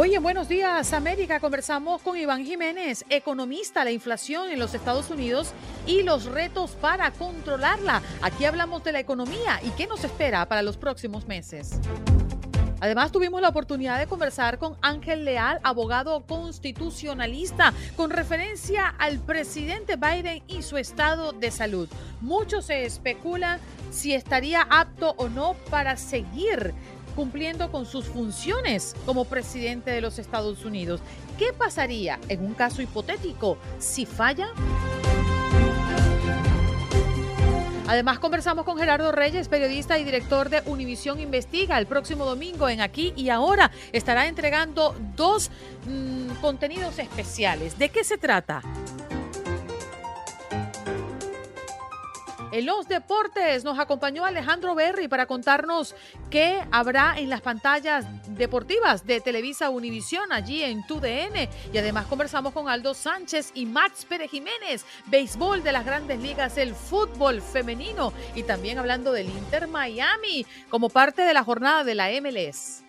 Hoy 0.00 0.14
en 0.14 0.22
Buenos 0.22 0.48
Días 0.48 0.92
América 0.92 1.40
conversamos 1.40 2.02
con 2.02 2.16
Iván 2.16 2.44
Jiménez, 2.44 3.04
economista, 3.10 3.82
la 3.82 3.90
inflación 3.90 4.48
en 4.48 4.60
los 4.60 4.72
Estados 4.72 5.10
Unidos 5.10 5.52
y 5.88 6.04
los 6.04 6.26
retos 6.26 6.76
para 6.80 7.10
controlarla. 7.10 8.00
Aquí 8.22 8.44
hablamos 8.44 8.84
de 8.84 8.92
la 8.92 9.00
economía 9.00 9.58
y 9.60 9.70
qué 9.70 9.88
nos 9.88 10.04
espera 10.04 10.46
para 10.46 10.62
los 10.62 10.76
próximos 10.76 11.26
meses. 11.26 11.80
Además, 12.78 13.10
tuvimos 13.10 13.42
la 13.42 13.48
oportunidad 13.48 13.98
de 13.98 14.06
conversar 14.06 14.58
con 14.58 14.76
Ángel 14.82 15.24
Leal, 15.24 15.58
abogado 15.64 16.24
constitucionalista, 16.28 17.74
con 17.96 18.10
referencia 18.10 18.86
al 18.86 19.18
presidente 19.18 19.96
Biden 19.96 20.44
y 20.46 20.62
su 20.62 20.76
estado 20.76 21.32
de 21.32 21.50
salud. 21.50 21.88
Mucho 22.20 22.62
se 22.62 22.84
especula 22.84 23.58
si 23.90 24.14
estaría 24.14 24.62
apto 24.62 25.14
o 25.16 25.28
no 25.28 25.54
para 25.70 25.96
seguir 25.96 26.72
cumpliendo 27.18 27.72
con 27.72 27.84
sus 27.84 28.04
funciones 28.04 28.94
como 29.04 29.24
presidente 29.24 29.90
de 29.90 30.00
los 30.00 30.20
Estados 30.20 30.64
Unidos. 30.64 31.00
¿Qué 31.36 31.52
pasaría 31.52 32.20
en 32.28 32.44
un 32.44 32.54
caso 32.54 32.80
hipotético 32.80 33.58
si 33.80 34.06
falla? 34.06 34.50
Además, 37.88 38.20
conversamos 38.20 38.64
con 38.64 38.78
Gerardo 38.78 39.10
Reyes, 39.10 39.48
periodista 39.48 39.98
y 39.98 40.04
director 40.04 40.48
de 40.48 40.62
Univisión 40.66 41.18
Investiga. 41.18 41.76
El 41.80 41.86
próximo 41.86 42.24
domingo 42.24 42.68
en 42.68 42.80
Aquí 42.80 43.12
y 43.16 43.30
Ahora 43.30 43.72
estará 43.90 44.28
entregando 44.28 44.94
dos 45.16 45.50
mmm, 45.88 46.36
contenidos 46.40 47.00
especiales. 47.00 47.76
¿De 47.80 47.88
qué 47.88 48.04
se 48.04 48.16
trata? 48.16 48.62
En 52.50 52.64
los 52.64 52.88
deportes 52.88 53.62
nos 53.62 53.78
acompañó 53.78 54.24
Alejandro 54.24 54.74
Berry 54.74 55.06
para 55.06 55.26
contarnos 55.26 55.94
qué 56.30 56.62
habrá 56.72 57.18
en 57.18 57.28
las 57.28 57.42
pantallas 57.42 58.06
deportivas 58.28 59.04
de 59.04 59.20
Televisa 59.20 59.68
Univisión 59.68 60.32
allí 60.32 60.62
en 60.62 60.86
TUDN. 60.86 61.48
Y 61.74 61.78
además 61.78 62.06
conversamos 62.06 62.54
con 62.54 62.70
Aldo 62.70 62.94
Sánchez 62.94 63.50
y 63.52 63.66
Max 63.66 64.06
Pérez 64.06 64.30
Jiménez, 64.30 64.86
béisbol 65.06 65.62
de 65.62 65.72
las 65.72 65.84
grandes 65.84 66.20
ligas, 66.20 66.56
el 66.56 66.74
fútbol 66.74 67.42
femenino 67.42 68.14
y 68.34 68.44
también 68.44 68.78
hablando 68.78 69.12
del 69.12 69.28
Inter 69.28 69.68
Miami 69.68 70.46
como 70.70 70.88
parte 70.88 71.22
de 71.22 71.34
la 71.34 71.44
jornada 71.44 71.84
de 71.84 71.94
la 71.94 72.08
MLS. 72.22 72.87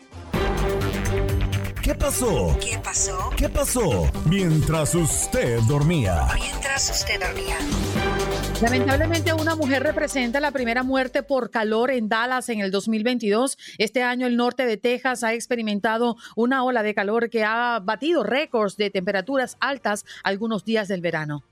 ¿Qué 1.90 1.96
pasó? 1.96 2.56
¿Qué 2.62 2.78
pasó? 2.78 3.30
¿Qué 3.36 3.50
pasó? 3.50 4.12
Mientras 4.30 4.94
usted 4.94 5.60
dormía. 5.62 6.28
Mientras 6.36 6.92
usted 6.92 7.20
dormía. 7.20 7.58
Lamentablemente 8.62 9.34
una 9.34 9.56
mujer 9.56 9.82
representa 9.82 10.40
la 10.40 10.52
primera 10.52 10.84
muerte 10.84 11.24
por 11.24 11.50
calor 11.50 11.90
en 11.90 12.08
Dallas 12.08 12.50
en 12.50 12.60
el 12.60 12.70
2022. 12.70 13.58
Este 13.80 14.04
año 14.04 14.28
el 14.28 14.38
norte 14.38 14.68
de 14.68 14.78
Texas 14.78 15.24
ha 15.24 15.34
experimentado 15.34 16.16
una 16.36 16.64
ola 16.64 16.84
de 16.84 16.94
calor 16.94 17.32
que 17.32 17.44
ha 17.44 17.80
batido 17.84 18.22
récords 18.22 18.78
de 18.78 18.92
temperaturas 18.92 19.58
altas 19.60 20.06
algunos 20.24 20.66
días 20.66 20.90
del 20.90 21.02
verano. 21.02 21.44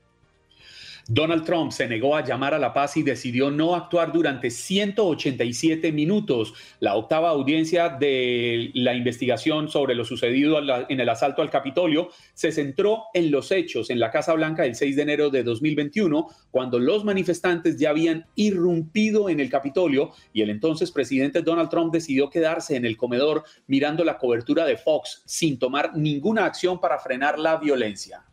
Donald 1.10 1.42
Trump 1.46 1.72
se 1.72 1.88
negó 1.88 2.16
a 2.16 2.22
llamar 2.22 2.52
a 2.52 2.58
la 2.58 2.74
paz 2.74 2.98
y 2.98 3.02
decidió 3.02 3.50
no 3.50 3.74
actuar 3.74 4.12
durante 4.12 4.50
187 4.50 5.90
minutos. 5.90 6.52
La 6.80 6.96
octava 6.96 7.30
audiencia 7.30 7.88
de 7.88 8.70
la 8.74 8.92
investigación 8.92 9.70
sobre 9.70 9.94
lo 9.94 10.04
sucedido 10.04 10.58
en 10.86 11.00
el 11.00 11.08
asalto 11.08 11.40
al 11.40 11.48
Capitolio 11.48 12.10
se 12.34 12.52
centró 12.52 13.04
en 13.14 13.30
los 13.30 13.50
hechos 13.52 13.88
en 13.88 14.00
la 14.00 14.10
Casa 14.10 14.34
Blanca 14.34 14.66
el 14.66 14.74
6 14.74 14.96
de 14.96 15.02
enero 15.02 15.30
de 15.30 15.44
2021, 15.44 16.28
cuando 16.50 16.78
los 16.78 17.06
manifestantes 17.06 17.78
ya 17.78 17.88
habían 17.88 18.26
irrumpido 18.34 19.30
en 19.30 19.40
el 19.40 19.48
Capitolio 19.48 20.12
y 20.34 20.42
el 20.42 20.50
entonces 20.50 20.90
presidente 20.90 21.40
Donald 21.40 21.70
Trump 21.70 21.90
decidió 21.90 22.28
quedarse 22.28 22.76
en 22.76 22.84
el 22.84 22.98
comedor 22.98 23.44
mirando 23.66 24.04
la 24.04 24.18
cobertura 24.18 24.66
de 24.66 24.76
Fox 24.76 25.22
sin 25.24 25.58
tomar 25.58 25.96
ninguna 25.96 26.44
acción 26.44 26.78
para 26.78 26.98
frenar 26.98 27.38
la 27.38 27.56
violencia. 27.56 28.27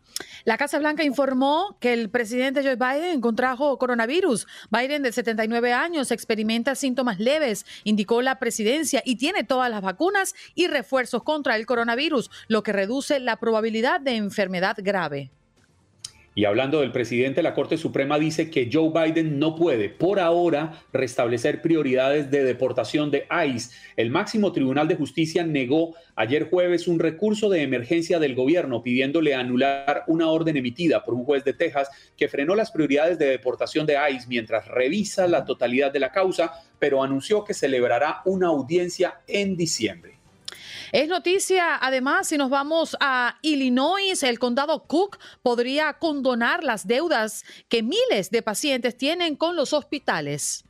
La 0.46 0.56
Casa 0.56 0.78
Blanca 0.78 1.02
informó 1.02 1.76
que 1.80 1.92
el 1.92 2.08
presidente 2.08 2.62
Joe 2.62 2.76
Biden 2.76 3.20
contrajo 3.20 3.78
coronavirus. 3.78 4.46
Biden, 4.70 5.02
de 5.02 5.10
79 5.10 5.72
años, 5.72 6.12
experimenta 6.12 6.74
síntomas 6.76 7.18
leves, 7.18 7.66
indicó 7.82 8.22
la 8.22 8.38
presidencia, 8.38 9.02
y 9.04 9.16
tiene 9.16 9.42
todas 9.42 9.70
las 9.70 9.82
vacunas 9.82 10.34
y 10.54 10.68
refuerzos 10.68 11.24
contra 11.24 11.56
el 11.56 11.66
coronavirus, 11.66 12.30
lo 12.46 12.62
que 12.62 12.72
reduce 12.72 13.18
la 13.18 13.36
probabilidad 13.40 14.00
de 14.00 14.14
enfermedad 14.14 14.76
grave. 14.78 15.32
Y 16.38 16.44
hablando 16.44 16.80
del 16.80 16.92
presidente, 16.92 17.42
la 17.42 17.54
Corte 17.54 17.78
Suprema 17.78 18.18
dice 18.18 18.50
que 18.50 18.68
Joe 18.70 18.90
Biden 18.90 19.38
no 19.38 19.56
puede, 19.56 19.88
por 19.88 20.20
ahora, 20.20 20.82
restablecer 20.92 21.62
prioridades 21.62 22.30
de 22.30 22.44
deportación 22.44 23.10
de 23.10 23.26
ICE. 23.46 23.74
El 23.96 24.10
máximo 24.10 24.52
tribunal 24.52 24.86
de 24.86 24.96
justicia 24.96 25.46
negó 25.46 25.94
ayer 26.14 26.50
jueves 26.50 26.88
un 26.88 26.98
recurso 26.98 27.48
de 27.48 27.62
emergencia 27.62 28.18
del 28.18 28.34
gobierno 28.34 28.82
pidiéndole 28.82 29.34
anular 29.34 30.04
una 30.08 30.28
orden 30.28 30.58
emitida 30.58 31.02
por 31.02 31.14
un 31.14 31.24
juez 31.24 31.42
de 31.42 31.54
Texas 31.54 31.88
que 32.18 32.28
frenó 32.28 32.54
las 32.54 32.70
prioridades 32.70 33.18
de 33.18 33.28
deportación 33.28 33.86
de 33.86 33.96
ICE 34.12 34.28
mientras 34.28 34.68
revisa 34.68 35.26
la 35.26 35.46
totalidad 35.46 35.90
de 35.90 36.00
la 36.00 36.12
causa, 36.12 36.52
pero 36.78 37.02
anunció 37.02 37.44
que 37.44 37.54
celebrará 37.54 38.20
una 38.26 38.48
audiencia 38.48 39.22
en 39.26 39.56
diciembre. 39.56 40.15
Es 40.92 41.08
noticia, 41.08 41.76
además, 41.80 42.28
si 42.28 42.38
nos 42.38 42.50
vamos 42.50 42.96
a 43.00 43.38
Illinois, 43.42 44.22
el 44.22 44.38
condado 44.38 44.84
Cook 44.86 45.18
podría 45.42 45.94
condonar 45.94 46.62
las 46.62 46.86
deudas 46.86 47.44
que 47.68 47.82
miles 47.82 48.30
de 48.30 48.42
pacientes 48.42 48.96
tienen 48.96 49.36
con 49.36 49.56
los 49.56 49.72
hospitales. 49.72 50.64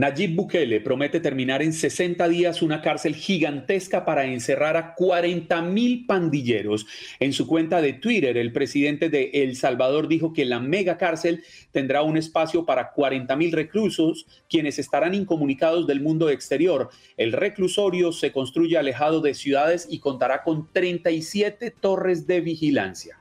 Nayib 0.00 0.34
Bukele 0.34 0.80
promete 0.80 1.20
terminar 1.20 1.60
en 1.60 1.74
60 1.74 2.26
días 2.26 2.62
una 2.62 2.80
cárcel 2.80 3.14
gigantesca 3.14 4.06
para 4.06 4.24
encerrar 4.24 4.78
a 4.78 4.94
40 4.94 5.60
mil 5.60 6.06
pandilleros. 6.06 6.86
En 7.18 7.34
su 7.34 7.46
cuenta 7.46 7.82
de 7.82 7.92
Twitter, 7.92 8.38
el 8.38 8.50
presidente 8.50 9.10
de 9.10 9.28
El 9.34 9.56
Salvador 9.56 10.08
dijo 10.08 10.32
que 10.32 10.46
la 10.46 10.58
mega 10.58 10.96
cárcel 10.96 11.44
tendrá 11.70 12.00
un 12.00 12.16
espacio 12.16 12.64
para 12.64 12.92
40 12.92 13.36
mil 13.36 13.52
reclusos, 13.52 14.24
quienes 14.48 14.78
estarán 14.78 15.12
incomunicados 15.12 15.86
del 15.86 16.00
mundo 16.00 16.30
exterior. 16.30 16.88
El 17.18 17.32
reclusorio 17.32 18.10
se 18.12 18.32
construye 18.32 18.78
alejado 18.78 19.20
de 19.20 19.34
ciudades 19.34 19.86
y 19.90 19.98
contará 19.98 20.44
con 20.44 20.72
37 20.72 21.72
torres 21.72 22.26
de 22.26 22.40
vigilancia. 22.40 23.19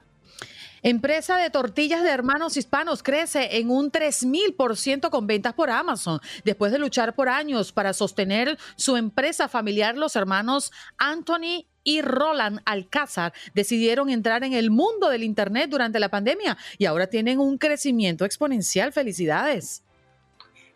Empresa 0.81 1.37
de 1.37 1.49
tortillas 1.49 2.03
de 2.03 2.09
hermanos 2.09 2.57
hispanos 2.57 3.03
crece 3.03 3.57
en 3.57 3.69
un 3.69 3.91
3000% 3.91 5.09
con 5.09 5.27
ventas 5.27 5.53
por 5.53 5.69
Amazon. 5.69 6.19
Después 6.43 6.71
de 6.71 6.79
luchar 6.79 7.15
por 7.15 7.29
años 7.29 7.71
para 7.71 7.93
sostener 7.93 8.57
su 8.75 8.97
empresa 8.97 9.47
familiar, 9.47 9.97
los 9.97 10.15
hermanos 10.15 10.71
Anthony 10.97 11.65
y 11.83 12.01
Roland 12.01 12.61
Alcázar 12.65 13.33
decidieron 13.53 14.09
entrar 14.09 14.43
en 14.43 14.53
el 14.53 14.69
mundo 14.69 15.09
del 15.09 15.23
Internet 15.23 15.69
durante 15.69 15.99
la 15.99 16.09
pandemia 16.09 16.57
y 16.77 16.85
ahora 16.85 17.07
tienen 17.07 17.39
un 17.39 17.57
crecimiento 17.57 18.25
exponencial. 18.25 18.93
Felicidades. 18.93 19.83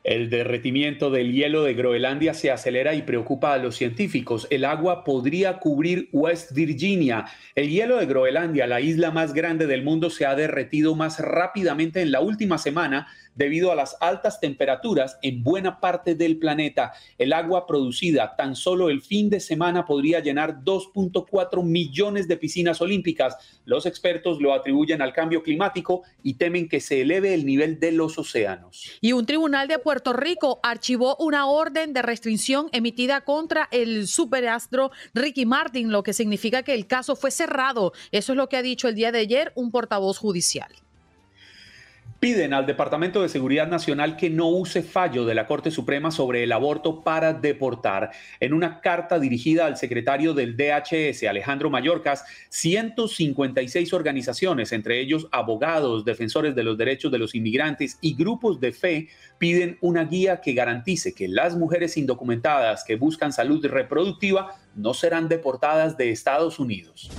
El 0.03 0.29
derretimiento 0.29 1.11
del 1.11 1.31
hielo 1.31 1.63
de 1.63 1.75
Groenlandia 1.75 2.33
se 2.33 2.51
acelera 2.51 2.93
y 2.93 3.03
preocupa 3.03 3.53
a 3.53 3.57
los 3.57 3.77
científicos. 3.77 4.47
El 4.49 4.65
agua 4.65 5.05
podría 5.05 5.59
cubrir 5.59 6.09
West 6.11 6.51
Virginia. 6.51 7.25
El 7.55 7.69
hielo 7.69 7.97
de 7.97 8.05
Groenlandia, 8.05 8.67
la 8.67 8.81
isla 8.81 9.11
más 9.11 9.33
grande 9.33 9.65
del 9.65 9.83
mundo, 9.83 10.09
se 10.09 10.25
ha 10.25 10.35
derretido 10.35 10.95
más 10.95 11.19
rápidamente 11.19 12.01
en 12.01 12.11
la 12.11 12.19
última 12.19 12.57
semana 12.57 13.07
debido 13.35 13.71
a 13.71 13.75
las 13.75 13.97
altas 13.99 14.39
temperaturas 14.39 15.17
en 15.21 15.43
buena 15.43 15.79
parte 15.79 16.15
del 16.15 16.37
planeta. 16.37 16.93
El 17.17 17.33
agua 17.33 17.65
producida 17.65 18.35
tan 18.35 18.55
solo 18.55 18.89
el 18.89 19.01
fin 19.01 19.29
de 19.29 19.39
semana 19.39 19.85
podría 19.85 20.19
llenar 20.19 20.63
2.4 20.63 21.63
millones 21.63 22.27
de 22.27 22.37
piscinas 22.37 22.81
olímpicas. 22.81 23.37
Los 23.65 23.85
expertos 23.85 24.39
lo 24.41 24.53
atribuyen 24.53 25.01
al 25.01 25.13
cambio 25.13 25.43
climático 25.43 26.03
y 26.21 26.35
temen 26.35 26.67
que 26.67 26.79
se 26.79 27.01
eleve 27.01 27.33
el 27.33 27.45
nivel 27.45 27.79
de 27.79 27.91
los 27.91 28.17
océanos. 28.17 28.91
Y 29.01 29.13
un 29.13 29.25
tribunal 29.25 29.67
de 29.67 29.79
Puerto 29.79 30.13
Rico 30.13 30.59
archivó 30.63 31.15
una 31.17 31.47
orden 31.47 31.93
de 31.93 32.01
restricción 32.01 32.69
emitida 32.71 33.21
contra 33.21 33.67
el 33.71 34.07
superastro 34.07 34.91
Ricky 35.13 35.45
Martin, 35.45 35.91
lo 35.91 36.03
que 36.03 36.13
significa 36.13 36.63
que 36.63 36.73
el 36.73 36.87
caso 36.87 37.15
fue 37.15 37.31
cerrado. 37.31 37.93
Eso 38.11 38.33
es 38.33 38.37
lo 38.37 38.49
que 38.49 38.57
ha 38.57 38.61
dicho 38.61 38.87
el 38.87 38.95
día 38.95 39.11
de 39.11 39.19
ayer 39.19 39.51
un 39.55 39.71
portavoz 39.71 40.17
judicial 40.17 40.82
piden 42.23 42.53
al 42.53 42.65
Departamento 42.65 43.21
de 43.21 43.27
Seguridad 43.27 43.67
Nacional 43.67 44.15
que 44.15 44.29
no 44.29 44.47
use 44.47 44.81
fallo 44.81 45.25
de 45.25 45.35
la 45.35 45.45
Corte 45.45 45.71
Suprema 45.71 46.09
sobre 46.09 46.41
el 46.43 46.53
aborto 46.53 47.03
para 47.03 47.33
deportar. 47.33 48.11
En 48.39 48.53
una 48.53 48.79
carta 48.79 49.19
dirigida 49.19 49.65
al 49.65 49.75
secretario 49.75 50.33
del 50.33 50.55
DHS, 50.55 51.23
Alejandro 51.23 51.69
Mayorkas, 51.69 52.23
156 52.47 53.91
organizaciones, 53.91 54.71
entre 54.71 55.01
ellos 55.01 55.27
abogados, 55.33 56.05
defensores 56.05 56.55
de 56.55 56.63
los 56.63 56.77
derechos 56.77 57.11
de 57.11 57.19
los 57.19 57.35
inmigrantes 57.35 57.97
y 57.99 58.15
grupos 58.15 58.61
de 58.61 58.71
fe, 58.71 59.09
piden 59.37 59.77
una 59.81 60.05
guía 60.05 60.39
que 60.39 60.53
garantice 60.53 61.13
que 61.13 61.27
las 61.27 61.57
mujeres 61.57 61.97
indocumentadas 61.97 62.85
que 62.85 62.95
buscan 62.95 63.33
salud 63.33 63.65
reproductiva 63.65 64.55
no 64.75 64.93
serán 64.93 65.27
deportadas 65.27 65.97
de 65.97 66.11
Estados 66.11 66.57
Unidos. 66.57 67.11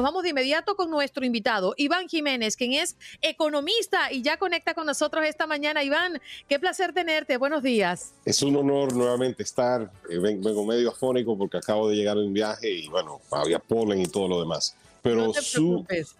Nos 0.00 0.06
vamos 0.06 0.22
de 0.22 0.30
inmediato 0.30 0.76
con 0.76 0.88
nuestro 0.88 1.26
invitado, 1.26 1.74
Iván 1.76 2.08
Jiménez, 2.08 2.56
quien 2.56 2.72
es 2.72 2.96
economista 3.20 4.10
y 4.10 4.22
ya 4.22 4.38
conecta 4.38 4.72
con 4.72 4.86
nosotros 4.86 5.26
esta 5.26 5.46
mañana. 5.46 5.84
Iván, 5.84 6.18
qué 6.48 6.58
placer 6.58 6.94
tenerte. 6.94 7.36
Buenos 7.36 7.62
días. 7.62 8.14
Es 8.24 8.40
un 8.42 8.56
honor 8.56 8.94
nuevamente 8.94 9.42
estar. 9.42 9.92
Eh, 10.08 10.16
vengo 10.16 10.64
medio 10.64 10.88
afónico 10.88 11.36
porque 11.36 11.58
acabo 11.58 11.90
de 11.90 11.96
llegar 11.96 12.16
de 12.16 12.24
un 12.24 12.32
viaje 12.32 12.70
y 12.70 12.88
bueno, 12.88 13.20
había 13.30 13.58
polen 13.58 14.00
y 14.00 14.06
todo 14.06 14.26
lo 14.26 14.40
demás. 14.40 14.74
Pero 15.02 15.34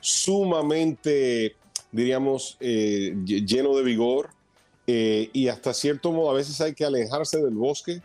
sumamente, 0.00 1.56
diríamos, 1.90 2.58
eh, 2.60 3.14
lleno 3.24 3.74
de 3.74 3.82
vigor 3.82 4.28
eh, 4.86 5.30
y 5.32 5.48
hasta 5.48 5.72
cierto 5.72 6.12
modo 6.12 6.28
a 6.28 6.34
veces 6.34 6.60
hay 6.60 6.74
que 6.74 6.84
alejarse 6.84 7.38
del 7.40 7.54
bosque 7.54 8.02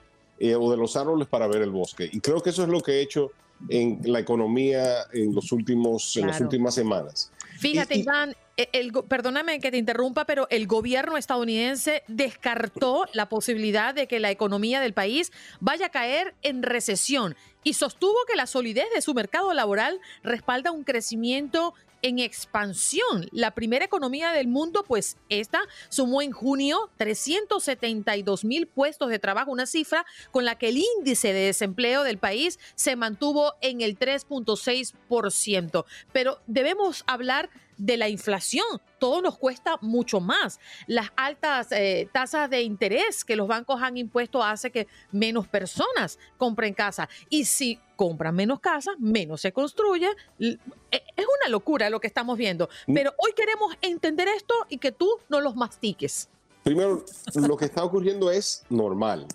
o 0.57 0.71
de 0.71 0.78
los 0.78 0.95
árboles 0.95 1.28
para 1.28 1.48
ver 1.48 1.63
el 1.63 1.71
bosque. 1.71 2.10
Y 2.13 2.21
creo 2.21 2.42
que 2.42 2.51
eso 2.51 2.63
es 2.63 2.69
lo 2.69 2.80
que 2.80 2.94
he 2.94 3.01
hecho 3.01 3.33
en 3.69 4.00
la 4.04 4.19
economía 4.19 5.06
en, 5.13 5.34
los 5.34 5.52
últimos, 5.52 6.16
en 6.18 6.28
las 6.28 6.42
últimas 6.42 6.75
semanas. 6.75 7.31
Fíjate, 7.60 7.98
Iván, 7.98 8.36
el, 8.57 8.92
perdóname 9.07 9.60
que 9.60 9.72
te 9.72 9.78
interrumpa, 9.78 10.25
pero 10.25 10.48
el 10.50 10.68
gobierno 10.68 11.18
estadounidense 11.18 12.04
descartó 12.07 13.06
la 13.13 13.28
posibilidad 13.28 13.94
de 13.94 14.07
que 14.07 14.19
la 14.19 14.31
economía 14.31 14.80
del 14.81 14.94
país 14.94 15.31
vaya 15.60 15.88
a 15.88 15.90
caer 15.90 16.36
en 16.42 16.63
recesión 16.63 17.36
y 17.63 17.74
sostuvo 17.74 18.16
que 18.28 18.36
la 18.36 18.46
solidez 18.46 18.86
de 18.94 19.02
su 19.02 19.13
mercado 19.13 19.54
laboral 19.54 20.00
respalda 20.24 20.72
un 20.72 20.84
crecimiento 20.84 21.74
en 22.06 22.19
expansión. 22.19 23.28
La 23.31 23.56
primera 23.56 23.84
economía 23.84 24.31
del 24.31 24.48
mundo, 24.48 24.84
pues 24.88 25.18
esta 25.30 25.62
sumó 25.90 26.22
en 26.22 26.31
junio 26.31 26.92
372 26.98 28.46
mil 28.46 28.68
puestos 28.68 29.10
de 29.10 29.18
trabajo, 29.18 29.52
una 29.52 29.66
cifra 29.66 30.06
con 30.30 30.46
la 30.46 30.56
que 30.56 30.69
el 30.69 30.78
índice 30.78 31.34
de 31.34 31.48
desempleo 31.48 32.04
del 32.04 32.19
país 32.19 32.60
se 32.75 32.96
mantuvo 32.96 33.56
en 33.62 33.81
el 33.81 33.98
3.6%. 33.98 35.86
Pero 36.13 36.40
debemos 36.46 37.04
hablar 37.07 37.50
de 37.77 37.98
la 37.98 38.10
inflación. 38.10 38.66
Todo 39.00 39.22
nos 39.22 39.38
cuesta 39.38 39.77
mucho 39.81 40.19
más. 40.19 40.60
Las 40.88 41.12
altas 41.16 41.72
eh, 41.72 42.10
tasas 42.12 42.50
de 42.50 42.62
interés 42.62 43.24
que 43.24 43.36
los 43.36 43.48
bancos 43.48 43.81
han 43.81 43.98
impuesto 43.98 44.44
hace 44.44 44.72
que 44.72 44.88
menos 45.12 45.48
personas 45.48 46.19
compren 46.38 46.74
casa. 46.74 47.10
Y 47.30 47.45
si 47.45 47.80
compran 47.95 48.36
menos 48.36 48.60
casas, 48.60 48.95
menos 49.00 49.42
se 49.42 49.51
construye. 49.51 50.10
E, 50.39 50.57
es 50.92 51.25
una 51.42 51.50
locura 51.50 51.89
lo 51.89 52.00
que 52.00 52.07
estamos 52.07 52.38
viendo. 52.38 52.69
Mm. 52.88 52.94
Pero 52.94 53.13
hoy 53.18 53.33
queremos 53.36 53.74
entender 53.81 54.28
esto 54.28 54.54
y 54.69 54.78
que 54.78 54.92
tú 54.92 55.10
no 55.30 55.42
los 55.42 55.56
mastiques. 55.56 56.30
Primero, 56.63 57.06
lo 57.36 57.57
que 57.57 57.66
está 57.66 57.83
ocurriendo 57.83 58.31
es 58.31 58.63
normal. 58.69 59.28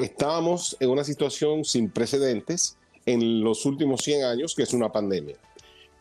Estábamos 0.00 0.76
en 0.80 0.90
una 0.90 1.04
situación 1.04 1.64
sin 1.64 1.90
precedentes 1.90 2.76
en 3.06 3.42
los 3.42 3.64
últimos 3.66 4.02
100 4.02 4.24
años, 4.24 4.54
que 4.54 4.62
es 4.62 4.72
una 4.72 4.90
pandemia. 4.90 5.36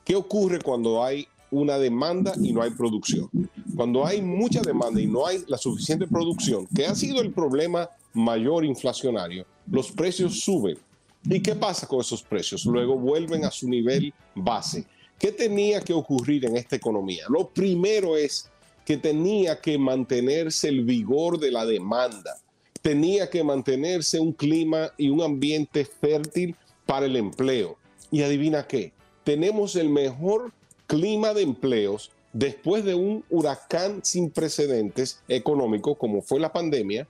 ¿Qué 0.03 0.15
ocurre 0.15 0.59
cuando 0.62 1.03
hay 1.03 1.27
una 1.53 1.77
demanda 1.77 2.33
y 2.41 2.51
no 2.51 2.61
hay 2.61 2.71
producción. 2.71 3.29
Cuando 3.75 4.05
hay 4.05 4.21
mucha 4.21 4.61
demanda 4.61 5.00
y 5.00 5.07
no 5.07 5.25
hay 5.25 5.44
la 5.47 5.57
suficiente 5.57 6.07
producción, 6.07 6.67
que 6.67 6.85
ha 6.85 6.95
sido 6.95 7.21
el 7.21 7.31
problema 7.31 7.89
mayor 8.13 8.65
inflacionario, 8.65 9.45
los 9.69 9.91
precios 9.91 10.41
suben. 10.41 10.77
¿Y 11.25 11.39
qué 11.39 11.55
pasa 11.55 11.88
con 11.88 12.01
esos 12.01 12.21
precios? 12.23 12.65
Luego 12.65 12.97
vuelven 12.97 13.45
a 13.45 13.51
su 13.51 13.69
nivel 13.69 14.13
base. 14.35 14.85
¿Qué 15.17 15.31
tenía 15.31 15.79
que 15.81 15.94
ocurrir 15.94 16.45
en 16.45 16.57
esta 16.57 16.75
economía? 16.75 17.25
Lo 17.29 17.47
primero 17.47 18.17
es 18.17 18.50
que 18.83 18.97
tenía 18.97 19.61
que 19.61 19.77
mantenerse 19.77 20.67
el 20.67 20.83
vigor 20.83 21.39
de 21.39 21.51
la 21.51 21.65
demanda, 21.65 22.35
tenía 22.81 23.29
que 23.29 23.44
mantenerse 23.44 24.19
un 24.19 24.33
clima 24.33 24.91
y 24.97 25.09
un 25.09 25.21
ambiente 25.21 25.85
fértil 25.85 26.55
para 26.85 27.05
el 27.05 27.15
empleo. 27.15 27.77
Y 28.11 28.21
adivina 28.23 28.67
qué, 28.67 28.91
tenemos 29.23 29.75
el 29.77 29.89
mejor 29.89 30.51
clima 30.88 31.33
de 31.33 31.41
empleos 31.41 32.12
después 32.33 32.83
de 32.83 32.95
un 32.95 33.24
huracán 33.30 34.01
sin 34.03 34.31
precedentes 34.31 35.21
económico 35.27 35.95
como 35.95 36.21
fue 36.21 36.39
la 36.39 36.51
pandemia 36.51 37.07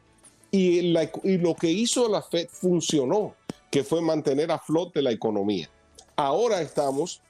y, 0.51 0.81
lo 0.91 1.55
que 1.55 1.71
hizo 1.71 2.07
la 2.07 2.21
Fed 2.21 2.47
funcionó, 2.51 3.33
que 3.71 3.83
fue 3.83 4.01
mantener 4.01 4.51
a 4.51 4.59
flote 4.59 5.01
la 5.01 5.09
economía. 5.09 5.67
Ahora 6.15 6.61
estamos 6.61 7.21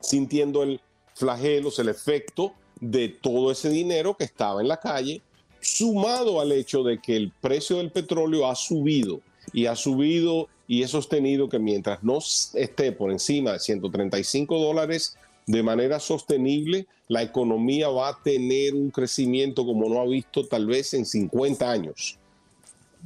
sintiendo 0.00 0.64
el 0.64 0.80
flagelos, 1.14 1.78
el 1.78 1.88
efecto 1.88 2.54
de 2.80 3.08
todo 3.08 3.52
ese 3.52 3.68
dinero 3.68 4.16
que 4.16 4.24
estaba 4.24 4.60
en 4.60 4.68
la 4.68 4.78
calle, 4.78 5.22
sumado 5.60 6.40
al 6.40 6.50
hecho 6.50 6.82
de 6.82 6.98
que 6.98 7.16
el 7.16 7.32
precio 7.40 7.78
del 7.78 7.92
petróleo 7.92 8.48
ha 8.48 8.56
subido 8.56 9.20
y 9.52 9.66
ha 9.66 9.76
subido 9.76 10.48
y 10.66 10.82
he 10.82 10.88
sostenido 10.88 11.48
que 11.48 11.58
mientras 11.58 12.02
no 12.02 12.18
esté 12.54 12.92
por 12.92 13.10
encima 13.10 13.52
de 13.52 13.60
135 13.60 14.58
dólares 14.58 15.16
de 15.48 15.62
manera 15.62 15.98
sostenible, 15.98 16.86
la 17.08 17.22
economía 17.22 17.88
va 17.88 18.10
a 18.10 18.22
tener 18.22 18.74
un 18.74 18.90
crecimiento 18.90 19.64
como 19.64 19.88
no 19.88 20.00
ha 20.00 20.04
visto 20.04 20.46
tal 20.46 20.66
vez 20.66 20.92
en 20.92 21.06
50 21.06 21.70
años. 21.70 22.18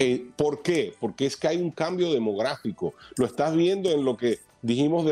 Eh, 0.01 0.27
¿Por 0.37 0.61
qué? 0.61 0.93
Porque 0.99 1.25
es 1.25 1.37
que 1.37 1.47
hay 1.47 1.59
un 1.59 1.71
cambio 1.71 2.13
demográfico. 2.13 2.95
Lo 3.17 3.27
estás 3.27 3.55
viendo 3.55 3.93
en 3.93 4.05
lo 4.05 4.17
que 4.17 4.41
dijimos 4.61 5.07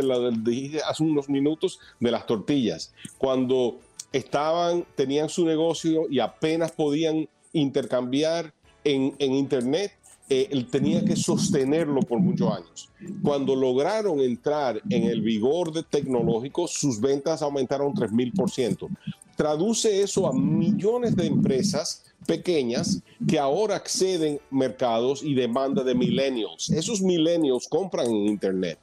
hace 0.84 1.02
unos 1.04 1.28
minutos 1.28 1.78
de 2.00 2.10
las 2.10 2.26
tortillas. 2.26 2.92
Cuando 3.16 3.78
estaban, 4.12 4.84
tenían 4.96 5.28
su 5.28 5.46
negocio 5.46 6.06
y 6.10 6.18
apenas 6.18 6.72
podían 6.72 7.28
intercambiar 7.52 8.52
en, 8.82 9.14
en 9.20 9.34
Internet, 9.34 9.92
eh, 10.32 10.48
él 10.52 10.66
tenía 10.66 11.04
que 11.04 11.16
sostenerlo 11.16 12.02
por 12.02 12.20
muchos 12.20 12.52
años. 12.52 12.88
Cuando 13.20 13.56
lograron 13.56 14.20
entrar 14.20 14.80
en 14.88 15.02
el 15.02 15.22
vigor 15.22 15.72
de 15.72 15.82
tecnológico, 15.82 16.68
sus 16.68 17.00
ventas 17.00 17.42
aumentaron 17.42 17.92
3.000%. 17.92 18.88
Traduce 19.34 20.02
eso 20.02 20.28
a 20.28 20.32
millones 20.32 21.16
de 21.16 21.26
empresas 21.26 22.04
pequeñas 22.26 23.02
que 23.26 23.40
ahora 23.40 23.74
acceden 23.74 24.38
mercados 24.50 25.24
y 25.24 25.34
demanda 25.34 25.82
de 25.82 25.96
millennials. 25.96 26.70
Esos 26.70 27.02
millennials 27.02 27.66
compran 27.66 28.06
en 28.06 28.26
Internet. 28.28 28.78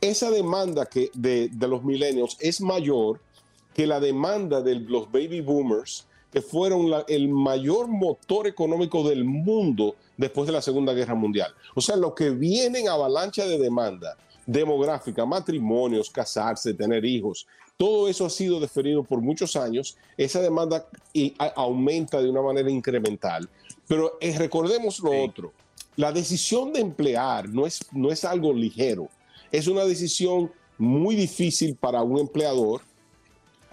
Esa 0.00 0.30
demanda 0.30 0.86
que 0.86 1.10
de, 1.14 1.48
de 1.48 1.66
los 1.66 1.82
millennials 1.82 2.36
es 2.38 2.60
mayor 2.60 3.20
que 3.74 3.88
la 3.88 3.98
demanda 3.98 4.60
de 4.60 4.76
los 4.76 5.10
baby 5.10 5.40
boomers 5.40 6.06
que 6.32 6.40
fueron 6.40 6.90
el 7.08 7.28
mayor 7.28 7.88
motor 7.88 8.46
económico 8.46 9.06
del 9.06 9.24
mundo 9.24 9.94
después 10.16 10.46
de 10.46 10.52
la 10.52 10.62
Segunda 10.62 10.94
Guerra 10.94 11.14
Mundial. 11.14 11.52
O 11.74 11.80
sea, 11.80 11.94
lo 11.96 12.14
que 12.14 12.30
viene 12.30 12.80
en 12.80 12.88
avalancha 12.88 13.44
de 13.44 13.58
demanda 13.58 14.16
demográfica, 14.46 15.26
matrimonios, 15.26 16.10
casarse, 16.10 16.74
tener 16.74 17.04
hijos, 17.04 17.46
todo 17.76 18.08
eso 18.08 18.26
ha 18.26 18.30
sido 18.30 18.60
deferido 18.60 19.02
por 19.02 19.20
muchos 19.20 19.56
años. 19.56 19.96
Esa 20.16 20.40
demanda 20.40 20.88
aumenta 21.54 22.20
de 22.20 22.30
una 22.30 22.40
manera 22.40 22.70
incremental. 22.70 23.48
Pero 23.86 24.16
eh, 24.20 24.36
recordemos 24.38 25.00
lo 25.00 25.22
otro, 25.22 25.52
la 25.96 26.12
decisión 26.12 26.72
de 26.72 26.80
emplear 26.80 27.48
no 27.50 27.66
es, 27.66 27.80
no 27.92 28.10
es 28.10 28.24
algo 28.24 28.52
ligero, 28.52 29.08
es 29.50 29.66
una 29.66 29.84
decisión 29.84 30.50
muy 30.78 31.14
difícil 31.14 31.76
para 31.76 32.02
un 32.02 32.18
empleador 32.18 32.80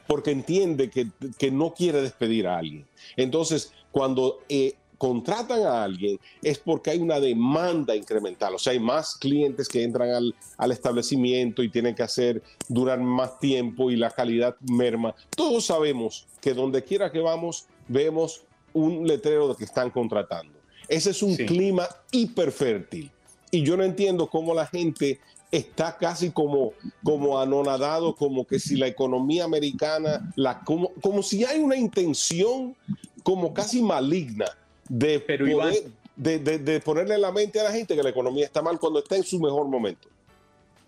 porque 0.09 0.31
entiende 0.31 0.89
que, 0.89 1.07
que 1.37 1.51
no 1.51 1.71
quiere 1.71 2.01
despedir 2.01 2.47
a 2.47 2.57
alguien. 2.57 2.83
Entonces, 3.15 3.71
cuando 3.91 4.39
eh, 4.49 4.73
contratan 4.97 5.61
a 5.61 5.83
alguien 5.83 6.19
es 6.41 6.57
porque 6.57 6.89
hay 6.89 6.97
una 6.97 7.19
demanda 7.19 7.95
incremental, 7.95 8.55
o 8.55 8.57
sea, 8.57 8.73
hay 8.73 8.79
más 8.79 9.13
clientes 9.13 9.69
que 9.69 9.83
entran 9.83 10.09
al, 10.09 10.35
al, 10.57 10.71
establecimiento 10.71 11.61
y 11.61 11.69
tienen 11.69 11.93
que 11.93 12.01
hacer 12.01 12.41
durar 12.67 12.99
más 12.99 13.37
tiempo 13.37 13.91
y 13.91 13.97
la 13.97 14.09
calidad 14.09 14.55
merma. 14.61 15.13
Todos 15.35 15.67
sabemos 15.67 16.25
que 16.41 16.55
donde 16.55 16.83
quiera 16.83 17.11
que 17.11 17.19
vamos, 17.19 17.67
vemos 17.87 18.41
un 18.73 19.07
letrero 19.07 19.49
de 19.49 19.57
que 19.57 19.65
están 19.65 19.91
contratando. 19.91 20.57
Ese 20.87 21.11
es 21.11 21.21
un 21.21 21.35
sí. 21.35 21.45
clima 21.45 21.87
hiperfértil. 22.09 23.11
Y 23.51 23.61
yo 23.61 23.77
no 23.77 23.83
entiendo 23.83 24.27
cómo 24.27 24.55
la 24.55 24.65
gente 24.65 25.19
está 25.51 25.97
casi 25.97 26.31
como, 26.31 26.73
como 27.03 27.39
anonadado, 27.39 28.15
como 28.15 28.45
que 28.45 28.59
si 28.59 28.75
la 28.75 28.87
economía 28.87 29.45
americana, 29.45 30.31
la, 30.35 30.59
como, 30.61 30.93
como 31.01 31.23
si 31.23 31.43
hay 31.43 31.59
una 31.59 31.75
intención 31.75 32.75
como 33.23 33.53
casi 33.53 33.81
maligna 33.81 34.45
de, 34.87 35.19
Pero, 35.19 35.45
poder, 35.45 35.73
Iván, 35.73 35.93
de, 36.15 36.39
de, 36.39 36.59
de, 36.59 36.79
ponerle 36.79 37.15
en 37.15 37.21
la 37.21 37.31
mente 37.31 37.59
a 37.59 37.63
la 37.63 37.71
gente 37.71 37.95
que 37.95 38.03
la 38.03 38.09
economía 38.09 38.45
está 38.45 38.61
mal 38.61 38.79
cuando 38.79 38.99
está 38.99 39.15
en 39.15 39.23
su 39.23 39.39
mejor 39.39 39.67
momento. 39.67 40.07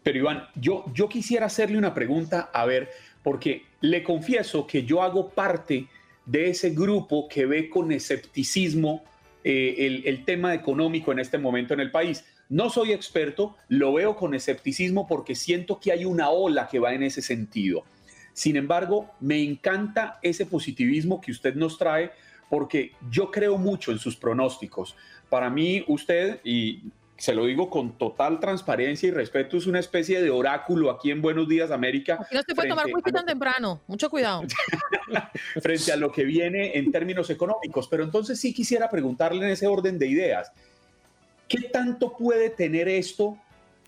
Pero 0.04 0.18
Iván, 0.18 0.48
yo, 0.56 0.86
yo 0.94 1.08
quisiera 1.10 1.48
hacerle 1.48 1.78
una 1.78 1.94
pregunta, 1.94 2.50
a 2.54 2.66
ver, 2.66 2.90
porque 3.24 3.66
le 3.82 4.04
confieso 4.04 4.66
que 4.66 4.84
yo 4.84 5.02
hago 5.02 5.30
parte 5.30 5.88
de 6.26 6.50
ese 6.50 6.72
grupo 6.72 7.28
que 7.28 7.46
ve 7.46 7.70
con 7.70 7.92
escepticismo 7.92 9.04
eh, 9.44 9.76
el, 9.80 10.04
el 10.06 10.24
tema 10.26 10.54
económico 10.54 11.12
en 11.12 11.20
este 11.20 11.38
momento 11.38 11.74
en 11.74 11.80
el 11.80 11.92
país. 11.92 12.24
No 12.52 12.70
soy 12.70 12.92
experto, 12.92 13.56
lo 13.70 13.94
veo 13.94 14.18
con 14.18 14.36
escepticismo 14.36 15.08
porque 15.08 15.36
siento 15.36 15.80
que 15.80 15.94
hay 15.94 16.04
una 16.04 16.32
ola 16.32 16.68
que 16.68 16.80
va 16.80 16.94
en 16.94 17.02
ese 17.02 17.22
sentido. 17.22 17.86
Sin 18.34 18.58
embargo, 18.58 19.10
me 19.22 19.42
encanta 19.42 20.20
ese 20.22 20.46
positivismo 20.46 21.22
que 21.22 21.32
usted 21.32 21.56
nos 21.56 21.78
trae 21.78 22.12
porque 22.50 22.92
yo 23.10 23.32
creo 23.32 23.58
mucho 23.58 23.94
en 23.94 24.00
sus 24.00 24.18
pronósticos. 24.18 24.98
Para 25.30 25.50
mí, 25.50 25.86
usted, 25.88 26.42
y 26.44 26.82
se 27.16 27.34
lo 27.34 27.46
digo 27.46 27.70
con 27.70 27.98
total 27.98 28.42
transparencia 28.42 29.08
y 29.08 29.12
respeto, 29.12 29.56
es 29.56 29.66
una 29.66 29.80
especie 29.80 30.22
de 30.22 30.30
oráculo 30.30 30.92
aquí 30.92 31.10
en 31.10 31.22
Buenos 31.22 31.48
Días 31.48 31.72
América. 31.72 32.20
Aquí 32.20 32.36
no 32.36 32.42
se 32.42 32.54
puede 32.54 32.68
tomar 32.68 32.88
whisky 32.88 33.14
tan 33.14 33.26
temprano, 33.26 33.80
mucho 33.88 34.10
cuidado. 34.10 34.42
frente 35.62 35.94
a 35.94 35.96
lo 35.96 36.12
que 36.12 36.26
viene 36.26 36.78
en 36.78 36.92
términos 36.92 37.30
económicos. 37.30 37.88
Pero 37.88 38.04
entonces 38.04 38.38
sí 38.42 38.54
quisiera 38.54 38.90
preguntarle 38.90 39.46
en 39.46 39.52
ese 39.52 39.68
orden 39.68 39.98
de 39.98 40.08
ideas, 40.08 40.52
¿qué 41.52 41.68
tanto 41.68 42.16
puede 42.16 42.50
tener 42.50 42.88
esto 42.88 43.38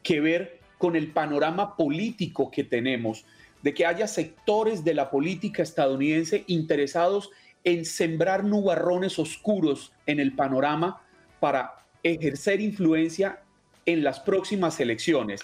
que 0.04 0.20
ver 0.20 0.60
con 0.78 0.98
el 0.98 1.14
panorama 1.14 1.78
político 1.78 2.52
que 2.52 2.66
tenemos? 2.66 3.26
De 3.62 3.74
que 3.74 3.86
haya 3.86 4.06
sectores 4.06 4.84
de 4.84 4.94
la 4.94 5.10
política 5.10 5.64
estadounidense 5.64 6.44
interesados 6.48 7.30
en 7.64 7.86
sembrar 7.86 8.44
nubarrones 8.44 9.18
oscuros 9.18 9.94
en 10.06 10.20
el 10.20 10.36
panorama 10.36 11.02
para 11.40 11.76
ejercer 12.04 12.60
influencia 12.60 13.40
en 13.86 14.04
las 14.04 14.20
próximas 14.20 14.78
elecciones. 14.82 15.40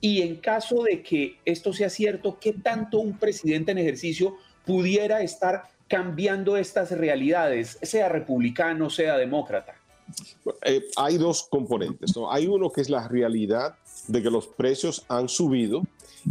Y 0.00 0.22
en 0.22 0.36
caso 0.36 0.84
de 0.84 1.02
que 1.02 1.38
esto 1.44 1.72
sea 1.72 1.90
cierto, 1.90 2.38
¿qué 2.38 2.52
tanto 2.52 3.00
un 3.00 3.18
presidente 3.18 3.72
en 3.72 3.78
ejercicio 3.78 4.36
pudiera 4.64 5.20
estar 5.20 5.64
cambiando 5.88 6.56
estas 6.56 6.92
realidades, 6.92 7.76
sea 7.82 8.08
republicano, 8.08 8.88
sea 8.88 9.16
demócrata? 9.16 9.75
Eh, 10.64 10.84
hay 10.96 11.18
dos 11.18 11.46
componentes. 11.50 12.16
¿no? 12.16 12.30
Hay 12.30 12.46
uno 12.46 12.70
que 12.70 12.80
es 12.80 12.90
la 12.90 13.08
realidad 13.08 13.76
de 14.08 14.22
que 14.22 14.30
los 14.30 14.46
precios 14.46 15.04
han 15.08 15.28
subido 15.28 15.82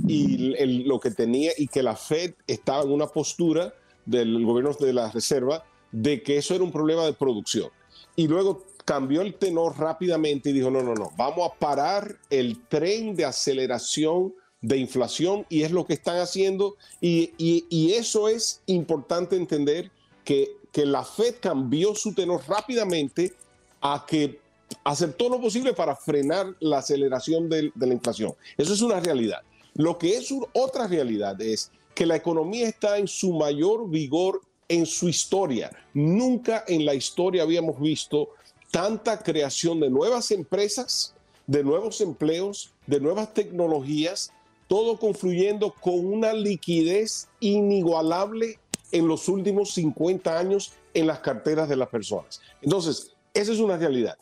y 0.07 0.53
el, 0.55 0.87
lo 0.87 0.99
que 0.99 1.11
tenía 1.11 1.51
y 1.57 1.67
que 1.67 1.83
la 1.83 1.95
Fed 1.95 2.33
estaba 2.47 2.83
en 2.83 2.91
una 2.91 3.07
postura 3.07 3.73
del 4.05 4.43
gobierno 4.45 4.73
de 4.73 4.93
la 4.93 5.11
Reserva 5.11 5.63
de 5.91 6.21
que 6.21 6.37
eso 6.37 6.53
era 6.53 6.63
un 6.63 6.71
problema 6.71 7.05
de 7.05 7.13
producción. 7.13 7.69
Y 8.15 8.27
luego 8.27 8.63
cambió 8.83 9.21
el 9.21 9.35
tenor 9.35 9.77
rápidamente 9.77 10.49
y 10.49 10.53
dijo, 10.53 10.69
no, 10.69 10.83
no, 10.83 10.93
no, 10.93 11.11
vamos 11.17 11.49
a 11.49 11.55
parar 11.57 12.17
el 12.29 12.61
tren 12.67 13.15
de 13.15 13.25
aceleración 13.25 14.33
de 14.61 14.77
inflación 14.77 15.45
y 15.49 15.61
es 15.61 15.71
lo 15.71 15.85
que 15.85 15.93
están 15.93 16.17
haciendo. 16.17 16.75
Y, 17.01 17.33
y, 17.37 17.65
y 17.69 17.93
eso 17.93 18.29
es 18.29 18.61
importante 18.65 19.35
entender 19.35 19.91
que, 20.23 20.51
que, 20.71 20.85
la 20.85 21.03
Fed 21.03 21.35
cambió 21.39 21.93
su 21.95 22.13
tenor 22.13 22.41
rápidamente 22.47 23.33
a 23.87 24.03
que 24.03 24.39
hacer 24.83 25.13
todo 25.13 25.29
lo 25.29 25.41
posible 25.41 25.71
para 25.73 25.95
frenar 25.95 26.55
la 26.59 26.79
aceleración 26.79 27.47
de, 27.47 27.71
la 27.75 27.93
inflación. 27.93 28.33
Eso 28.57 28.73
es 28.73 28.81
una 28.81 28.99
realidad. 28.99 29.43
Lo 29.75 29.99
que 29.99 30.17
es 30.17 30.31
un, 30.31 30.43
otra 30.53 30.87
realidad 30.87 31.39
es 31.39 31.71
que 31.93 32.07
la 32.07 32.15
economía 32.15 32.67
está 32.67 32.97
en 32.97 33.07
su 33.07 33.33
mayor 33.33 33.87
vigor 33.87 34.41
en 34.67 34.87
su 34.87 35.07
historia. 35.07 35.69
Nunca 35.93 36.63
en 36.67 36.83
la 36.83 36.95
historia 36.95 37.43
habíamos 37.43 37.79
visto 37.79 38.29
tanta 38.71 39.19
creación 39.19 39.79
de 39.79 39.91
nuevas 39.91 40.31
empresas, 40.31 41.13
de 41.45 41.63
nuevos 41.63 42.01
empleos, 42.01 42.71
de 42.87 42.99
nuevas 42.99 43.35
tecnologías, 43.35 44.31
todo 44.67 44.97
confluyendo 44.97 45.71
con 45.79 46.03
una 46.03 46.33
liquidez 46.33 47.27
inigualable 47.39 48.57
en 48.91 49.07
los 49.07 49.29
últimos 49.29 49.75
50 49.75 50.39
años 50.39 50.73
en 50.95 51.05
las 51.05 51.19
carteras 51.19 51.69
de 51.69 51.75
las 51.75 51.89
personas. 51.89 52.41
Entonces, 52.63 53.14
esa 53.35 53.51
es 53.51 53.59
una 53.59 53.77
realidad. 53.77 54.17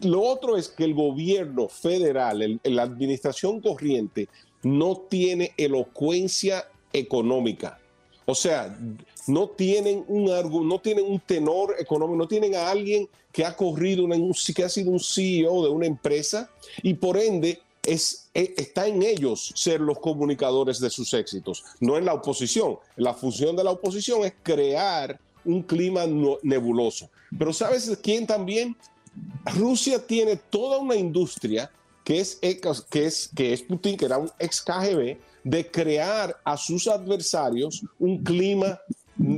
Lo 0.00 0.22
otro 0.22 0.56
es 0.56 0.68
que 0.68 0.84
el 0.84 0.94
gobierno 0.94 1.68
federal, 1.68 2.60
la 2.62 2.82
administración 2.82 3.60
corriente, 3.60 4.28
no 4.62 4.96
tiene 5.08 5.52
elocuencia 5.56 6.68
económica. 6.92 7.80
O 8.26 8.34
sea, 8.34 8.76
no 9.26 9.48
tienen 9.48 10.04
un 10.08 10.24
no 10.68 10.80
tienen 10.80 11.06
un 11.06 11.20
tenor 11.20 11.76
económico, 11.78 12.16
no 12.16 12.28
tienen 12.28 12.54
a 12.54 12.70
alguien 12.70 13.08
que 13.32 13.44
ha 13.44 13.56
corrido, 13.56 14.04
una, 14.04 14.16
que 14.54 14.64
ha 14.64 14.68
sido 14.68 14.90
un 14.90 15.00
CEO 15.00 15.62
de 15.64 15.70
una 15.70 15.86
empresa 15.86 16.50
y 16.82 16.94
por 16.94 17.16
ende 17.16 17.60
es, 17.82 18.28
está 18.34 18.86
en 18.86 19.02
ellos 19.02 19.52
ser 19.54 19.80
los 19.80 19.98
comunicadores 19.98 20.78
de 20.80 20.90
sus 20.90 21.14
éxitos, 21.14 21.64
no 21.80 21.96
en 21.96 22.04
la 22.04 22.14
oposición. 22.14 22.78
La 22.96 23.14
función 23.14 23.56
de 23.56 23.64
la 23.64 23.70
oposición 23.70 24.24
es 24.24 24.34
crear 24.42 25.18
un 25.44 25.62
clima 25.62 26.04
nebuloso. 26.42 27.08
Pero 27.36 27.52
¿sabes 27.52 27.98
quién 28.02 28.26
también? 28.26 28.76
Rusia 29.56 30.04
tiene 30.06 30.36
toda 30.36 30.78
una 30.78 30.94
industria 30.94 31.70
que 32.04 32.20
es, 32.20 32.38
que 32.90 33.04
es, 33.04 33.28
que 33.34 33.52
es 33.52 33.62
Putin, 33.62 33.96
que 33.96 34.06
era 34.06 34.16
un 34.16 34.30
ex 34.38 34.62
KGB, 34.62 35.18
de 35.44 35.70
crear 35.70 36.36
a 36.44 36.56
sus 36.56 36.88
adversarios 36.88 37.82
un 37.98 38.22
clima 38.22 38.78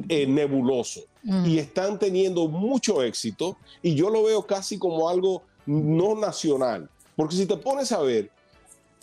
eh, 0.09 0.27
nebuloso. 0.27 1.01
Mm. 1.23 1.47
Y 1.47 1.59
están 1.59 1.99
teniendo 1.99 2.49
mucho 2.49 3.03
éxito 3.03 3.57
y 3.83 3.95
yo 3.95 4.09
lo 4.09 4.23
veo 4.23 4.47
casi 4.47 4.79
como 4.79 5.09
algo 5.09 5.43
no 5.67 6.15
nacional. 6.15 6.89
Porque 7.17 7.37
si 7.37 7.47
te 7.47 7.57
pones 7.57 7.93
a 7.93 8.01
ver, 8.01 8.31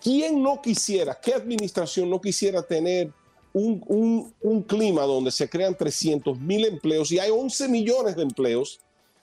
¿quién 0.01 0.41
no 0.41 0.61
quisiera, 0.61 1.19
qué 1.19 1.33
administración 1.33 2.09
no 2.09 2.19
quisiera 2.21 2.61
tener 2.61 3.11
un, 3.57 3.83
un, 3.87 4.33
un 4.41 4.61
clima 4.63 5.01
donde 5.03 5.31
se 5.31 5.49
crean 5.49 5.75
300 5.75 6.39
mil 6.39 6.65
empleos 6.65 7.11
y 7.11 7.19
hay 7.19 7.31
11 7.31 7.67
millones 7.69 8.15
de 8.15 8.23
empleos 8.23 8.79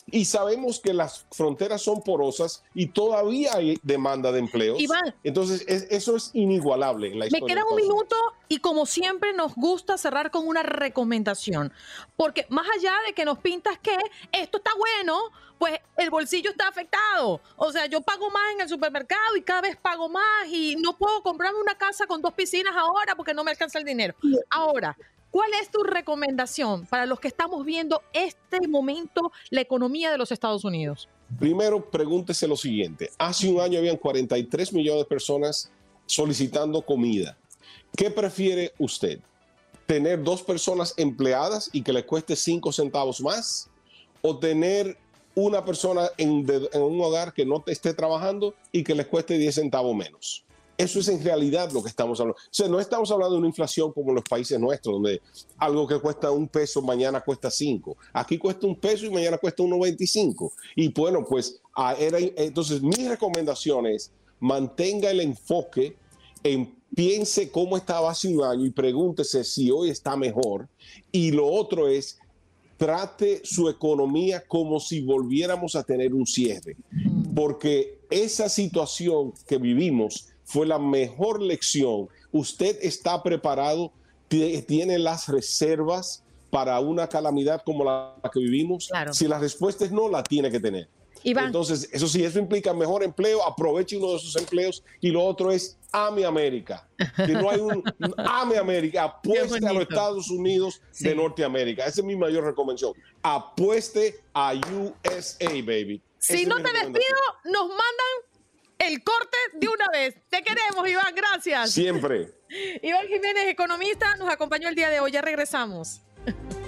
y 0.06 0.24
sabemos 0.26 0.80
que 0.80 0.92
las 0.92 1.26
fronteras 1.30 1.82
son 1.82 2.02
porosas 2.02 2.62
y 2.74 2.88
todavía 2.88 3.54
hay 3.54 3.78
demanda 3.82 4.32
de 4.32 4.40
empleos. 4.40 4.80
Iván, 4.80 5.14
Entonces, 5.22 5.64
es, 5.66 5.86
eso 5.90 6.16
es 6.16 6.30
inigualable 6.34 7.12
en 7.12 7.18
la 7.18 7.26
me 7.30 7.40
queda 7.40 7.64
un 7.64 7.76
minuto 7.76 8.16
y 8.48 8.58
como 8.58 8.86
siempre 8.86 9.32
nos 9.32 9.54
gusta 9.54 9.96
cerrar 9.96 10.30
con 10.30 10.46
una 10.46 10.62
recomendación, 10.62 11.72
porque 12.16 12.46
más 12.50 12.66
allá 12.76 12.92
de 13.06 13.14
que 13.14 13.24
nos 13.24 13.38
pintas 13.38 13.78
que 13.78 13.96
esto 14.32 14.58
está 14.58 14.72
bueno, 14.76 15.18
pues 15.58 15.78
el 15.96 16.11
bolsillo 16.11 16.50
está 16.50 16.68
afectado. 16.68 17.40
O 17.56 17.73
sea, 17.73 17.87
yo 17.87 18.00
pago 18.00 18.30
más 18.30 18.52
en 18.54 18.61
el 18.62 18.68
supermercado 18.68 19.37
y 19.37 19.42
cada 19.42 19.62
vez 19.62 19.76
pago 19.76 20.08
más 20.08 20.46
y 20.49 20.76
no 20.76 20.96
puedo 20.96 21.23
comprarme 21.23 21.61
una 21.61 21.76
casa 21.76 22.06
con 22.06 22.20
dos 22.20 22.34
piscinas 22.34 22.75
ahora 22.76 23.14
porque 23.14 23.34
no 23.34 23.44
me 23.44 23.50
alcanza 23.50 23.78
el 23.78 23.84
dinero. 23.84 24.14
Ahora, 24.50 24.96
¿Cuál 25.34 25.50
es 25.61 25.68
tu 25.68 25.82
recomendación 25.82 26.87
para 26.87 27.06
los 27.06 27.18
que 27.18 27.26
estamos 27.26 27.64
viendo 27.64 28.02
este 28.12 28.68
momento 28.68 29.32
la 29.50 29.62
economía 29.62 30.12
de 30.12 30.16
los 30.16 30.30
Estados 30.30 30.64
Unidos? 30.64 31.08
Primero, 31.40 31.90
pregúntese 31.90 32.46
lo 32.46 32.56
siguiente. 32.56 33.11
Hace 33.18 33.49
un 33.49 33.61
año 33.61 33.80
habían 33.80 33.96
43 33.96 34.73
millones 34.73 35.02
de 35.02 35.08
personas 35.08 35.73
solicitando 36.06 36.82
comida. 36.82 37.37
¿Qué 37.96 38.12
prefiere 38.12 38.75
usted? 38.78 39.18
¿Tener 39.87 40.23
dos 40.23 40.40
personas 40.44 40.94
empleadas 40.96 41.68
y 41.73 41.82
que 41.82 41.92
le 41.92 42.06
cueste 42.06 42.37
5 42.37 42.70
centavos 42.70 43.20
más? 43.20 43.68
¿O 44.23 44.38
tener 44.38 44.96
una 45.34 45.64
persona 45.64 46.10
en, 46.16 46.46
un 46.74 47.00
hogar 47.00 47.32
que 47.32 47.44
no 47.44 47.62
te 47.62 47.72
esté 47.72 47.94
trabajando 47.94 48.54
y 48.72 48.84
que 48.84 48.94
les 48.94 49.06
cueste 49.06 49.38
10 49.38 49.54
centavos 49.54 49.94
menos? 49.94 50.44
Eso 50.76 50.98
es 50.98 51.08
en 51.08 51.22
realidad 51.22 51.70
lo 51.70 51.82
que 51.82 51.88
estamos 51.88 52.18
hablando. 52.18 52.36
O 52.40 52.48
sea, 52.50 52.68
no 52.68 52.80
estamos 52.80 53.10
hablando 53.12 53.34
de 53.34 53.38
una 53.38 53.48
inflación 53.48 53.92
como 53.92 54.12
los 54.12 54.24
países 54.24 54.58
nuestros, 54.58 54.94
donde 54.94 55.22
algo 55.58 55.86
que 55.86 56.00
cuesta 56.00 56.32
un 56.32 56.48
peso 56.48 56.82
mañana 56.82 57.20
cuesta 57.20 57.48
cinco. 57.50 57.96
Aquí 58.12 58.38
cuesta 58.38 58.66
un 58.66 58.74
peso 58.74 59.06
y 59.06 59.10
mañana 59.10 59.38
cuesta 59.38 59.62
1.25. 59.62 60.52
Y 60.74 60.88
bueno, 60.88 61.24
pues 61.24 61.60
era, 61.98 62.18
entonces 62.18 62.82
mi 62.82 63.08
recomendación 63.08 63.86
es 63.86 64.10
mantenga 64.40 65.10
el 65.10 65.20
enfoque 65.20 65.96
en 66.42 66.74
piense 66.94 67.50
cómo 67.50 67.76
estaba 67.76 68.10
hace 68.10 68.28
un 68.28 68.44
año 68.44 68.64
y 68.64 68.70
pregúntese 68.70 69.44
si 69.44 69.70
hoy 69.70 69.90
está 69.90 70.16
mejor. 70.16 70.68
Y 71.10 71.32
lo 71.32 71.46
otro 71.46 71.88
es, 71.88 72.18
trate 72.76 73.40
su 73.45 73.69
economía 73.69 74.45
como 74.47 74.81
si 74.81 75.00
volviéramos 75.00 75.76
a 75.76 75.83
tener 75.83 76.14
un 76.14 76.26
cierre, 76.26 76.76
porque 77.35 77.99
esa 78.11 78.49
situación 78.49 79.33
que 79.47 79.59
vivimos 79.59 80.28
fue 80.45 80.66
la 80.66 80.78
mejor 80.78 81.40
lección. 81.40 82.09
Usted 82.33 82.78
está 82.83 83.23
preparado, 83.23 83.93
tiene 84.28 84.99
las 84.99 85.28
reservas 85.28 86.23
para 86.50 86.78
una 86.81 87.09
calamidad 87.09 87.62
como 87.64 87.85
la 87.85 88.14
que 88.33 88.40
vivimos. 88.40 88.90
Si 89.12 89.26
la 89.26 89.38
respuesta 89.38 89.85
es 89.85 89.93
no, 89.93 90.09
la 90.09 90.23
tiene 90.23 90.50
que 90.50 90.61
tener. 90.61 90.88
Entonces, 91.25 91.88
eso 91.93 92.07
sí, 92.07 92.23
eso 92.23 92.38
implica 92.38 92.75
mejor 92.75 93.02
empleo, 93.02 93.43
aproveche 93.45 93.97
uno 93.97 94.11
de 94.11 94.16
esos 94.16 94.37
empleos 94.37 94.85
y 95.00 95.11
lo 95.11 95.25
otro 95.25 95.50
es 95.50 95.78
ame 95.90 96.25
América. 96.26 96.87
Que 97.16 97.33
no 97.33 97.49
hay 97.49 97.61
un 97.61 97.83
ame 98.19 98.59
América, 98.59 99.04
apueste 99.04 99.66
a 99.66 99.73
los 99.73 99.83
Estados 99.83 100.31
Unidos 100.31 100.83
de 101.00 101.14
Norteamérica. 101.14 101.87
Esa 101.87 102.00
es 102.00 102.04
mi 102.04 102.16
mayor 102.16 102.45
recomendación. 102.45 102.93
Apueste 103.23 104.21
a 104.35 104.52
USA, 104.54 105.49
baby. 105.49 106.02
Si 106.19 106.47
no 106.47 106.57
te 106.57 106.73
despido, 106.73 107.21
nos 107.45 107.69
mandan 107.69 108.35
el 108.78 109.02
corte 109.02 109.37
de 109.54 109.69
una 109.69 109.88
vez. 109.88 110.14
Te 110.28 110.43
queremos, 110.43 110.88
Iván, 110.88 111.14
gracias. 111.14 111.71
Siempre. 111.71 112.33
Iván 112.83 113.07
Jiménez, 113.07 113.47
economista, 113.47 114.16
nos 114.16 114.28
acompañó 114.28 114.69
el 114.69 114.75
día 114.75 114.90
de 114.90 115.00
hoy. 115.00 115.12
Ya 115.12 115.23
regresamos. 115.23 116.02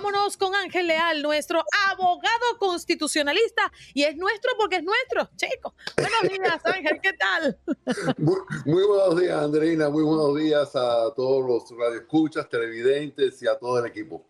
Vámonos 0.00 0.36
con 0.36 0.54
Ángel 0.54 0.86
Leal, 0.86 1.20
nuestro 1.22 1.60
abogado 1.90 2.56
constitucionalista. 2.60 3.72
Y 3.94 4.04
es 4.04 4.16
nuestro 4.16 4.52
porque 4.56 4.76
es 4.76 4.84
nuestro, 4.84 5.28
chicos. 5.34 5.72
Buenos 5.96 6.22
días, 6.22 6.60
Ángel, 6.66 7.00
¿qué 7.02 7.12
tal? 7.14 7.58
Muy, 8.64 8.84
buenos 8.84 9.20
días, 9.20 9.42
Andreina. 9.42 9.90
Muy 9.90 10.04
buenos 10.04 10.36
días 10.36 10.70
a 10.76 11.12
todos 11.16 11.44
los 11.44 11.76
radioescuchas, 11.76 12.48
televidentes 12.48 13.42
y 13.42 13.48
a 13.48 13.58
todo 13.58 13.80
el 13.80 13.86
equipo. 13.86 14.24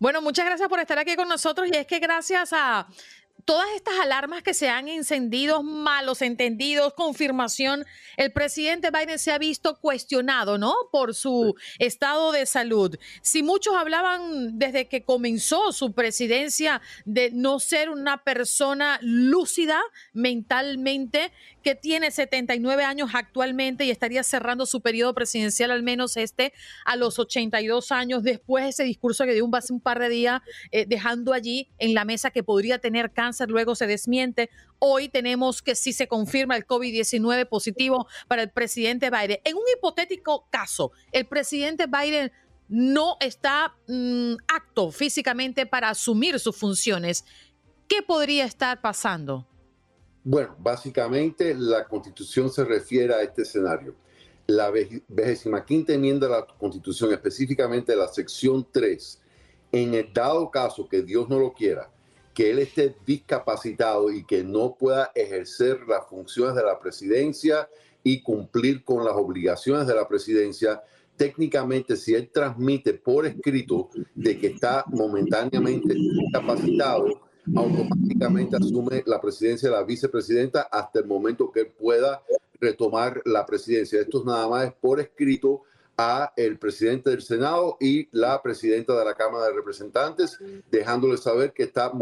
Bueno, 0.00 0.20
muchas 0.22 0.44
gracias 0.44 0.68
por 0.68 0.80
estar 0.80 0.98
aquí 0.98 1.14
con 1.14 1.28
nosotros. 1.28 1.68
Y 1.72 1.76
es 1.76 1.86
que 1.86 2.00
gracias 2.00 2.52
a 2.52 2.88
todas 3.44 3.68
estas 3.74 3.94
alarmas 4.00 4.42
que 4.42 4.54
se 4.54 4.68
han 4.68 4.88
encendido, 4.88 5.62
malos 5.62 6.22
entendidos, 6.22 6.94
confirmación, 6.94 7.84
el 8.16 8.32
presidente 8.32 8.90
Biden 8.90 9.18
se 9.18 9.32
ha 9.32 9.38
visto 9.38 9.78
cuestionado, 9.80 10.58
¿no? 10.58 10.74
Por 10.90 11.14
su 11.14 11.54
estado 11.78 12.32
de 12.32 12.46
salud. 12.46 12.96
Si 13.22 13.42
muchos 13.42 13.74
hablaban 13.74 14.58
desde 14.58 14.88
que 14.88 15.04
comenzó 15.04 15.72
su 15.72 15.92
presidencia 15.92 16.80
de 17.04 17.30
no 17.32 17.60
ser 17.60 17.90
una 17.90 18.22
persona 18.24 18.98
lúcida 19.02 19.80
mentalmente, 20.12 21.32
que 21.62 21.74
tiene 21.74 22.10
79 22.10 22.84
años 22.84 23.10
actualmente 23.12 23.84
y 23.84 23.90
estaría 23.90 24.22
cerrando 24.22 24.66
su 24.66 24.80
periodo 24.80 25.14
presidencial, 25.14 25.70
al 25.70 25.82
menos 25.82 26.16
este, 26.16 26.52
a 26.84 26.96
los 26.96 27.18
82 27.18 27.92
años, 27.92 28.22
después 28.22 28.64
de 28.64 28.70
ese 28.70 28.84
discurso 28.84 29.24
que 29.24 29.34
dio 29.34 29.44
un, 29.44 29.54
hace 29.54 29.72
un 29.72 29.80
par 29.80 29.98
de 29.98 30.08
días, 30.08 30.40
eh, 30.70 30.86
dejando 30.86 31.32
allí 31.32 31.68
en 31.78 31.94
la 31.94 32.04
mesa 32.04 32.30
que 32.30 32.42
podría 32.42 32.78
tener 32.78 33.12
cáncer, 33.12 33.29
luego 33.48 33.74
se 33.74 33.86
desmiente. 33.86 34.50
Hoy 34.78 35.08
tenemos 35.08 35.62
que 35.62 35.74
si 35.74 35.92
se 35.92 36.08
confirma 36.08 36.56
el 36.56 36.66
COVID-19 36.66 37.48
positivo 37.48 38.06
para 38.28 38.42
el 38.42 38.50
presidente 38.50 39.10
Biden. 39.10 39.38
En 39.44 39.56
un 39.56 39.62
hipotético 39.76 40.46
caso, 40.50 40.92
el 41.12 41.26
presidente 41.26 41.86
Biden 41.86 42.32
no 42.68 43.16
está 43.20 43.74
mm, 43.88 44.34
acto 44.46 44.92
físicamente 44.92 45.66
para 45.66 45.90
asumir 45.90 46.38
sus 46.38 46.56
funciones. 46.56 47.24
¿Qué 47.88 48.02
podría 48.02 48.44
estar 48.44 48.80
pasando? 48.80 49.46
Bueno, 50.22 50.54
básicamente 50.58 51.54
la 51.54 51.86
constitución 51.88 52.50
se 52.50 52.64
refiere 52.64 53.14
a 53.14 53.22
este 53.22 53.42
escenario. 53.42 53.96
La 54.46 54.70
vigésima 54.70 55.64
quinta 55.64 55.94
enmienda 55.94 56.28
de 56.28 56.32
la 56.34 56.46
constitución, 56.46 57.12
específicamente 57.12 57.96
la 57.96 58.06
sección 58.06 58.66
3, 58.70 59.20
en 59.72 59.94
el 59.94 60.12
dado 60.12 60.50
caso 60.50 60.88
que 60.88 61.02
Dios 61.02 61.28
no 61.28 61.38
lo 61.38 61.52
quiera, 61.52 61.90
que 62.40 62.48
él 62.48 62.58
esté 62.60 62.96
discapacitado 63.04 64.10
y 64.10 64.24
que 64.24 64.42
no 64.42 64.74
pueda 64.74 65.12
ejercer 65.14 65.80
las 65.86 66.06
funciones 66.08 66.54
de 66.54 66.62
la 66.62 66.80
presidencia 66.80 67.68
y 68.02 68.22
cumplir 68.22 68.82
con 68.82 69.04
las 69.04 69.14
obligaciones 69.14 69.86
de 69.86 69.94
la 69.94 70.08
presidencia, 70.08 70.82
técnicamente 71.18 71.98
si 71.98 72.14
él 72.14 72.30
transmite 72.32 72.94
por 72.94 73.26
escrito 73.26 73.90
de 74.14 74.38
que 74.38 74.46
está 74.46 74.86
momentáneamente 74.86 75.92
discapacitado, 75.92 77.08
automáticamente 77.54 78.56
asume 78.56 79.02
la 79.04 79.20
presidencia 79.20 79.68
de 79.68 79.76
la 79.76 79.84
vicepresidenta 79.84 80.62
hasta 80.62 81.00
el 81.00 81.04
momento 81.04 81.52
que 81.52 81.60
él 81.60 81.72
pueda 81.78 82.22
retomar 82.58 83.20
la 83.26 83.44
presidencia. 83.44 84.00
Esto 84.00 84.20
es 84.20 84.24
nada 84.24 84.48
más 84.48 84.72
por 84.80 84.98
escrito 84.98 85.64
a 86.00 86.32
el 86.34 86.58
presidente 86.58 87.10
del 87.10 87.20
Senado 87.20 87.76
y 87.78 88.08
la 88.12 88.40
presidenta 88.40 88.98
de 88.98 89.04
la 89.04 89.14
Cámara 89.14 89.46
de 89.46 89.52
Representantes, 89.52 90.38
dejándole 90.70 91.18
saber 91.18 91.52
que 91.52 91.64
está 91.64 91.92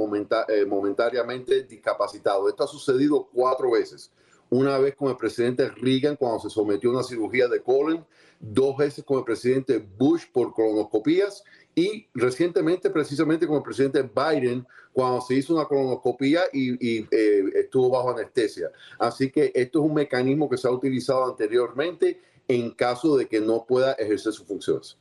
eh, 0.48 0.64
momentáneamente 0.64 1.64
discapacitado. 1.64 2.48
Esto 2.48 2.62
ha 2.62 2.68
sucedido 2.68 3.28
cuatro 3.32 3.72
veces. 3.72 4.12
Una 4.50 4.78
vez 4.78 4.94
con 4.94 5.10
el 5.10 5.16
presidente 5.16 5.68
Reagan 5.68 6.14
cuando 6.14 6.38
se 6.38 6.48
sometió 6.48 6.90
a 6.90 6.92
una 6.94 7.02
cirugía 7.02 7.48
de 7.48 7.60
colon, 7.60 8.06
dos 8.38 8.76
veces 8.76 9.04
con 9.04 9.18
el 9.18 9.24
presidente 9.24 9.84
Bush 9.98 10.26
por 10.32 10.54
colonoscopías 10.54 11.42
y 11.74 12.06
recientemente, 12.14 12.90
precisamente 12.90 13.48
con 13.48 13.56
el 13.56 13.62
presidente 13.64 14.02
Biden, 14.02 14.64
cuando 14.92 15.20
se 15.20 15.34
hizo 15.34 15.54
una 15.54 15.64
colonoscopia 15.64 16.42
y, 16.52 17.04
eh, 17.10 17.44
estuvo 17.56 17.90
bajo 17.90 18.10
anestesia. 18.10 18.70
Así 18.98 19.30
que 19.30 19.50
esto 19.54 19.80
es 19.80 19.84
un 19.84 19.94
mecanismo 19.94 20.48
que 20.48 20.56
se 20.56 20.68
ha 20.68 20.70
utilizado 20.70 21.24
anteriormente 21.24 22.20
en 22.48 22.70
caso 22.70 23.16
de 23.16 23.26
que 23.26 23.40
no 23.40 23.64
pueda 23.66 23.92
ejercer 23.92 24.32
sus 24.32 24.46
funciones. 24.46 24.98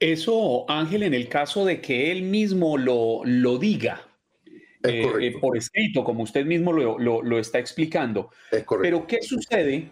Eso, 0.00 0.64
Ángel, 0.70 1.02
en 1.02 1.12
el 1.12 1.28
caso 1.28 1.64
de 1.64 1.80
que 1.80 2.12
él 2.12 2.22
mismo 2.22 2.78
lo, 2.78 3.22
lo 3.24 3.58
diga, 3.58 4.08
eh, 4.84 5.10
eh, 5.20 5.34
por 5.40 5.56
escrito, 5.56 6.04
como 6.04 6.22
usted 6.22 6.46
mismo 6.46 6.72
lo, 6.72 6.98
lo, 6.98 7.20
lo 7.20 7.38
está 7.38 7.58
explicando. 7.58 8.30
Es 8.52 8.62
correcto. 8.62 8.82
Pero, 8.82 9.06
¿qué 9.08 9.20
sucede 9.22 9.90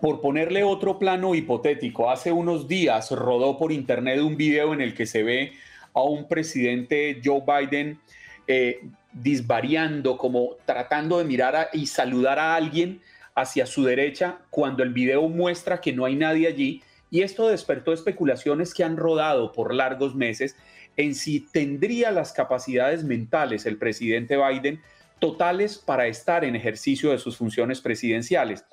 por 0.00 0.20
ponerle 0.20 0.62
otro 0.62 0.98
plano 0.98 1.34
hipotético, 1.34 2.10
hace 2.10 2.30
unos 2.30 2.68
días 2.68 3.10
rodó 3.10 3.58
por 3.58 3.72
internet 3.72 4.20
un 4.20 4.36
video 4.36 4.72
en 4.72 4.80
el 4.80 4.94
que 4.94 5.06
se 5.06 5.22
ve 5.22 5.52
a 5.92 6.02
un 6.02 6.28
presidente 6.28 7.20
Joe 7.24 7.42
Biden 7.46 7.98
eh, 8.46 8.80
disvariando, 9.12 10.16
como 10.16 10.56
tratando 10.64 11.18
de 11.18 11.24
mirar 11.24 11.70
y 11.72 11.86
saludar 11.86 12.38
a 12.38 12.54
alguien 12.54 13.00
hacia 13.34 13.66
su 13.66 13.84
derecha, 13.84 14.38
cuando 14.50 14.82
el 14.82 14.92
video 14.92 15.28
muestra 15.28 15.80
que 15.80 15.92
no 15.92 16.04
hay 16.04 16.16
nadie 16.16 16.48
allí. 16.48 16.82
Y 17.10 17.22
esto 17.22 17.48
despertó 17.48 17.92
especulaciones 17.92 18.74
que 18.74 18.84
han 18.84 18.96
rodado 18.96 19.52
por 19.52 19.74
largos 19.74 20.14
meses 20.14 20.56
en 20.96 21.14
si 21.14 21.40
tendría 21.40 22.10
las 22.10 22.32
capacidades 22.32 23.04
mentales 23.04 23.66
el 23.66 23.78
presidente 23.78 24.36
Biden 24.36 24.80
totales 25.18 25.78
para 25.78 26.06
estar 26.06 26.44
en 26.44 26.56
ejercicio 26.56 27.10
de 27.10 27.18
sus 27.18 27.36
funciones 27.36 27.80
presidenciales. 27.80 28.64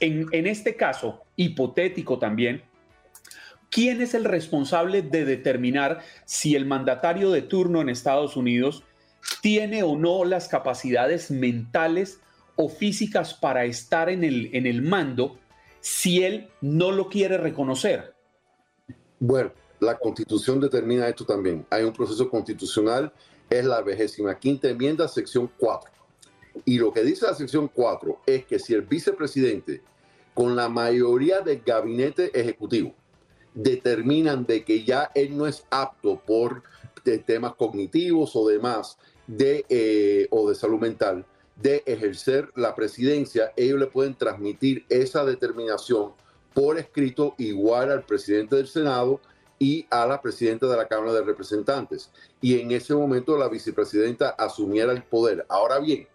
En, 0.00 0.46
este 0.46 0.76
caso, 0.76 1.22
hipotético 1.36 2.18
también, 2.18 2.62
¿quién 3.70 4.02
es 4.02 4.14
el 4.14 4.24
responsable 4.24 5.02
de 5.02 5.24
determinar 5.24 6.00
si 6.24 6.56
el 6.56 6.66
mandatario 6.66 7.30
de 7.30 7.42
turno 7.42 7.80
en 7.80 7.88
Estados 7.88 8.36
Unidos 8.36 8.82
tiene 9.40 9.82
o 9.82 9.96
no 9.96 10.24
las 10.24 10.48
capacidades 10.48 11.30
mentales 11.30 12.20
o 12.56 12.68
físicas 12.68 13.34
para 13.34 13.64
estar 13.64 14.08
en 14.08 14.24
el, 14.24 14.50
en 14.54 14.66
el 14.66 14.82
mando 14.82 15.38
si 15.80 16.22
él 16.22 16.48
no 16.60 16.92
lo 16.92 17.08
quiere 17.08 17.38
reconocer? 17.38 18.14
Bueno, 19.18 19.52
la 19.80 19.98
constitución 19.98 20.60
determina 20.60 21.08
esto 21.08 21.24
también. 21.24 21.66
Hay 21.70 21.84
un 21.84 21.92
proceso 21.92 22.28
constitucional, 22.30 23.12
es 23.50 23.64
la 23.64 23.82
vigésima 23.82 24.38
quinta 24.38 24.68
enmienda, 24.68 25.06
sección 25.08 25.50
4. 25.58 25.92
Y 26.64 26.78
lo 26.78 26.92
que 26.92 27.02
dice 27.02 27.26
la 27.26 27.34
sección 27.34 27.68
4 27.68 28.20
es 28.26 28.46
que 28.46 28.58
si 28.58 28.74
el 28.74 28.82
vicepresidente, 28.82 29.82
con 30.32 30.56
la 30.56 30.68
mayoría 30.68 31.40
del 31.40 31.60
gabinete 31.60 32.30
ejecutivo, 32.38 32.94
determinan 33.54 34.46
de 34.46 34.64
que 34.64 34.84
ya 34.84 35.10
él 35.14 35.36
no 35.36 35.46
es 35.46 35.64
apto 35.70 36.20
por 36.24 36.62
temas 37.26 37.54
cognitivos 37.54 38.34
o 38.34 38.48
demás 38.48 38.98
de, 39.26 39.64
eh, 39.68 40.26
o 40.30 40.48
de 40.48 40.54
salud 40.54 40.80
mental, 40.80 41.26
de 41.56 41.82
ejercer 41.86 42.50
la 42.54 42.74
presidencia, 42.74 43.52
ellos 43.56 43.78
le 43.78 43.86
pueden 43.86 44.14
transmitir 44.14 44.84
esa 44.88 45.24
determinación 45.24 46.12
por 46.52 46.78
escrito 46.78 47.34
igual 47.38 47.90
al 47.90 48.04
presidente 48.04 48.56
del 48.56 48.66
Senado 48.66 49.20
y 49.58 49.86
a 49.90 50.06
la 50.06 50.20
presidenta 50.20 50.66
de 50.66 50.76
la 50.76 50.86
Cámara 50.88 51.12
de 51.12 51.22
Representantes. 51.22 52.10
Y 52.40 52.60
en 52.60 52.70
ese 52.72 52.94
momento 52.94 53.36
la 53.36 53.48
vicepresidenta 53.48 54.30
asumiera 54.30 54.92
el 54.92 55.02
poder. 55.02 55.46
Ahora 55.48 55.78
bien, 55.78 56.06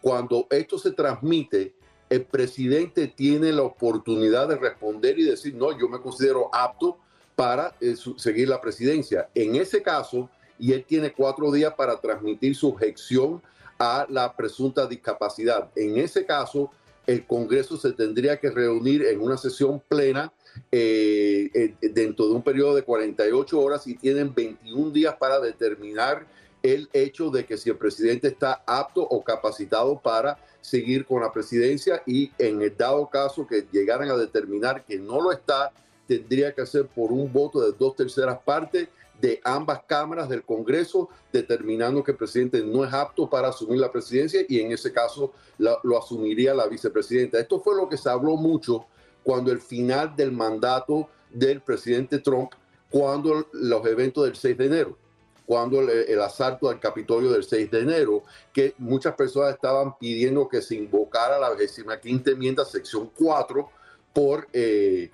cuando 0.00 0.46
esto 0.50 0.78
se 0.78 0.92
transmite, 0.92 1.74
el 2.08 2.24
presidente 2.24 3.08
tiene 3.08 3.52
la 3.52 3.62
oportunidad 3.62 4.48
de 4.48 4.56
responder 4.56 5.18
y 5.18 5.24
decir, 5.24 5.54
no, 5.54 5.78
yo 5.78 5.88
me 5.88 6.00
considero 6.00 6.48
apto 6.52 6.98
para 7.36 7.74
eh, 7.80 7.94
seguir 8.16 8.48
la 8.48 8.60
presidencia. 8.60 9.28
En 9.34 9.56
ese 9.56 9.82
caso, 9.82 10.30
y 10.58 10.72
él 10.72 10.84
tiene 10.84 11.12
cuatro 11.12 11.52
días 11.52 11.74
para 11.74 12.00
transmitir 12.00 12.54
su 12.54 12.68
objeción 12.68 13.42
a 13.78 14.06
la 14.08 14.34
presunta 14.34 14.86
discapacidad. 14.86 15.70
En 15.76 15.98
ese 15.98 16.26
caso, 16.26 16.70
el 17.06 17.26
Congreso 17.26 17.76
se 17.76 17.92
tendría 17.92 18.38
que 18.38 18.50
reunir 18.50 19.04
en 19.04 19.20
una 19.20 19.36
sesión 19.36 19.80
plena 19.80 20.32
eh, 20.72 21.48
eh, 21.54 21.74
dentro 21.80 22.26
de 22.26 22.34
un 22.34 22.42
periodo 22.42 22.74
de 22.74 22.82
48 22.82 23.60
horas 23.60 23.86
y 23.86 23.94
tienen 23.94 24.34
21 24.34 24.90
días 24.90 25.14
para 25.16 25.40
determinar 25.40 26.26
el 26.62 26.88
hecho 26.92 27.30
de 27.30 27.46
que 27.46 27.56
si 27.56 27.70
el 27.70 27.76
presidente 27.76 28.28
está 28.28 28.62
apto 28.66 29.02
o 29.02 29.22
capacitado 29.22 29.98
para 30.00 30.38
seguir 30.60 31.06
con 31.06 31.22
la 31.22 31.32
presidencia 31.32 32.02
y 32.04 32.32
en 32.38 32.60
el 32.60 32.76
dado 32.76 33.08
caso 33.08 33.46
que 33.46 33.66
llegaran 33.70 34.10
a 34.10 34.16
determinar 34.16 34.84
que 34.84 34.98
no 34.98 35.20
lo 35.20 35.32
está, 35.32 35.72
tendría 36.06 36.52
que 36.52 36.66
ser 36.66 36.86
por 36.86 37.12
un 37.12 37.32
voto 37.32 37.60
de 37.60 37.76
dos 37.78 37.94
terceras 37.94 38.38
partes 38.44 38.88
de 39.20 39.40
ambas 39.44 39.82
cámaras 39.86 40.28
del 40.28 40.44
Congreso, 40.44 41.08
determinando 41.32 42.04
que 42.04 42.12
el 42.12 42.16
presidente 42.16 42.62
no 42.62 42.84
es 42.84 42.92
apto 42.92 43.28
para 43.28 43.48
asumir 43.48 43.80
la 43.80 43.90
presidencia 43.90 44.44
y 44.48 44.60
en 44.60 44.72
ese 44.72 44.92
caso 44.92 45.32
lo 45.58 45.98
asumiría 45.98 46.54
la 46.54 46.66
vicepresidenta. 46.66 47.38
Esto 47.38 47.60
fue 47.60 47.76
lo 47.76 47.88
que 47.88 47.96
se 47.96 48.08
habló 48.08 48.36
mucho 48.36 48.86
cuando 49.22 49.50
el 49.50 49.60
final 49.60 50.14
del 50.14 50.32
mandato 50.32 51.08
del 51.30 51.60
presidente 51.60 52.18
Trump, 52.18 52.52
cuando 52.90 53.46
los 53.52 53.86
eventos 53.86 54.24
del 54.24 54.36
6 54.36 54.56
de 54.56 54.66
enero 54.66 54.98
cuando 55.48 55.80
el, 55.80 56.20
asalto 56.20 56.68
al 56.68 56.78
Capitolio 56.78 57.32
del 57.32 57.42
6 57.42 57.70
de 57.70 57.80
enero, 57.80 58.22
que 58.52 58.74
muchas 58.76 59.14
personas 59.14 59.54
estaban 59.54 59.96
pidiendo 59.96 60.46
que 60.46 60.60
se 60.60 60.74
invocara 60.74 61.38
la 61.38 61.48
25 61.48 61.90
enmienda, 62.26 62.66
sección 62.66 63.10
4, 63.18 63.66
por, 64.12 64.46
eh, 64.52 65.10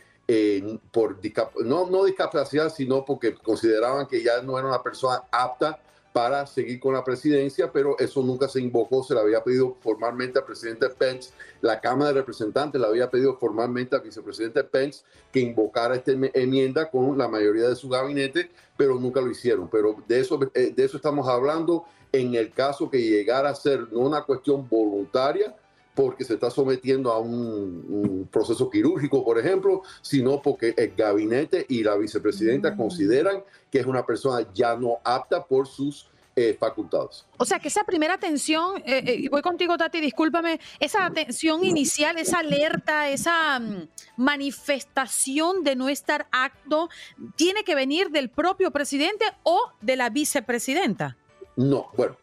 por 0.91 1.19
no, 1.65 1.91
no 1.91 2.05
discapacidad, 2.05 2.73
sino 2.73 3.05
porque 3.05 3.35
consideraban 3.35 4.07
que 4.07 4.23
ya 4.23 4.41
no 4.43 4.59
era 4.59 4.69
una 4.69 4.83
persona 4.83 5.23
apta 5.31 5.79
para 6.15 6.47
seguir 6.47 6.79
con 6.79 6.95
la 6.95 7.03
presidencia, 7.03 7.73
pero 7.73 7.99
eso 7.99 8.23
nunca 8.23 8.47
se 8.47 8.61
invocó, 8.61 9.03
se 9.03 9.15
le 9.15 9.21
había 9.21 9.43
pedido 9.43 9.77
formalmente 9.81 10.39
al 10.39 10.45
presidente 10.45 10.89
Pence, 10.89 11.33
la 11.61 11.81
Cámara 11.81 12.13
de 12.13 12.21
Representantes 12.21 12.81
le 12.81 12.87
había 12.87 13.11
pedido 13.11 13.37
formalmente 13.37 13.97
al 13.97 14.03
vicepresidente 14.03 14.63
Pence 14.63 15.03
que 15.33 15.41
invocara 15.41 15.97
esta 15.97 16.13
enmienda 16.13 16.89
con 16.89 17.19
la 17.19 17.27
mayoría 17.27 17.69
de 17.69 17.75
su 17.75 17.89
gabinete, 17.89 18.49
pero 18.77 18.95
nunca 19.01 19.21
lo 19.21 19.29
hicieron. 19.29 19.69
Pero 19.69 19.97
de 20.07 20.21
eso, 20.21 20.39
eh, 20.55 20.73
de 20.77 20.85
eso 20.85 20.99
estamos 20.99 21.27
hablando 21.27 21.85
en 22.13 22.37
el 22.37 22.53
caso 22.53 22.89
que 22.89 23.03
llegara 23.03 23.51
a 23.51 23.55
ser 23.57 23.93
no 23.93 23.99
una 23.99 24.23
cuestión 24.23 24.69
voluntaria, 24.69 25.57
porque 25.95 26.25
se 26.25 26.35
está 26.35 26.51
sometiendo 26.51 27.13
a 27.13 27.19
un, 27.19 28.29
proceso 28.31 28.69
quirúrgico, 28.69 29.25
por 29.25 29.39
ejemplo, 29.39 29.83
sino 30.03 30.43
porque 30.43 30.75
el 30.77 30.95
gabinete 30.97 31.65
y 31.69 31.83
la 31.83 31.97
vicepresidenta 31.97 32.73
mm. 32.73 32.77
consideran 32.77 33.45
que 33.71 33.79
es 33.79 33.87
una 33.87 34.05
persona 34.05 34.47
ya 34.53 34.77
no 34.77 34.99
apta 35.05 35.45
por 35.45 35.67
sus 35.67 36.09
eh, 36.37 36.57
facultades. 36.59 37.25
O 37.37 37.45
sea 37.45 37.61
que 37.61 37.69
esa 37.69 37.85
primera 37.85 38.15
atención, 38.15 38.79
eh, 38.79 39.05
eh, 39.07 39.29
voy 39.31 39.41
contigo 39.41 39.77
Tati, 39.77 40.01
discúlpame, 40.01 40.59
esa 40.81 41.07
atención 41.07 41.65
inicial, 41.65 42.19
esa 42.19 42.41
alerta, 42.41 43.09
esa 43.09 43.61
mm, 43.61 43.89
manifestación 44.17 45.63
de 45.63 45.77
no 45.77 45.89
estar 45.89 46.27
apto, 46.33 46.89
¿tiene 47.37 47.63
que 47.63 47.77
venir 47.77 48.11
del 48.11 48.31
propio 48.31 48.73
presidente 48.73 49.25
o 49.45 49.61
de 49.81 49.95
la 49.95 50.11
vicepresidenta? 50.11 51.17
No, 51.55 51.91
bueno, 51.97 52.17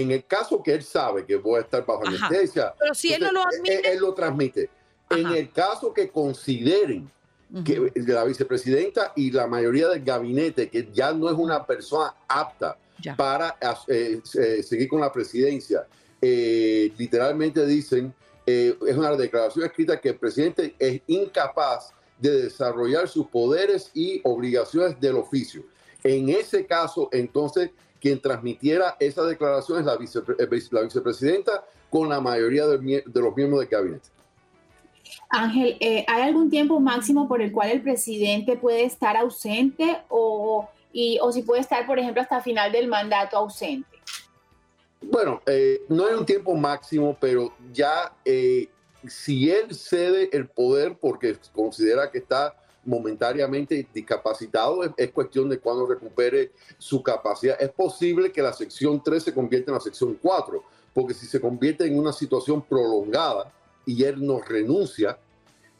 en 0.00 0.10
el 0.10 0.24
caso 0.24 0.62
que 0.62 0.74
él 0.74 0.82
sabe 0.82 1.24
que 1.24 1.36
voy 1.36 1.58
a 1.58 1.62
estar 1.62 1.84
bajo 1.84 2.06
anestesia, 2.06 2.74
pero 2.78 2.94
si 2.94 3.12
él 3.12 3.22
no 3.22 3.32
lo 3.32 3.42
admite, 3.42 3.92
él, 3.92 3.98
lo 3.98 4.14
transmite. 4.14 4.70
En 5.10 5.26
el 5.28 5.52
caso 5.52 5.92
que 5.92 6.08
consideren 6.08 7.10
que 7.64 7.92
la 7.94 8.24
vicepresidenta 8.24 9.12
y 9.14 9.30
la 9.30 9.46
mayoría 9.46 9.88
del 9.88 10.02
gabinete 10.02 10.68
que 10.68 10.88
ya 10.92 11.12
no 11.12 11.30
es 11.30 11.36
una 11.36 11.64
persona 11.64 12.14
apta 12.26 12.76
para 13.16 13.56
eh, 13.88 14.20
eh, 14.34 14.62
seguir 14.62 14.88
con 14.88 15.00
la 15.00 15.12
presidencia, 15.12 15.86
eh, 16.20 16.92
literalmente 16.98 17.64
dicen, 17.66 18.12
es 18.44 18.96
una 18.96 19.14
declaración 19.16 19.64
escrita 19.64 20.00
que 20.00 20.10
el 20.10 20.18
presidente 20.18 20.74
es 20.78 21.00
incapaz 21.08 21.92
de 22.18 22.42
desarrollar 22.42 23.08
sus 23.08 23.26
poderes 23.26 23.90
y 23.92 24.20
obligaciones 24.24 24.98
del 25.00 25.16
oficio. 25.16 25.64
En 26.02 26.28
ese 26.28 26.64
caso, 26.64 27.08
entonces, 27.12 27.70
quien 28.00 28.20
transmitiera 28.20 28.96
esa 29.00 29.22
declaración 29.24 29.80
es 29.80 29.86
la, 29.86 29.98
la 30.72 30.82
vicepresidenta 30.82 31.64
con 31.90 32.08
la 32.08 32.20
mayoría 32.20 32.66
de, 32.66 33.02
los 33.14 33.36
miembros 33.36 33.60
del 33.60 33.68
gabinete. 33.68 34.08
Ángel, 35.28 35.76
¿hay 35.80 36.22
algún 36.22 36.50
tiempo 36.50 36.80
máximo 36.80 37.28
por 37.28 37.40
el 37.40 37.52
cual 37.52 37.70
el 37.70 37.82
presidente 37.82 38.56
puede 38.56 38.84
estar 38.84 39.16
ausente 39.16 40.02
o 40.08 40.68
y, 40.96 41.18
o 41.20 41.30
si 41.30 41.42
puede 41.42 41.60
estar, 41.60 41.86
por 41.86 41.98
ejemplo, 41.98 42.22
hasta 42.22 42.40
final 42.40 42.72
del 42.72 42.88
mandato 42.88 43.36
ausente? 43.36 43.86
Bueno, 45.02 45.42
eh, 45.44 45.82
no 45.90 46.06
hay 46.06 46.14
un 46.14 46.24
tiempo 46.24 46.54
máximo, 46.54 47.14
pero 47.20 47.52
ya 47.70 48.14
eh, 48.24 48.68
si 49.06 49.50
él 49.50 49.74
cede 49.74 50.30
el 50.32 50.48
poder 50.48 50.96
porque 50.98 51.36
considera 51.52 52.10
que 52.10 52.18
está 52.18 52.56
momentáneamente 52.86 53.86
discapacitado, 53.92 54.82
es, 54.96 55.10
cuestión 55.10 55.48
de 55.48 55.58
cuando 55.58 55.86
recupere 55.86 56.52
su 56.78 57.02
capacidad. 57.02 57.60
Es 57.60 57.70
posible 57.70 58.32
que 58.32 58.42
la 58.42 58.52
sección 58.52 59.02
3 59.02 59.22
se 59.22 59.34
convierta 59.34 59.70
en 59.70 59.74
la 59.74 59.80
sección 59.80 60.18
4, 60.20 60.62
porque 60.94 61.14
si 61.14 61.26
se 61.26 61.40
convierte 61.40 61.84
en 61.84 61.98
una 61.98 62.12
situación 62.12 62.62
prolongada 62.62 63.52
y 63.84 64.04
él 64.04 64.24
no 64.24 64.40
renuncia, 64.40 65.18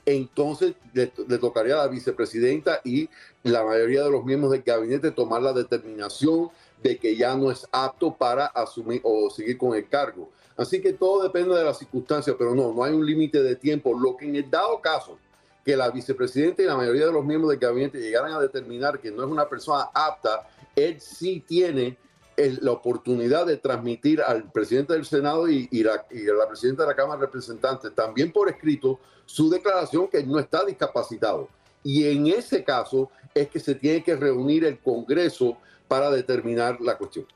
entonces 0.05 0.75
le, 0.92 1.09
tocaría 1.38 1.75
a 1.75 1.79
la 1.79 1.88
vicepresidenta 1.88 2.81
y 2.85 3.09
la 3.42 3.64
mayoría 3.64 4.05
de 4.05 4.11
los 4.11 4.25
miembros 4.25 4.53
del 4.53 4.62
gabinete 4.62 5.11
tomar 5.11 5.42
la 5.42 5.53
determinación 5.53 6.51
de 6.83 6.99
que 6.99 7.16
ya 7.16 7.35
no 7.35 7.51
es 7.51 7.66
apto 7.73 8.14
para 8.14 8.47
asumir 8.47 9.01
o 9.03 9.31
seguir 9.31 9.59
con 9.59 9.75
el 9.75 9.88
cargo. 9.88 10.29
Así 10.57 10.81
que 10.81 10.92
todo 10.92 11.23
depende 11.23 11.55
de 11.57 11.64
las 11.64 11.79
circunstancias, 11.79 12.37
pero 12.38 12.55
no, 12.55 12.73
no 12.73 12.85
hay 12.85 12.95
un 12.95 13.05
límite 13.05 13.42
de 13.42 13.57
tiempo. 13.57 13.99
Lo 13.99 14.16
que 14.16 14.27
en 14.27 14.37
el 14.37 14.51
dado 14.51 14.81
caso 14.81 15.19
que 15.66 15.76
la 15.76 15.90
vicepresidenta 15.90 16.62
y 16.62 16.66
la 16.66 16.76
mayoría 16.76 17.07
de 17.07 17.12
los 17.12 17.24
miembros 17.24 17.50
del 17.50 17.59
gabinete 17.59 17.98
llegaran 17.98 18.33
a 18.33 18.38
determinar 18.38 19.00
que 19.00 19.11
no 19.11 19.24
es 19.24 19.29
una 19.29 19.48
persona 19.48 19.90
apta, 19.92 20.48
él 20.76 21.00
sí 21.00 21.42
tiene 21.44 21.96
la 22.37 22.70
oportunidad 22.70 23.46
de 23.46 23.57
transmitir 23.57 24.22
al 24.22 24.48
presidente 24.52 24.92
del 24.92 25.05
Senado 25.05 25.48
y, 25.48 25.66
la, 25.83 26.07
y, 26.12 26.22
la, 26.22 26.46
presidenta 26.46 26.85
de 26.85 26.90
la 26.90 26.94
Cámara 26.94 27.18
de 27.18 27.26
Representantes 27.26 27.92
también 27.96 28.31
por 28.31 28.48
escrito 28.48 29.00
su 29.24 29.50
declaración 29.50 30.07
que 30.07 30.22
no 30.22 30.38
está 30.38 30.64
discapacitado. 30.64 31.48
Y 31.83 32.07
en 32.07 32.29
ese 32.29 32.62
caso 32.62 33.11
es 33.35 33.48
que 33.48 33.59
se 33.59 33.74
tiene 33.74 34.05
que 34.05 34.14
reunir 34.14 34.64
el 34.64 34.79
Congreso 34.79 35.57
para 35.88 36.12
determinar 36.12 36.81
la 36.81 36.96
cuestión. 36.96 37.26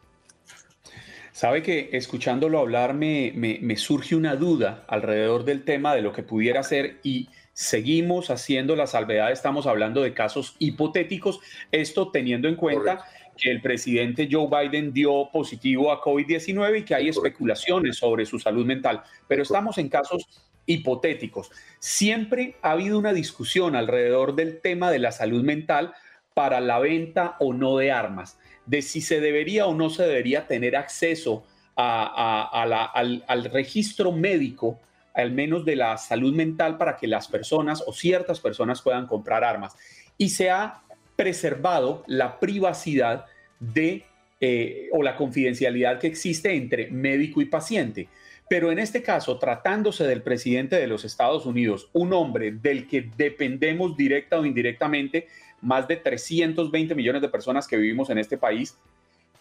Sabe 1.33 1.63
que 1.65 1.89
escuchándolo 1.93 2.61
hablar 2.61 2.95
me, 2.95 3.33
me 3.35 3.77
surge 3.77 4.15
una 4.15 4.37
duda 4.37 4.85
alrededor 4.87 5.45
del 5.45 5.65
tema 5.65 5.97
de 5.97 6.03
lo 6.03 6.13
que 6.13 6.23
pudiera 6.23 6.63
ser 6.63 6.99
y 7.03 7.29
seguimos 7.61 8.31
haciendo 8.31 8.75
la 8.75 8.87
salvedad, 8.87 9.31
estamos 9.31 9.67
hablando 9.67 10.01
de 10.01 10.15
casos 10.15 10.57
hipotéticos, 10.59 11.41
esto 11.71 12.11
teniendo 12.11 12.49
en 12.49 12.57
cuenta 12.57 13.05
que 13.37 13.51
el 13.51 13.61
presidente 13.61 14.31
Joe 14.33 14.49
Biden 14.49 14.95
dio 14.95 15.29
positivo 15.31 15.93
a 15.93 16.01
COVID-19 16.01 16.79
y 16.79 16.85
que 16.87 16.95
hay 16.95 17.11
especulaciones 17.11 17.99
sobre 17.99 18.25
su 18.25 18.39
salud 18.39 18.65
mental, 18.65 19.03
pero 19.29 19.43
estamos 19.43 19.77
en 19.77 19.91
casos 19.91 20.27
hipotéticos. 20.65 21.51
Siempre 21.79 22.57
ha 22.63 22.71
habido 22.71 22.99
una 22.99 23.13
discusión 23.13 23.77
alrededor 23.77 24.35
del 24.37 24.63
tema 24.63 24.91
de 24.91 25.01
la 25.01 25.13
salud 25.13 25.45
mental 25.45 25.93
para 26.33 26.63
la 26.63 26.79
venta 26.79 27.37
o 27.41 27.53
no 27.53 27.77
de 27.77 27.93
armas, 27.93 28.39
de 28.65 28.81
si 28.81 29.03
se 29.03 29.21
debería 29.21 29.67
o 29.67 29.75
no 29.75 29.91
se 29.91 30.05
debería 30.05 30.47
tener 30.47 30.77
acceso 30.77 31.45
al, 31.77 33.23
al 33.27 33.45
registro 33.45 34.13
médico, 34.13 34.81
al 35.15 35.33
menos 35.33 35.65
de 35.65 35.77
la 35.77 35.97
salud 35.99 36.35
mental, 36.35 36.77
para 36.79 36.97
que 36.97 37.07
las 37.07 37.29
personas 37.29 37.83
o 37.87 37.93
ciertas 37.93 38.41
personas 38.41 38.83
puedan 38.83 39.07
comprar 39.07 39.45
armas. 39.45 39.77
Y 40.17 40.31
se 40.31 40.51
ha 40.51 40.83
preservado 41.17 42.05
la 42.07 42.39
privacidad 42.39 43.27
de 43.59 44.05
eh, 44.41 44.89
o 44.93 45.03
la 45.03 45.17
confidencialidad 45.17 45.99
que 45.99 46.07
existe 46.07 46.55
entre 46.55 46.91
médico 46.91 47.43
y 47.43 47.45
paciente. 47.45 48.09
Pero 48.49 48.73
en 48.73 48.79
este 48.79 49.03
caso, 49.03 49.39
tratándose 49.39 50.05
del 50.05 50.23
presidente 50.23 50.77
de 50.77 50.87
los 50.87 51.05
Estados 51.05 51.45
Unidos, 51.47 51.91
un 51.93 52.13
hombre 52.15 52.51
del 52.51 52.89
que 52.89 53.11
dependemos 53.17 53.97
directa 53.97 54.41
o 54.41 54.47
indirectamente, 54.47 55.29
más 55.61 55.87
de 55.87 55.97
320 55.97 56.95
millones 56.95 57.21
de 57.23 57.29
personas 57.29 57.69
que 57.69 57.77
vivimos 57.77 58.09
en 58.11 58.17
este 58.17 58.39
país, 58.39 58.79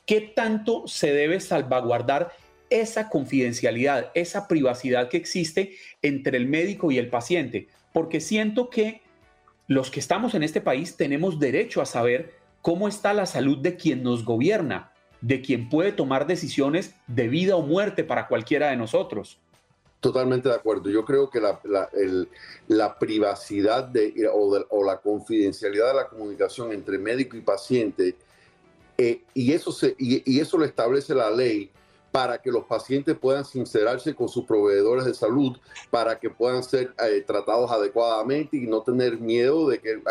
¿qué 0.06 0.20
tanto 0.20 0.86
se 0.86 1.14
debe 1.14 1.40
salvaguardar 1.40 2.32
esa 2.70 3.10
confidencialidad, 3.10 4.12
esa 4.14 4.48
privacidad 4.48 5.10
que 5.10 5.18
existe 5.18 5.76
entre 6.02 6.38
el 6.38 6.48
médico 6.48 6.92
y 6.92 6.98
el 6.98 7.10
paciente? 7.10 7.68
Porque 7.94 8.22
siento 8.22 8.70
que 8.70 9.02
los 9.68 9.92
que 9.92 10.00
estamos 10.00 10.34
en 10.36 10.44
este 10.44 10.62
país 10.62 10.98
tenemos 10.98 11.40
derecho 11.40 11.82
a 11.82 11.86
saber 11.86 12.34
cómo 12.62 12.88
está 12.88 13.14
la 13.14 13.26
salud 13.26 13.58
de 13.58 13.76
quien 13.76 14.04
nos 14.04 14.26
gobierna, 14.26 14.92
de 15.22 15.42
quien 15.42 15.70
puede 15.70 15.92
tomar 15.92 16.28
decisiones 16.28 16.96
de 17.08 17.28
vida 17.28 17.56
o 17.56 17.62
muerte 17.62 18.04
para 18.04 18.28
cualquiera 18.28 18.70
de 18.70 18.78
nosotros. 18.78 19.40
Totalmente 20.00 20.48
de 20.48 20.56
acuerdo. 20.56 20.90
Yo 20.90 21.04
creo 21.04 21.30
que 21.30 21.42
la, 21.42 23.00
privacidad 23.00 23.84
de, 23.84 24.30
o, 24.32 24.84
la 24.84 24.98
confidencialidad 24.98 25.90
de 25.90 25.94
la 25.96 26.08
comunicación 26.08 26.72
entre 26.72 26.98
médico 26.98 27.36
y 27.36 27.42
paciente 27.42 28.16
Eh, 29.02 29.24
y, 29.34 29.54
eso 29.54 29.72
se, 29.72 29.96
y, 29.98 30.42
eso 30.42 30.58
lo 30.58 30.66
establece 30.66 31.16
la 31.16 31.32
ley 31.32 31.72
para 32.12 32.42
que 32.42 32.52
los 32.52 32.66
pacientes 32.66 33.18
puedan 33.18 33.46
sincerarse 33.46 34.16
con 34.16 34.30
sus 34.30 34.46
proveedores 34.46 35.06
de 35.06 35.14
salud, 35.14 35.58
para 35.90 36.20
que 36.20 36.30
puedan 36.30 36.64
ser 36.64 36.94
eh, 37.04 37.24
tratados 37.26 37.72
adecuadamente 37.72 38.58
y 38.58 38.68
no 38.68 38.82
tener 38.82 39.20
miedo 39.20 39.70
de 39.70 39.80
que 39.80 40.02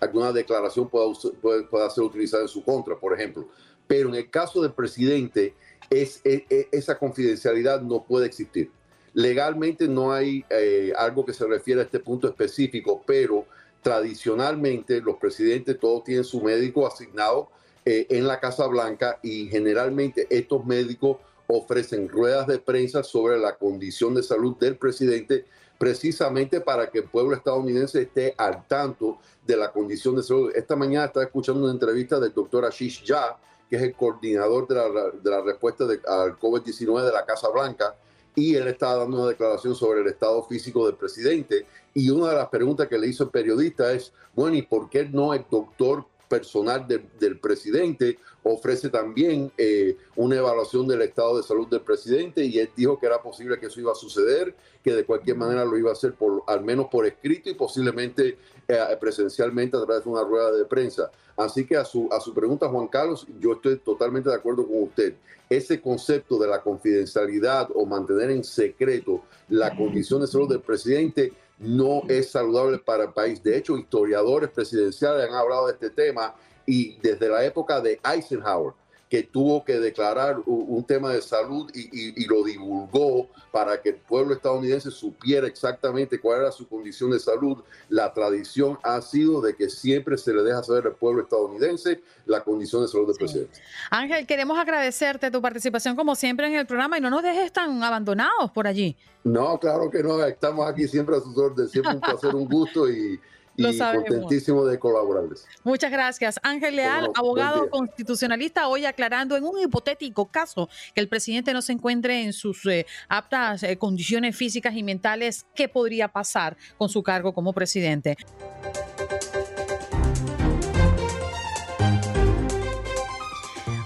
alguna 0.00 0.32
declaración 0.32 0.88
pueda, 0.88 1.90
ser 1.90 2.04
utilizada 2.04 2.42
en 2.42 2.48
su 2.48 2.64
contra, 2.64 2.96
por 2.96 3.14
ejemplo. 3.14 3.48
Pero 3.86 4.08
en 4.08 4.16
el 4.16 4.30
caso 4.30 4.62
del 4.62 4.72
presidente, 4.72 5.54
es, 5.90 6.20
esa 6.24 6.98
confidencialidad 6.98 7.80
no 7.82 8.02
puede 8.02 8.26
existir. 8.26 8.70
Legalmente 9.12 9.86
no 9.86 10.12
hay 10.12 10.44
eh, 10.50 10.92
algo 10.96 11.24
que 11.24 11.32
se 11.32 11.46
refiere 11.46 11.82
a 11.82 11.84
este 11.84 12.00
punto 12.00 12.26
específico, 12.26 13.02
pero 13.06 13.46
tradicionalmente 13.82 15.00
los 15.00 15.16
presidentes 15.16 15.78
todos 15.78 16.02
tienen 16.02 16.24
su 16.24 16.40
médico 16.40 16.86
asignado 16.86 17.50
eh, 17.84 18.06
en 18.10 18.26
la 18.26 18.40
Casa 18.40 18.66
Blanca 18.66 19.18
y 19.22 19.48
generalmente 19.48 20.26
estos 20.30 20.64
médicos 20.64 21.18
ofrecen 21.46 22.08
ruedas 22.08 22.46
de 22.46 22.58
prensa 22.58 23.02
sobre 23.02 23.38
la 23.38 23.56
condición 23.56 24.14
de 24.14 24.22
salud 24.22 24.56
del 24.56 24.76
presidente 24.76 25.44
precisamente 25.78 26.60
para 26.60 26.90
que 26.90 27.00
el 27.00 27.04
pueblo 27.04 27.36
estadounidense 27.36 28.02
esté 28.02 28.34
al 28.38 28.66
tanto 28.66 29.18
de 29.46 29.56
la 29.56 29.70
condición 29.72 30.16
de 30.16 30.22
salud. 30.22 30.52
Esta 30.54 30.76
mañana 30.76 31.06
estaba 31.06 31.26
escuchando 31.26 31.62
una 31.62 31.72
entrevista 31.72 32.18
del 32.18 32.32
doctor 32.32 32.64
Ashish 32.64 33.04
Jha, 33.04 33.36
que 33.68 33.76
es 33.76 33.82
el 33.82 33.94
coordinador 33.94 34.66
de 34.68 34.74
la, 34.76 35.10
de 35.22 35.30
la 35.30 35.42
respuesta 35.42 35.84
al 35.84 36.38
COVID-19 36.38 37.04
de 37.04 37.12
la 37.12 37.24
Casa 37.24 37.48
Blanca, 37.48 37.94
y 38.34 38.54
él 38.54 38.66
estaba 38.68 38.96
dando 38.96 39.18
una 39.18 39.28
declaración 39.28 39.74
sobre 39.74 40.00
el 40.00 40.06
estado 40.06 40.42
físico 40.44 40.86
del 40.86 40.96
presidente. 40.96 41.66
Y 41.92 42.10
una 42.10 42.30
de 42.30 42.36
las 42.36 42.48
preguntas 42.48 42.88
que 42.88 42.98
le 42.98 43.08
hizo 43.08 43.24
el 43.24 43.30
periodista 43.30 43.92
es, 43.92 44.12
bueno, 44.34 44.56
¿y 44.56 44.62
por 44.62 44.90
qué 44.90 45.04
no 45.04 45.34
el 45.34 45.44
doctor 45.50 46.06
personal 46.34 46.84
del 46.88 47.38
presidente 47.38 48.18
ofrece 48.42 48.88
también 48.90 49.52
eh, 49.56 49.96
una 50.16 50.36
evaluación 50.36 50.86
del 50.88 51.02
estado 51.02 51.36
de 51.36 51.44
salud 51.44 51.68
del 51.68 51.80
presidente 51.80 52.44
y 52.44 52.58
él 52.58 52.70
dijo 52.76 52.98
que 52.98 53.06
era 53.06 53.22
posible 53.22 53.58
que 53.58 53.66
eso 53.66 53.80
iba 53.80 53.92
a 53.92 53.94
suceder, 53.94 54.54
que 54.82 54.92
de 54.92 55.04
cualquier 55.04 55.36
manera 55.36 55.64
lo 55.64 55.78
iba 55.78 55.90
a 55.90 55.92
hacer 55.92 56.14
por, 56.14 56.42
al 56.48 56.64
menos 56.64 56.86
por 56.90 57.06
escrito 57.06 57.48
y 57.50 57.54
posiblemente 57.54 58.36
eh, 58.66 58.78
presencialmente 59.00 59.76
a 59.76 59.84
través 59.84 60.02
de 60.04 60.10
una 60.10 60.24
rueda 60.24 60.50
de 60.50 60.64
prensa. 60.64 61.10
Así 61.36 61.64
que 61.64 61.76
a 61.76 61.84
su, 61.84 62.08
a 62.12 62.20
su 62.20 62.34
pregunta, 62.34 62.68
Juan 62.68 62.88
Carlos, 62.88 63.26
yo 63.38 63.52
estoy 63.52 63.78
totalmente 63.78 64.28
de 64.28 64.36
acuerdo 64.36 64.66
con 64.66 64.82
usted. 64.82 65.14
Ese 65.48 65.80
concepto 65.80 66.36
de 66.38 66.48
la 66.48 66.62
confidencialidad 66.62 67.68
o 67.74 67.86
mantener 67.86 68.30
en 68.30 68.42
secreto 68.42 69.22
la 69.48 69.74
condición 69.76 70.20
de 70.20 70.26
salud 70.26 70.48
del 70.48 70.60
presidente 70.60 71.32
no 71.58 72.02
es 72.08 72.30
saludable 72.30 72.78
para 72.78 73.04
el 73.04 73.12
país. 73.12 73.42
De 73.42 73.56
hecho, 73.56 73.76
historiadores 73.76 74.50
presidenciales 74.50 75.28
han 75.28 75.34
hablado 75.34 75.66
de 75.66 75.72
este 75.74 75.90
tema 75.90 76.34
y 76.66 76.96
desde 77.00 77.28
la 77.28 77.44
época 77.44 77.80
de 77.80 78.00
Eisenhower, 78.04 78.74
que 79.14 79.22
tuvo 79.22 79.64
que 79.64 79.78
declarar 79.78 80.40
un, 80.44 80.82
tema 80.82 81.12
de 81.12 81.22
salud 81.22 81.70
y, 81.72 82.26
lo 82.26 82.42
divulgó 82.42 83.28
para 83.52 83.80
que 83.80 83.90
el 83.90 83.94
pueblo 83.94 84.34
estadounidense 84.34 84.90
supiera 84.90 85.46
exactamente 85.46 86.18
cuál 86.18 86.40
era 86.40 86.50
su 86.50 86.66
condición 86.66 87.12
de 87.12 87.20
salud. 87.20 87.58
La 87.88 88.12
tradición 88.12 88.76
ha 88.82 89.00
sido 89.00 89.40
de 89.40 89.54
que 89.54 89.70
siempre 89.70 90.18
se 90.18 90.34
le 90.34 90.42
deja 90.42 90.64
saber 90.64 90.86
al 90.86 90.96
pueblo 90.96 91.22
estadounidense 91.22 92.02
la 92.26 92.42
condición 92.42 92.82
de 92.82 92.88
salud 92.88 93.06
del 93.06 93.16
presidente. 93.16 93.60
Ángel, 93.88 94.26
queremos 94.26 94.58
agradecerte 94.58 95.30
tu 95.30 95.40
participación 95.40 95.94
como 95.94 96.16
siempre 96.16 96.48
en 96.48 96.54
el 96.54 96.66
programa 96.66 96.98
y 96.98 97.00
no 97.00 97.08
nos 97.08 97.22
dejes 97.22 97.52
tan 97.52 97.84
abandonados 97.84 98.50
por 98.50 98.66
allí. 98.66 98.96
No, 99.22 99.60
claro 99.60 99.90
que 99.92 100.02
no, 100.02 100.24
estamos 100.24 100.68
aquí 100.68 100.88
siempre 100.88 101.16
a 101.16 101.20
sus 101.20 101.38
órdenes, 101.38 101.70
siempre 101.70 101.94
un 101.94 102.00
placer, 102.00 102.34
un 102.34 102.48
gusto 102.48 102.90
y 102.90 103.20
y 103.56 103.78
contentísimo 103.78 104.64
de 104.64 104.78
colaborarles. 104.78 105.46
Muchas 105.62 105.90
gracias. 105.90 106.40
Ángel 106.42 106.76
Leal, 106.76 107.10
abogado 107.14 107.68
constitucionalista, 107.70 108.68
hoy 108.68 108.84
aclarando 108.86 109.36
en 109.36 109.44
un 109.44 109.58
hipotético 109.60 110.26
caso 110.26 110.68
que 110.94 111.00
el 111.00 111.08
presidente 111.08 111.52
no 111.52 111.62
se 111.62 111.72
encuentre 111.72 112.22
en 112.22 112.32
sus 112.32 112.64
eh, 112.66 112.86
aptas 113.08 113.62
eh, 113.62 113.76
condiciones 113.76 114.36
físicas 114.36 114.74
y 114.74 114.82
mentales, 114.82 115.46
¿qué 115.54 115.68
podría 115.68 116.08
pasar 116.08 116.56
con 116.78 116.88
su 116.88 117.02
cargo 117.02 117.32
como 117.32 117.52
presidente? 117.52 118.16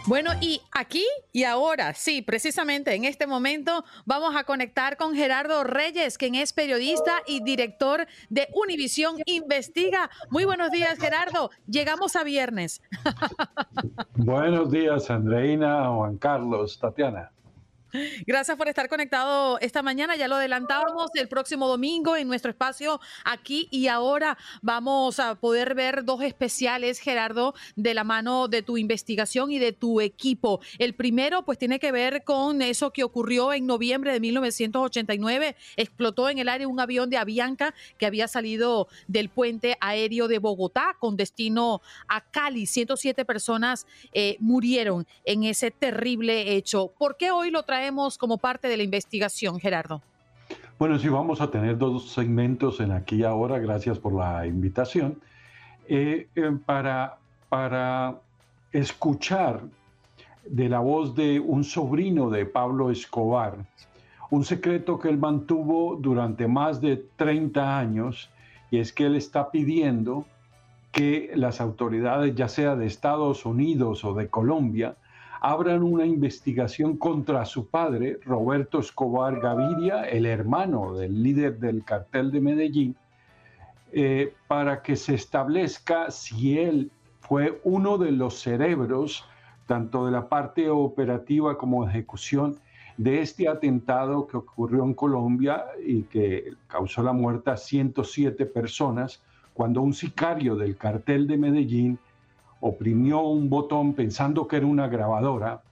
Bueno, 0.09 0.31
y 0.41 0.63
aquí 0.73 1.05
y 1.35 1.45
ahora, 1.45 1.93
sí, 1.93 2.23
precisamente 2.23 2.95
en 2.95 3.05
este 3.05 3.27
momento 3.27 3.85
vamos 4.07 4.35
a 4.37 4.45
conectar 4.45 4.97
con 4.97 5.15
Gerardo 5.15 5.65
Reyes, 5.65 6.17
quien 6.17 6.35
es 6.35 6.55
periodista 6.55 7.23
y 7.27 7.43
director 7.43 8.07
de 8.31 8.49
Univisión 8.55 9.17
Investiga. 9.27 10.09
Muy 10.31 10.47
buenos 10.47 10.71
días, 10.71 10.99
Gerardo. 10.99 11.51
Llegamos 11.67 12.17
a 12.17 12.25
viernes. 12.25 12.81
Buenos 14.15 14.71
días, 14.71 15.11
Andreina, 15.11 15.91
Juan 15.91 16.17
Carlos, 16.17 16.79
Tatiana. 16.79 17.31
Gracias 18.27 18.57
por 18.57 18.69
estar 18.69 18.89
conectado 18.89 19.59
esta 19.61 19.83
mañana. 19.83 20.17
Ya 20.17 20.29
lo 20.29 20.37
adelantábamos 20.37 21.11
el 21.15 21.29
próximo 21.29 21.69
domingo 21.69 22.17
en 22.17 22.29
nuestro 22.29 22.51
espacio 22.51 23.01
aquí 23.25 23.69
y 23.71 23.89
ahora 23.89 24.39
vamos 24.63 25.21
a 25.21 25.35
poder 25.35 25.75
ver 25.75 26.05
dos 26.05 26.23
especiales, 26.23 26.99
Gerardo, 26.99 27.55
de 27.77 27.95
la 27.95 28.05
mano 28.05 28.49
de 28.49 28.63
tu 28.63 28.79
investigación 28.79 29.51
y 29.51 29.59
de 29.59 29.73
tu 29.73 30.01
equipo. 30.01 30.61
El 30.79 30.95
primero, 30.95 31.45
pues 31.45 31.59
tiene 31.59 31.79
que 31.79 31.93
ver 31.93 32.25
con 32.25 32.63
eso 32.63 32.93
que 32.93 33.05
ocurrió 33.05 33.53
en 33.53 33.67
noviembre 33.67 34.13
de 34.13 34.21
1989. 34.21 35.57
Explotó 35.77 36.29
en 36.29 36.39
el 36.39 36.49
aire 36.49 36.67
un 36.67 36.81
avión 36.81 37.11
de 37.11 37.17
Avianca 37.17 37.75
que 37.99 38.07
había 38.07 38.29
salido 38.29 38.89
del 39.07 39.29
puente 39.29 39.77
aéreo 39.81 40.29
de 40.29 40.39
Bogotá 40.39 40.97
con 40.99 41.17
destino 41.17 41.81
a 42.09 42.23
Cali. 42.23 42.67
107 42.67 43.25
personas 43.25 43.87
eh, 44.13 44.37
murieron 44.41 45.07
en 45.25 45.45
ese 45.45 45.71
terrible 45.71 46.55
hecho. 46.55 46.93
¿Por 46.99 47.17
qué 47.17 47.31
hoy 47.31 47.51
lo 47.51 47.63
como 48.19 48.39
parte 48.39 48.69
de 48.69 48.77
la 48.77 48.83
investigación, 48.83 49.59
Gerardo? 49.59 50.03
Bueno, 50.79 50.99
sí, 50.99 51.09
vamos 51.09 51.41
a 51.41 51.51
tener 51.51 51.77
dos 51.77 52.11
segmentos 52.11 52.81
en 52.81 52.93
aquí 52.93 53.25
ahora. 53.25 53.59
Gracias 53.59 53.99
por 53.99 54.15
la 54.15 54.47
invitación. 54.47 55.21
Eh, 55.89 56.29
eh, 56.37 56.53
para, 56.65 57.19
para 57.49 58.21
escuchar 58.73 59.63
de 60.47 60.69
la 60.69 60.81
voz 60.81 61.15
de 61.15 61.41
un 61.41 61.65
sobrino 61.65 62.31
de 62.31 62.47
Pablo 62.47 62.91
Escobar, 62.91 63.57
un 64.31 64.45
secreto 64.45 64.99
que 64.99 65.09
él 65.09 65.19
mantuvo 65.19 65.97
durante 65.97 66.47
más 66.47 66.81
de 66.81 66.97
30 67.17 67.79
años, 67.79 68.31
y 68.71 68.79
es 68.79 68.93
que 68.93 69.07
él 69.07 69.17
está 69.17 69.51
pidiendo 69.51 70.27
que 70.93 71.33
las 71.35 71.61
autoridades, 71.61 72.35
ya 72.35 72.49
sea 72.49 72.77
de 72.77 72.87
Estados 72.87 73.47
Unidos 73.47 74.05
o 74.05 74.15
de 74.15 74.29
Colombia, 74.29 74.97
abran 75.41 75.83
una 75.83 76.05
investigación 76.05 76.97
contra 76.97 77.45
su 77.45 77.69
padre, 77.69 78.19
Roberto 78.25 78.81
Escobar 78.81 79.41
Gaviria, 79.41 80.03
el 80.05 80.27
hermano 80.27 80.95
del 80.95 81.23
líder 81.23 81.59
del 81.59 81.85
cartel 81.85 82.31
de 82.31 82.41
Medellín, 82.41 82.97
eh, 83.93 84.35
para 84.47 84.83
que 84.83 84.97
se 84.97 85.15
establezca 85.15 86.11
si 86.11 86.59
él 86.59 86.91
fue 87.21 87.61
uno 87.65 87.99
de 87.99 88.13
los 88.13 88.41
cerebros, 88.41 89.25
tanto 89.67 90.07
de 90.07 90.13
la 90.13 90.29
parte 90.29 90.69
operativa 90.71 91.57
como 91.57 91.85
de 91.85 91.91
ejecución, 91.91 92.59
de 92.97 93.23
este 93.23 93.49
atentado 93.49 94.27
que 94.27 94.37
ocurrió 94.37 94.83
en 94.83 94.93
Colombia 94.93 95.67
y 95.87 96.03
que 96.03 96.55
causó 96.67 97.03
la 97.03 97.13
muerte 97.13 97.51
a 97.51 97.57
107 97.57 98.45
personas, 98.47 99.23
cuando 99.55 99.83
un 99.83 99.95
sicario 99.95 100.57
del 100.57 100.77
cartel 100.77 101.27
de 101.27 101.37
Medellín 101.37 101.99
oprimió 102.61 103.21
un 103.21 103.49
botón 103.49 103.95
pensando 103.95 104.47
que 104.49 104.57
era 104.57 104.67
una 104.67 104.89
grabadora 104.89 105.63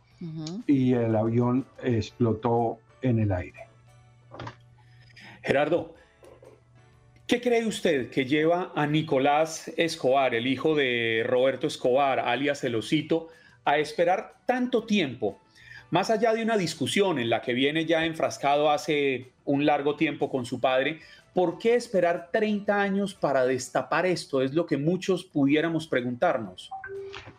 y 0.66 0.94
el 0.94 1.14
avión 1.14 1.66
explotó 1.82 2.78
en 3.02 3.18
el 3.18 3.32
aire. 3.32 3.66
Gerardo, 5.42 5.94
¿qué 7.26 7.40
cree 7.40 7.66
usted 7.66 8.10
que 8.10 8.24
lleva 8.24 8.72
a 8.74 8.86
Nicolás 8.86 9.70
Escobar, 9.76 10.34
el 10.34 10.46
hijo 10.46 10.74
de 10.74 11.24
Roberto 11.26 11.66
Escobar, 11.66 12.18
alias 12.20 12.64
El 12.64 12.74
Osito, 12.76 13.28
a 13.64 13.78
esperar 13.78 14.36
tanto 14.46 14.84
tiempo? 14.84 15.38
Más 15.90 16.10
allá 16.10 16.32
de 16.34 16.42
una 16.42 16.56
discusión 16.56 17.18
en 17.18 17.30
la 17.30 17.42
que 17.42 17.52
viene 17.52 17.84
ya 17.84 18.04
enfrascado 18.04 18.70
hace 18.70 19.30
un 19.44 19.66
largo 19.66 19.94
tiempo 19.94 20.28
con 20.30 20.44
su 20.44 20.60
padre, 20.60 21.00
¿Por 21.36 21.58
qué 21.58 21.74
esperar 21.74 22.30
30 22.32 22.80
años 22.80 23.12
para 23.12 23.44
destapar 23.44 24.06
esto? 24.06 24.40
Es 24.40 24.54
lo 24.54 24.64
que 24.64 24.78
muchos 24.78 25.22
pudiéramos 25.22 25.86
preguntarnos. 25.86 26.70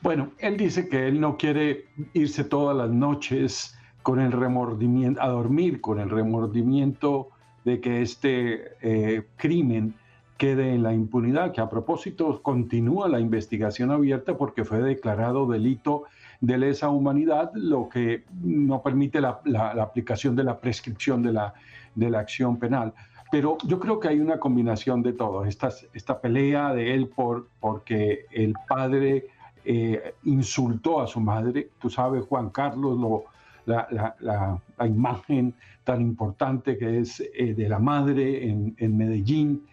Bueno, 0.03 0.33
él 0.37 0.55
dice 0.55 0.87
que 0.87 1.07
él 1.07 1.19
no 1.19 1.35
quiere 1.35 1.85
irse 2.13 2.43
todas 2.43 2.77
las 2.77 2.91
noches 2.91 3.75
con 4.03 4.19
el 4.19 4.31
remordimiento, 4.31 5.19
a 5.19 5.29
dormir 5.29 5.81
con 5.81 5.99
el 5.99 6.11
remordimiento 6.11 7.29
de 7.65 7.81
que 7.81 8.03
este 8.03 8.73
eh, 8.83 9.23
crimen 9.35 9.95
quede 10.37 10.75
en 10.75 10.83
la 10.83 10.93
impunidad, 10.93 11.51
que 11.51 11.61
a 11.61 11.67
propósito 11.67 12.39
continúa 12.43 13.09
la 13.09 13.19
investigación 13.19 13.89
abierta 13.89 14.37
porque 14.37 14.63
fue 14.63 14.77
declarado 14.77 15.47
delito 15.47 16.03
de 16.39 16.59
lesa 16.59 16.89
humanidad, 16.89 17.49
lo 17.55 17.89
que 17.89 18.25
no 18.43 18.83
permite 18.83 19.19
la, 19.21 19.41
aplicación 19.81 20.35
de 20.35 20.43
la 20.43 20.59
prescripción 20.59 21.23
de 21.23 21.33
la, 21.33 21.55
de 21.95 22.11
la 22.11 22.19
acción 22.19 22.59
penal. 22.59 22.93
Pero 23.31 23.57
yo 23.65 23.79
creo 23.79 23.99
que 23.99 24.07
hay 24.07 24.19
una 24.19 24.39
combinación 24.39 25.01
de 25.01 25.13
todo. 25.13 25.45
Esta, 25.45 25.69
esta 25.93 26.19
pelea 26.21 26.73
de 26.73 26.93
él 26.93 27.07
por, 27.09 27.47
porque 27.59 28.25
el 28.31 28.53
padre 28.67 29.27
eh, 29.65 30.13
insultó 30.23 31.01
a 31.01 31.07
su 31.07 31.19
madre. 31.19 31.69
Tú 31.79 31.89
sabes, 31.89 32.23
Juan 32.25 32.49
Carlos, 32.51 32.97
lo, 32.97 33.25
la, 33.65 34.15
la, 34.19 34.87
imagen 34.87 35.53
tan 35.83 36.01
importante 36.01 36.77
que 36.77 36.99
es 36.99 37.19
eh, 37.19 37.53
de 37.53 37.69
la 37.69 37.79
madre 37.79 38.49
en, 38.49 38.75
en, 38.77 38.97
Medellín. 38.97 39.65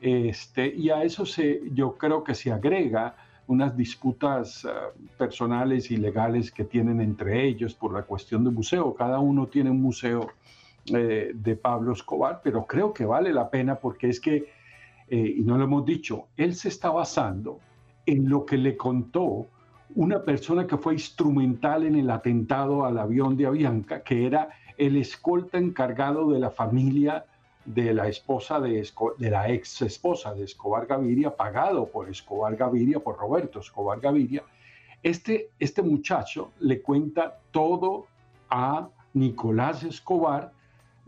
Este, 0.00 0.66
y 0.66 0.90
a 0.90 1.02
eso 1.02 1.24
se, 1.24 1.62
yo 1.72 1.96
creo 1.96 2.22
que 2.22 2.34
se 2.34 2.52
agrega 2.52 3.16
unas 3.46 3.76
disputas 3.76 4.66
ah, 4.66 4.90
personales 5.16 5.90
y 5.90 5.96
legales 5.96 6.52
que 6.52 6.64
tienen 6.64 7.00
entre 7.00 7.46
ellos 7.46 7.74
por 7.74 7.92
la 7.92 8.02
cuestión 8.02 8.44
del 8.44 8.52
museo. 8.52 8.94
Cada 8.94 9.18
uno 9.18 9.46
tiene 9.46 9.70
un 9.70 9.80
museo 9.80 10.28
eh, 10.94 11.32
de 11.34 11.56
Pablo 11.56 11.92
Escobar, 11.92 12.40
pero 12.42 12.66
creo 12.66 12.92
que 12.92 13.04
vale 13.04 13.32
la 13.32 13.50
pena 13.50 13.76
porque 13.76 14.08
es 14.08 14.20
que, 14.20 14.52
eh, 15.08 15.34
y 15.38 15.42
no 15.42 15.56
lo 15.58 15.64
hemos 15.64 15.84
dicho, 15.84 16.28
él 16.36 16.54
se 16.54 16.68
está 16.68 16.90
basando 16.90 17.60
en 18.06 18.28
lo 18.28 18.44
que 18.44 18.56
le 18.56 18.76
contó 18.76 19.46
una 19.94 20.22
persona 20.22 20.66
que 20.66 20.76
fue 20.76 20.94
instrumental 20.94 21.84
en 21.84 21.96
el 21.96 22.10
atentado 22.10 22.84
al 22.84 22.98
avión 22.98 23.36
de 23.36 23.46
Avianca, 23.46 24.02
que 24.02 24.26
era 24.26 24.48
el 24.76 24.96
escolta 24.96 25.58
encargado 25.58 26.30
de 26.30 26.38
la 26.38 26.50
familia 26.50 27.24
de 27.64 27.92
la 27.92 28.08
esposa 28.08 28.60
de, 28.60 28.88
de 29.18 29.30
la 29.30 29.50
ex 29.50 29.82
esposa 29.82 30.32
de 30.32 30.44
Escobar 30.44 30.86
Gaviria, 30.86 31.36
pagado 31.36 31.86
por 31.86 32.08
Escobar 32.08 32.56
Gaviria, 32.56 32.98
por 32.98 33.18
Roberto 33.18 33.60
Escobar 33.60 34.00
Gaviria. 34.00 34.42
Este, 35.02 35.50
este 35.58 35.82
muchacho 35.82 36.52
le 36.60 36.80
cuenta 36.80 37.40
todo 37.50 38.06
a 38.48 38.88
Nicolás 39.12 39.84
Escobar, 39.84 40.52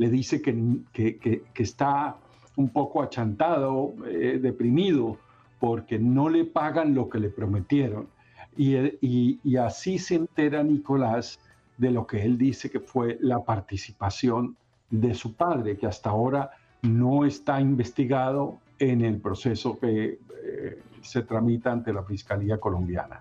le 0.00 0.08
dice 0.08 0.40
que, 0.40 0.54
que, 0.94 1.42
está 1.62 2.16
un 2.56 2.70
poco 2.70 3.02
achantado, 3.02 3.92
eh, 4.06 4.38
deprimido, 4.40 5.18
porque 5.58 5.98
no 5.98 6.30
le 6.30 6.46
pagan 6.46 6.94
lo 6.94 7.10
que 7.10 7.18
le 7.18 7.28
prometieron. 7.28 8.08
Y, 8.56 9.56
así 9.58 9.98
se 9.98 10.14
entera 10.14 10.62
Nicolás 10.62 11.38
de 11.76 11.90
lo 11.90 12.06
que 12.06 12.22
él 12.22 12.38
dice 12.38 12.70
que 12.70 12.80
fue 12.80 13.18
la 13.20 13.44
participación 13.44 14.56
de 14.88 15.12
su 15.12 15.34
padre, 15.34 15.76
que 15.76 15.86
hasta 15.86 16.08
ahora 16.08 16.50
no 16.80 17.26
está 17.26 17.60
investigado 17.60 18.58
en 18.78 19.02
el 19.02 19.20
proceso 19.20 19.78
que 19.78 20.18
eh, 20.42 20.78
se 21.02 21.20
tramita 21.24 21.72
ante 21.72 21.92
la 21.92 22.04
Fiscalía 22.04 22.56
colombiana. 22.56 23.20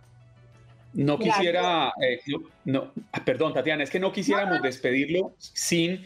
No 0.94 1.20
quisiera, 1.20 1.92
eh, 2.02 2.22
no, 2.64 2.94
perdón 3.26 3.54
Tatiana, 3.54 3.84
es 3.84 3.90
que 3.90 4.00
no 4.00 4.14
quisiéramos 4.14 4.62
despedirlo 4.62 5.34
sin 5.38 6.06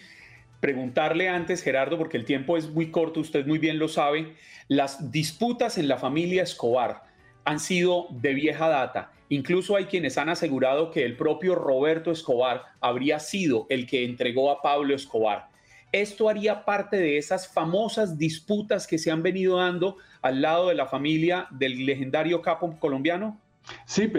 preguntarle 0.63 1.28
antes, 1.28 1.62
Gerardo, 1.62 1.97
porque 1.97 2.15
el 2.15 2.23
tiempo 2.23 2.56
es 2.56 2.69
muy 2.69 2.89
corto, 2.89 3.19
usted 3.19 3.45
muy 3.45 3.60
bien 3.60 3.80
lo 3.80 3.89
sabe, 3.89 4.34
las 4.69 5.12
disputas 5.12 5.78
en 5.78 5.89
la 5.89 5.97
familia 5.97 6.41
Escobar 6.41 7.04
han 7.43 7.60
sido 7.60 8.08
de 8.12 8.34
vieja 8.34 8.69
data. 8.69 9.12
Incluso 9.28 9.76
hay 9.76 9.88
quienes 9.88 10.17
han 10.17 10.30
asegurado 10.30 10.89
que 10.89 11.04
el 11.04 11.17
propio 11.17 11.56
Roberto 11.56 12.12
Escobar 12.12 12.62
habría 12.80 13.19
sido 13.19 13.67
el 13.69 13.86
que 13.86 14.06
entregó 14.06 14.52
a 14.52 14.62
Pablo 14.62 14.95
Escobar. 14.95 15.49
¿Esto 15.91 16.30
haría 16.30 16.63
parte 16.63 16.95
de 16.95 17.17
esas 17.17 17.45
famosas 17.45 18.17
disputas 18.17 18.88
que 18.88 18.97
se 18.97 19.12
han 19.12 19.21
venido 19.21 19.58
dando 19.58 19.97
al 20.21 20.41
lado 20.41 20.69
de 20.69 20.76
la 20.76 20.86
familia 20.86 21.45
del 21.52 21.86
legendario 21.86 22.41
capo 22.41 22.73
colombiano? 22.80 23.38
Sí, 23.86 24.10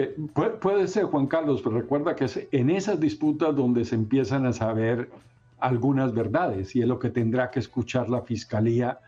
puede 0.61 0.87
ser, 0.87 1.05
Juan 1.05 1.25
Carlos, 1.25 1.63
pero 1.63 1.79
recuerda 1.79 2.15
que 2.15 2.25
es 2.25 2.47
en 2.51 2.69
esas 2.69 2.99
disputas 2.99 3.55
donde 3.55 3.83
se 3.83 3.95
empiezan 3.95 4.45
a 4.45 4.53
saber 4.53 5.09
algunas 5.59 6.13
verdades 6.13 6.75
y 6.75 6.81
es 6.81 6.87
lo 6.87 6.99
que 6.99 7.09
tendrá 7.09 7.49
que 7.49 7.59
escuchar 7.59 8.09
la 8.09 8.21
fiscalía 8.21 8.99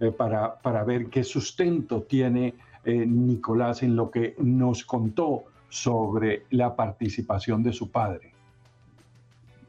eh, 0.00 0.10
para, 0.10 0.58
para 0.58 0.84
ver 0.84 1.06
qué 1.06 1.24
sustento 1.24 2.02
tiene 2.02 2.54
eh, 2.84 3.06
Nicolás 3.06 3.82
en 3.82 3.96
lo 3.96 4.10
que 4.10 4.34
nos 4.38 4.84
contó 4.84 5.44
sobre 5.70 6.44
la 6.50 6.76
participación 6.76 7.62
de 7.62 7.72
su 7.72 7.90
padre. 7.90 8.32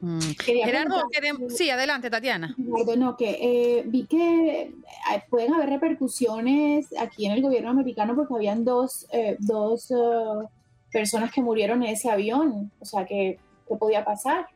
Mm. 0.00 0.18
Gerardo, 0.38 1.08
sí, 1.48 1.70
adelante, 1.70 2.10
Tatiana. 2.10 2.54
Gerardo, 2.54 2.96
no, 2.96 3.16
que 3.16 3.30
eh, 3.40 3.84
vi 3.86 4.04
que 4.04 4.60
eh, 4.60 4.72
pueden 5.30 5.54
haber 5.54 5.70
repercusiones 5.70 6.88
aquí 7.00 7.24
en 7.24 7.32
el 7.32 7.40
gobierno 7.40 7.70
americano 7.70 8.14
porque 8.14 8.34
habían 8.34 8.64
dos, 8.64 9.06
dos 9.38 9.90
personas 10.92 11.32
que 11.32 11.40
murieron 11.40 11.82
en 11.82 11.90
ese 11.94 12.10
avión. 12.10 12.70
O 12.80 12.84
sea, 12.84 13.06
¿qué, 13.06 13.38
¿qué 13.66 13.76
podía 13.76 14.04
pasar? 14.04 14.46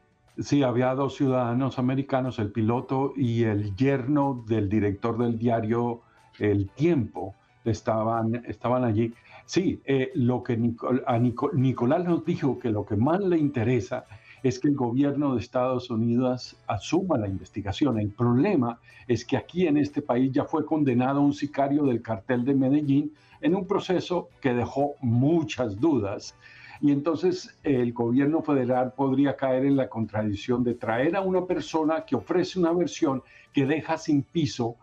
Sí, 0.40 0.62
había 0.62 0.94
dos 0.94 1.16
ciudadanos 1.16 1.78
americanos, 1.78 2.38
el 2.38 2.50
piloto 2.50 3.12
y 3.14 3.42
el 3.44 3.76
yerno 3.76 4.42
del 4.46 4.70
director 4.70 5.18
del 5.18 5.38
diario 5.38 6.00
El 6.38 6.70
Tiempo 6.70 7.34
estaban, 7.64 8.36
estaban 8.46 8.84
allí. 8.84 9.12
Sí, 9.44 9.82
eh, 9.84 10.10
lo 10.14 10.42
que 10.42 10.58
a 11.06 11.18
Nicolás 11.18 12.04
nos 12.04 12.24
dijo 12.24 12.58
que 12.58 12.70
lo 12.70 12.86
que 12.86 12.96
más 12.96 13.20
le 13.20 13.36
interesa 13.36 14.06
es 14.42 14.58
que 14.58 14.68
el 14.68 14.76
gobierno 14.76 15.34
de 15.34 15.40
Estados 15.40 15.90
Unidos 15.90 16.56
asuma 16.66 17.18
la 17.18 17.28
investigación. 17.28 17.98
El 18.00 18.08
problema 18.10 18.78
es 19.06 19.26
que 19.26 19.36
aquí 19.36 19.66
en 19.66 19.76
este 19.76 20.00
país 20.00 20.32
ya 20.32 20.44
fue 20.44 20.64
condenado 20.64 21.20
un 21.20 21.34
sicario 21.34 21.84
del 21.84 22.00
cartel 22.00 22.46
de 22.46 22.54
Medellín 22.54 23.12
en 23.42 23.54
un 23.54 23.66
proceso 23.66 24.30
que 24.40 24.54
dejó 24.54 24.94
muchas 25.02 25.78
dudas. 25.78 26.34
Y 26.80 26.92
entonces 26.92 27.54
el 27.62 27.92
gobierno 27.92 28.42
federal 28.42 28.92
podría 28.94 29.36
caer 29.36 29.66
en 29.66 29.76
la 29.76 29.88
contradicción 29.88 30.64
de 30.64 30.74
traer 30.74 31.14
a 31.14 31.20
una 31.20 31.44
persona 31.44 32.04
que 32.06 32.16
ofrece 32.16 32.58
una 32.58 32.72
versión 32.72 33.22
que 33.52 33.66
deja 33.66 33.98
sin 33.98 34.22
piso 34.22 34.76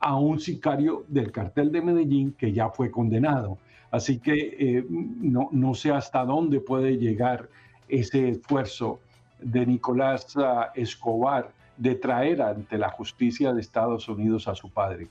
a 0.00 0.16
un 0.16 0.40
sicario 0.40 1.04
del 1.08 1.30
cartel 1.30 1.70
de 1.70 1.80
Medellín 1.80 2.32
que 2.32 2.52
ya 2.52 2.68
fue 2.70 2.90
condenado. 2.90 3.58
Así 3.90 4.18
que 4.18 4.34
eh, 4.34 4.84
no, 4.88 5.48
no, 5.52 5.74
sé 5.74 5.92
hasta 5.92 6.24
dónde 6.24 6.60
puede 6.60 6.98
llegar 6.98 7.48
ese 7.88 8.30
esfuerzo 8.30 8.98
de 9.38 9.64
Nicolás 9.64 10.36
ah, 10.36 10.72
Escobar 10.74 11.52
de 11.76 11.94
traer 11.94 12.42
ante 12.42 12.76
la 12.76 12.90
justicia 12.90 13.52
de 13.52 13.60
Estados 13.60 14.08
Unidos 14.08 14.48
a 14.48 14.54
su 14.54 14.68
padre. 14.70 15.08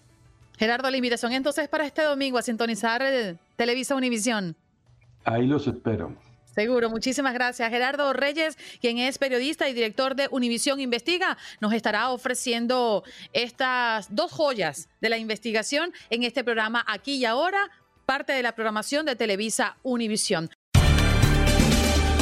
Gerardo, 0.57 0.89
la 0.89 0.97
invitación 0.97 1.31
entonces 1.31 1.67
para 1.67 1.85
este 1.85 2.03
domingo 2.03 2.37
a 2.37 2.41
sintonizar 2.41 3.01
el 3.01 3.37
Televisa 3.55 3.95
Univisión. 3.95 4.55
Ahí 5.23 5.47
los 5.47 5.67
espero. 5.67 6.13
Seguro, 6.53 6.89
muchísimas 6.89 7.33
gracias. 7.33 7.69
Gerardo 7.69 8.13
Reyes, 8.13 8.57
quien 8.79 8.99
es 8.99 9.17
periodista 9.17 9.67
y 9.67 9.73
director 9.73 10.15
de 10.15 10.27
Univisión 10.29 10.79
Investiga, 10.79 11.37
nos 11.59 11.73
estará 11.73 12.09
ofreciendo 12.09 13.03
estas 13.33 14.13
dos 14.13 14.31
joyas 14.31 14.87
de 15.01 15.09
la 15.09 15.17
investigación 15.17 15.93
en 16.09 16.23
este 16.23 16.43
programa 16.43 16.85
aquí 16.87 17.15
y 17.15 17.25
ahora, 17.25 17.71
parte 18.05 18.33
de 18.33 18.43
la 18.43 18.53
programación 18.53 19.05
de 19.05 19.15
Televisa 19.15 19.77
Univisión. 19.81 20.49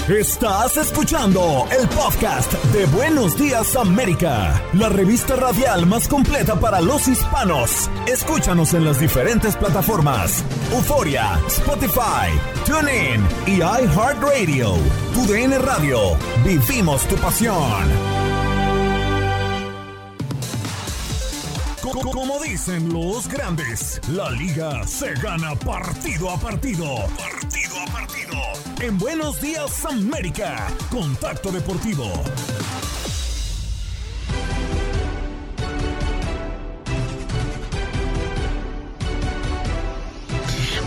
Estás 0.09 0.77
escuchando 0.77 1.67
el 1.79 1.87
podcast 1.89 2.51
de 2.73 2.87
Buenos 2.87 3.37
Días 3.37 3.75
América, 3.75 4.59
la 4.73 4.89
revista 4.89 5.35
radial 5.35 5.85
más 5.85 6.07
completa 6.07 6.59
para 6.59 6.81
los 6.81 7.07
hispanos. 7.07 7.87
Escúchanos 8.07 8.73
en 8.73 8.83
las 8.83 8.99
diferentes 8.99 9.55
plataformas: 9.55 10.43
Euforia, 10.71 11.39
Spotify, 11.47 12.33
TuneIn 12.65 13.23
y 13.45 13.57
iHeartRadio. 13.57 14.73
Tu 15.13 15.27
DN 15.27 15.59
Radio. 15.59 16.17
Vivimos 16.43 17.07
tu 17.07 17.15
pasión. 17.17 17.83
Como 22.11 22.39
dicen 22.39 22.91
los 22.91 23.27
grandes, 23.27 24.01
la 24.09 24.31
liga 24.31 24.85
se 24.87 25.13
gana 25.13 25.53
partido 25.55 26.31
a 26.31 26.37
partido. 26.37 26.95
Partido 27.17 27.79
a 27.79 27.91
partido. 27.91 28.60
En 28.81 28.97
Buenos 28.97 29.39
Días 29.39 29.85
América, 29.85 30.67
Contacto 30.89 31.51
Deportivo. 31.51 32.11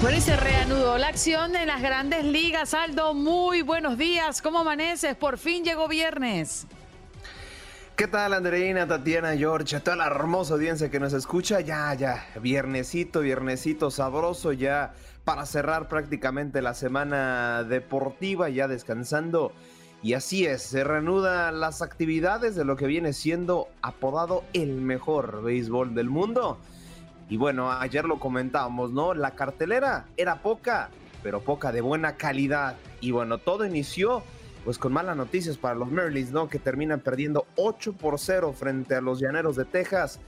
Bueno, 0.02 0.18
y 0.18 0.20
se 0.20 0.36
reanudó 0.36 0.98
la 0.98 1.06
acción 1.06 1.54
en 1.54 1.68
las 1.68 1.80
grandes 1.80 2.24
ligas. 2.24 2.74
Aldo, 2.74 3.14
muy 3.14 3.62
buenos 3.62 3.96
días. 3.96 4.42
¿Cómo 4.42 4.58
amaneces? 4.58 5.14
Por 5.14 5.38
fin 5.38 5.62
llegó 5.62 5.86
viernes. 5.86 6.66
¿Qué 7.94 8.08
tal, 8.08 8.34
Andreina, 8.34 8.88
Tatiana, 8.88 9.36
George, 9.36 9.78
toda 9.78 9.96
la 9.96 10.06
hermosa 10.06 10.54
audiencia 10.54 10.90
que 10.90 10.98
nos 10.98 11.12
escucha? 11.12 11.60
Ya, 11.60 11.94
ya, 11.94 12.26
viernesito, 12.42 13.20
viernesito 13.20 13.92
sabroso, 13.92 14.50
ya 14.50 14.94
para 15.24 15.46
cerrar 15.46 15.88
prácticamente 15.88 16.62
la 16.62 16.74
semana 16.74 17.64
deportiva, 17.64 18.48
ya 18.48 18.68
descansando. 18.68 19.52
Y 20.02 20.12
así 20.12 20.44
es, 20.44 20.62
se 20.62 20.84
reanudan 20.84 21.60
las 21.60 21.80
actividades 21.80 22.54
de 22.54 22.64
lo 22.64 22.76
que 22.76 22.86
viene 22.86 23.14
siendo 23.14 23.68
apodado 23.80 24.44
el 24.52 24.82
mejor 24.82 25.42
béisbol 25.42 25.94
del 25.94 26.10
mundo. 26.10 26.58
Y 27.30 27.38
bueno, 27.38 27.72
ayer 27.72 28.04
lo 28.04 28.20
comentábamos, 28.20 28.90
¿no? 28.90 29.14
La 29.14 29.30
cartelera 29.30 30.04
era 30.18 30.42
poca, 30.42 30.90
pero 31.22 31.40
poca 31.40 31.72
de 31.72 31.80
buena 31.80 32.16
calidad. 32.16 32.76
Y 33.00 33.12
bueno, 33.12 33.38
todo 33.38 33.64
inició 33.64 34.22
pues 34.62 34.78
con 34.78 34.92
malas 34.92 35.16
noticias 35.16 35.56
para 35.56 35.74
los 35.74 35.90
Merlins, 35.90 36.32
¿no? 36.32 36.48
Que 36.48 36.58
terminan 36.58 37.00
perdiendo 37.00 37.46
8 37.56 37.94
por 37.94 38.18
0 38.18 38.54
frente 38.56 38.94
a 38.94 39.00
los 39.00 39.20
Llaneros 39.20 39.56
de 39.56 39.64
Texas. 39.64 40.20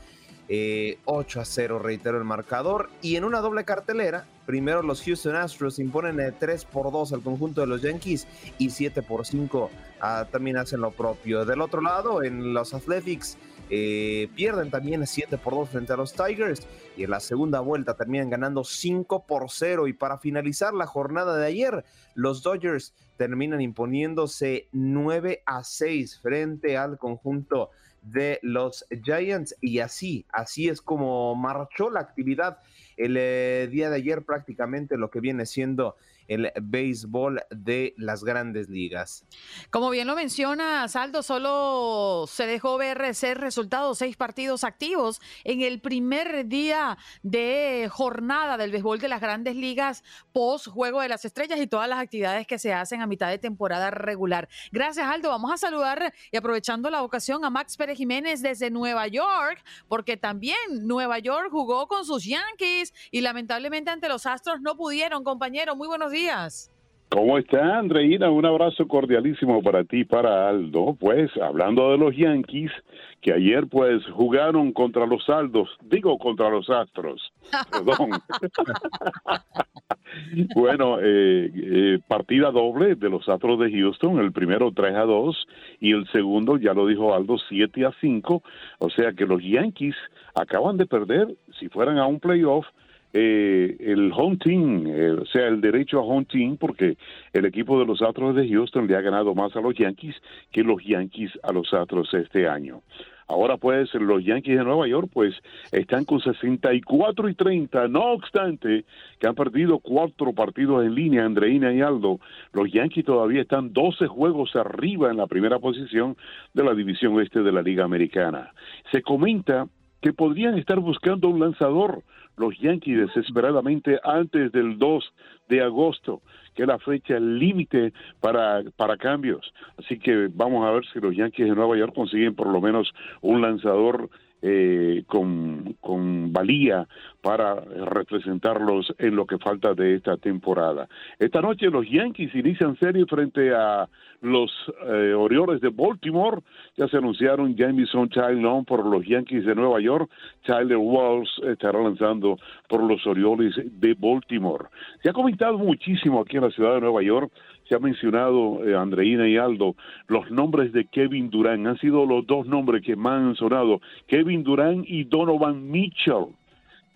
8 0.48 0.48
eh, 0.48 0.98
a 1.06 1.44
0, 1.44 1.78
reitero 1.80 2.16
el 2.16 2.24
marcador. 2.24 2.88
Y 3.02 3.16
en 3.16 3.24
una 3.24 3.40
doble 3.40 3.64
cartelera, 3.64 4.26
Primero 4.46 4.82
los 4.82 5.02
Houston 5.02 5.34
Astros 5.34 5.78
imponen 5.78 6.34
3 6.38 6.64
por 6.66 6.92
2 6.92 7.12
al 7.12 7.22
conjunto 7.22 7.60
de 7.60 7.66
los 7.66 7.82
Yankees 7.82 8.26
y 8.58 8.70
7 8.70 9.02
por 9.02 9.26
5 9.26 9.70
ah, 10.00 10.26
también 10.30 10.56
hacen 10.56 10.80
lo 10.80 10.92
propio. 10.92 11.44
Del 11.44 11.60
otro 11.60 11.82
lado, 11.82 12.22
en 12.22 12.54
los 12.54 12.72
Athletics 12.72 13.36
eh, 13.68 14.28
pierden 14.36 14.70
también 14.70 15.04
7 15.04 15.36
por 15.38 15.54
2 15.54 15.70
frente 15.70 15.92
a 15.92 15.96
los 15.96 16.12
Tigers 16.12 16.66
y 16.96 17.02
en 17.02 17.10
la 17.10 17.18
segunda 17.18 17.58
vuelta 17.58 17.96
terminan 17.96 18.30
ganando 18.30 18.62
5 18.62 19.26
por 19.26 19.50
0 19.50 19.88
y 19.88 19.92
para 19.92 20.18
finalizar 20.18 20.72
la 20.72 20.86
jornada 20.86 21.36
de 21.36 21.46
ayer 21.46 21.84
los 22.14 22.44
Dodgers 22.44 22.94
terminan 23.16 23.60
imponiéndose 23.60 24.68
9 24.70 25.42
a 25.44 25.64
6 25.64 26.20
frente 26.20 26.76
al 26.76 26.96
conjunto 26.96 27.70
de 28.02 28.38
los 28.42 28.86
Giants 29.02 29.56
y 29.60 29.80
así, 29.80 30.26
así 30.32 30.68
es 30.68 30.80
como 30.80 31.34
marchó 31.34 31.90
la 31.90 32.00
actividad 32.00 32.58
el 32.96 33.16
eh, 33.18 33.68
día 33.70 33.90
de 33.90 33.96
ayer 33.96 34.22
prácticamente 34.22 34.96
lo 34.96 35.10
que 35.10 35.20
viene 35.20 35.46
siendo 35.46 35.96
el 36.28 36.52
béisbol 36.60 37.40
de 37.50 37.94
las 37.96 38.24
grandes 38.24 38.68
ligas. 38.68 39.24
Como 39.70 39.90
bien 39.90 40.06
lo 40.06 40.16
menciona 40.16 40.88
Saldo, 40.88 41.22
solo 41.22 42.26
se 42.28 42.46
dejó 42.46 42.76
ver 42.78 43.00
ese 43.02 43.34
resultado, 43.34 43.94
seis 43.94 44.16
partidos 44.16 44.64
activos 44.64 45.20
en 45.44 45.62
el 45.62 45.80
primer 45.80 46.46
día 46.46 46.98
de 47.22 47.88
jornada 47.90 48.56
del 48.56 48.70
béisbol 48.70 48.98
de 48.98 49.08
las 49.08 49.20
grandes 49.20 49.56
ligas 49.56 50.02
post 50.32 50.66
Juego 50.66 51.00
de 51.00 51.08
las 51.08 51.24
Estrellas 51.24 51.60
y 51.60 51.66
todas 51.66 51.88
las 51.88 52.00
actividades 52.00 52.46
que 52.46 52.58
se 52.58 52.72
hacen 52.72 53.00
a 53.00 53.06
mitad 53.06 53.28
de 53.28 53.38
temporada 53.38 53.90
regular. 53.90 54.48
Gracias, 54.72 55.06
Aldo. 55.06 55.30
Vamos 55.30 55.52
a 55.52 55.56
saludar 55.56 56.12
y 56.32 56.36
aprovechando 56.36 56.90
la 56.90 57.02
ocasión 57.02 57.44
a 57.44 57.50
Max 57.50 57.76
Pérez 57.76 57.98
Jiménez 57.98 58.42
desde 58.42 58.70
Nueva 58.70 59.06
York, 59.06 59.62
porque 59.88 60.16
también 60.16 60.56
Nueva 60.82 61.18
York 61.18 61.48
jugó 61.50 61.86
con 61.86 62.04
sus 62.04 62.24
Yankees 62.24 62.92
y 63.10 63.20
lamentablemente 63.20 63.90
ante 63.90 64.08
los 64.08 64.26
Astros 64.26 64.60
no 64.60 64.76
pudieron, 64.76 65.24
compañero. 65.24 65.76
Muy 65.76 65.88
buenos 65.88 66.10
días 66.10 66.15
días. 66.16 66.72
¿Cómo 67.10 67.38
está, 67.38 67.78
Andreina? 67.78 68.30
Un 68.30 68.46
abrazo 68.46 68.88
cordialísimo 68.88 69.62
para 69.62 69.84
ti, 69.84 70.04
para 70.04 70.48
Aldo. 70.48 70.96
Pues, 70.98 71.30
hablando 71.40 71.92
de 71.92 71.98
los 71.98 72.16
Yankees, 72.16 72.72
que 73.20 73.32
ayer 73.32 73.68
pues 73.68 74.04
jugaron 74.12 74.72
contra 74.72 75.06
los 75.06 75.28
Aldos, 75.28 75.68
digo 75.82 76.18
contra 76.18 76.50
los 76.50 76.68
Astros, 76.68 77.32
perdón. 77.70 78.10
bueno, 80.56 80.98
eh, 81.00 81.50
eh, 81.54 81.98
partida 82.08 82.50
doble 82.50 82.96
de 82.96 83.08
los 83.08 83.28
Astros 83.28 83.60
de 83.60 83.70
Houston, 83.70 84.18
el 84.18 84.32
primero 84.32 84.72
3 84.72 84.96
a 84.96 85.04
2 85.04 85.46
y 85.80 85.92
el 85.92 86.10
segundo, 86.10 86.56
ya 86.56 86.74
lo 86.74 86.86
dijo 86.86 87.14
Aldo, 87.14 87.36
7 87.48 87.86
a 87.86 87.92
5, 88.00 88.42
o 88.78 88.90
sea 88.90 89.12
que 89.12 89.26
los 89.26 89.42
Yankees 89.42 89.96
acaban 90.34 90.76
de 90.76 90.86
perder, 90.86 91.36
si 91.58 91.68
fueran 91.68 91.98
a 91.98 92.06
un 92.06 92.20
playoff, 92.20 92.66
eh, 93.12 93.76
el 93.80 94.12
home 94.14 94.36
team, 94.36 94.86
eh, 94.86 95.10
o 95.10 95.26
sea, 95.26 95.48
el 95.48 95.60
derecho 95.60 95.98
a 95.98 96.02
home 96.02 96.26
team, 96.26 96.56
porque 96.56 96.96
el 97.32 97.44
equipo 97.46 97.78
de 97.78 97.86
los 97.86 98.02
Astros 98.02 98.34
de 98.34 98.48
Houston 98.48 98.86
le 98.86 98.96
ha 98.96 99.00
ganado 99.00 99.34
más 99.34 99.54
a 99.56 99.60
los 99.60 99.74
Yankees 99.74 100.16
que 100.52 100.62
los 100.62 100.82
Yankees 100.84 101.32
a 101.42 101.52
los 101.52 101.72
Astros 101.72 102.12
este 102.14 102.48
año. 102.48 102.82
Ahora 103.28 103.56
pues 103.56 103.92
los 103.94 104.24
Yankees 104.24 104.56
de 104.56 104.64
Nueva 104.64 104.86
York 104.86 105.10
pues 105.12 105.34
están 105.72 106.04
con 106.04 106.20
64 106.20 107.28
y 107.28 107.34
30, 107.34 107.88
no 107.88 108.12
obstante 108.12 108.84
que 109.18 109.26
han 109.26 109.34
perdido 109.34 109.80
cuatro 109.80 110.32
partidos 110.32 110.84
en 110.84 110.94
línea, 110.94 111.24
Andreina 111.24 111.72
y 111.72 111.80
Aldo, 111.80 112.20
los 112.52 112.70
Yankees 112.70 113.04
todavía 113.04 113.42
están 113.42 113.72
12 113.72 114.06
juegos 114.06 114.54
arriba 114.54 115.10
en 115.10 115.16
la 115.16 115.26
primera 115.26 115.58
posición 115.58 116.16
de 116.54 116.62
la 116.62 116.74
división 116.74 117.20
este 117.20 117.42
de 117.42 117.50
la 117.50 117.62
Liga 117.62 117.84
Americana. 117.84 118.52
Se 118.92 119.02
comenta 119.02 119.66
que 120.00 120.12
podrían 120.12 120.56
estar 120.56 120.78
buscando 120.78 121.28
un 121.28 121.40
lanzador 121.40 122.04
los 122.36 122.58
Yankees 122.58 122.98
desesperadamente 122.98 123.98
antes 124.02 124.52
del 124.52 124.78
2 124.78 125.12
de 125.48 125.62
agosto, 125.62 126.22
que 126.54 126.62
es 126.62 126.68
la 126.68 126.78
fecha 126.78 127.18
límite 127.18 127.92
para, 128.20 128.62
para 128.76 128.96
cambios. 128.96 129.52
Así 129.78 129.98
que 129.98 130.28
vamos 130.32 130.66
a 130.66 130.72
ver 130.72 130.84
si 130.92 131.00
los 131.00 131.14
Yankees 131.14 131.48
de 131.48 131.54
Nueva 131.54 131.76
York 131.76 131.94
consiguen 131.94 132.34
por 132.34 132.48
lo 132.48 132.60
menos 132.60 132.92
un 133.20 133.40
lanzador 133.40 134.10
eh, 134.48 135.02
con, 135.08 135.74
con 135.80 136.32
valía 136.32 136.86
para 137.20 137.56
representarlos 137.56 138.94
en 138.98 139.16
lo 139.16 139.26
que 139.26 139.38
falta 139.38 139.74
de 139.74 139.96
esta 139.96 140.16
temporada. 140.16 140.88
Esta 141.18 141.40
noche 141.40 141.68
los 141.68 141.84
Yankees 141.90 142.32
inician 142.32 142.78
serie 142.78 143.06
frente 143.06 143.52
a 143.52 143.88
los 144.20 144.52
eh, 144.86 145.14
Orioles 145.14 145.60
de 145.60 145.70
Baltimore. 145.70 146.42
Ya 146.76 146.86
se 146.86 146.98
anunciaron 146.98 147.56
Jameson 147.56 148.08
Long 148.40 148.64
por 148.64 148.86
los 148.86 149.04
Yankees 149.04 149.44
de 149.44 149.56
Nueva 149.56 149.80
York. 149.80 150.08
Tyler 150.44 150.76
Walls 150.76 151.28
estará 151.44 151.82
lanzando 151.82 152.38
por 152.68 152.84
los 152.84 153.04
Orioles 153.04 153.52
de 153.56 153.94
Baltimore. 153.98 154.66
Se 155.02 155.10
ha 155.10 155.12
comentado 155.12 155.58
muchísimo 155.58 156.20
aquí 156.20 156.36
en 156.36 156.44
la 156.44 156.50
ciudad 156.50 156.74
de 156.74 156.82
Nueva 156.82 157.02
York 157.02 157.32
se 157.68 157.74
ha 157.74 157.78
mencionado 157.78 158.64
eh, 158.64 158.76
Andreina 158.76 159.28
y 159.28 159.36
Aldo, 159.36 159.74
los 160.08 160.30
nombres 160.30 160.72
de 160.72 160.86
Kevin 160.86 161.30
Durán, 161.30 161.66
han 161.66 161.78
sido 161.78 162.06
los 162.06 162.26
dos 162.26 162.46
nombres 162.46 162.82
que 162.82 162.96
más 162.96 163.20
han 163.20 163.36
sonado, 163.36 163.80
Kevin 164.06 164.42
Durán 164.42 164.84
y 164.86 165.04
Donovan 165.04 165.70
Mitchell. 165.70 166.26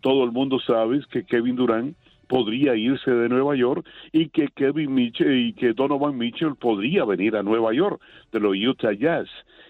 Todo 0.00 0.24
el 0.24 0.32
mundo 0.32 0.58
sabe 0.60 1.00
que 1.10 1.24
Kevin 1.24 1.56
Durán 1.56 1.94
podría 2.26 2.76
irse 2.76 3.10
de 3.10 3.28
Nueva 3.28 3.56
York 3.56 3.84
y 4.12 4.28
que 4.28 4.48
Kevin 4.54 4.94
Mitchell 4.94 5.36
y 5.36 5.52
que 5.52 5.72
Donovan 5.72 6.16
Mitchell 6.16 6.54
podría 6.54 7.04
venir 7.04 7.36
a 7.36 7.42
Nueva 7.42 7.74
York 7.74 8.00
de 8.32 8.40
los 8.40 8.56
Utah 8.56 8.92
Jazz. 8.92 9.28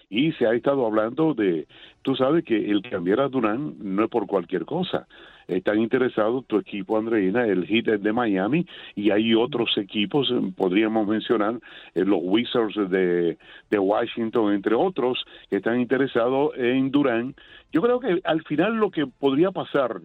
Y 0.09 0.33
se 0.33 0.45
ha 0.45 0.53
estado 0.53 0.85
hablando 0.85 1.33
de, 1.33 1.67
tú 2.03 2.15
sabes 2.15 2.43
que 2.43 2.69
el 2.69 2.81
cambiar 2.83 3.21
a 3.21 3.29
Durán 3.29 3.75
no 3.79 4.03
es 4.03 4.09
por 4.09 4.27
cualquier 4.27 4.65
cosa 4.65 5.07
están 5.47 5.79
interesados 5.79 6.45
tu 6.47 6.57
equipo, 6.57 6.97
Andreina, 6.97 7.45
el 7.45 7.65
Heat 7.65 7.99
de 7.99 8.13
Miami 8.13 8.65
y 8.95 9.11
hay 9.11 9.33
otros 9.33 9.77
equipos, 9.77 10.29
eh, 10.31 10.53
podríamos 10.55 11.07
mencionar 11.07 11.59
eh, 11.95 12.03
los 12.05 12.19
Wizards 12.21 12.89
de, 12.89 13.37
Washington, 13.71 14.53
entre 14.53 14.75
otros, 14.75 15.25
que 15.49 15.57
están 15.57 15.79
interesados 15.79 16.51
en 16.55 16.91
Durán. 16.91 17.35
Yo 17.71 17.81
creo 17.81 17.99
que 17.99 18.21
al 18.23 18.43
final 18.43 18.75
lo 18.75 18.91
que 18.91 19.07
podría 19.07 19.51
pasar 19.51 20.01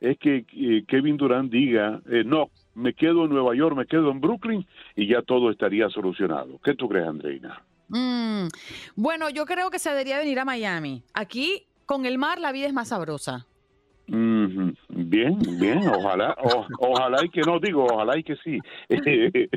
es 0.00 0.18
que 0.18 0.44
eh, 0.52 0.84
Kevin 0.88 1.16
Durán 1.16 1.48
diga, 1.50 2.00
no, 2.24 2.50
me 2.74 2.94
quedo 2.94 3.24
en 3.24 3.30
Nueva 3.30 3.54
York, 3.54 3.76
me 3.76 3.86
quedo 3.86 4.10
en 4.10 4.20
Brooklyn 4.20 4.66
y 4.96 5.06
ya 5.06 5.22
todo 5.22 5.50
estaría 5.50 5.88
solucionado. 5.90 6.58
¿Qué 6.64 6.74
tú 6.74 6.88
crees, 6.88 7.06
Andreina? 7.06 7.62
Mm, 7.88 8.48
bueno, 8.96 9.30
yo 9.30 9.44
creo 9.46 9.70
que 9.70 9.78
se 9.78 9.90
debería 9.90 10.18
venir 10.18 10.38
a 10.38 10.44
Miami. 10.44 11.02
Aquí, 11.12 11.66
con 11.86 12.06
el 12.06 12.18
mar, 12.18 12.38
la 12.38 12.52
vida 12.52 12.66
es 12.66 12.72
más 12.72 12.88
sabrosa. 12.88 13.46
Bien, 14.12 15.38
bien, 15.60 15.78
ojalá, 15.86 16.36
ojalá 16.80 17.24
y 17.24 17.28
que 17.28 17.42
no, 17.42 17.60
digo, 17.60 17.84
ojalá 17.84 18.18
y 18.18 18.24
que 18.24 18.34
sí. 18.36 18.58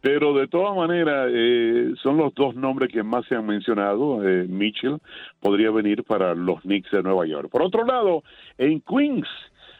Pero 0.00 0.32
de 0.34 0.46
todas 0.46 0.76
maneras, 0.76 1.28
eh, 1.32 1.92
son 2.04 2.16
los 2.16 2.32
dos 2.34 2.54
nombres 2.54 2.92
que 2.92 3.02
más 3.02 3.26
se 3.26 3.34
han 3.34 3.46
mencionado. 3.46 4.22
Eh, 4.22 4.46
Mitchell 4.48 4.98
podría 5.40 5.72
venir 5.72 6.04
para 6.04 6.36
los 6.36 6.60
Knicks 6.60 6.92
de 6.92 7.02
Nueva 7.02 7.26
York. 7.26 7.50
Por 7.50 7.62
otro 7.62 7.84
lado, 7.84 8.22
en 8.58 8.80
Queens, 8.80 9.26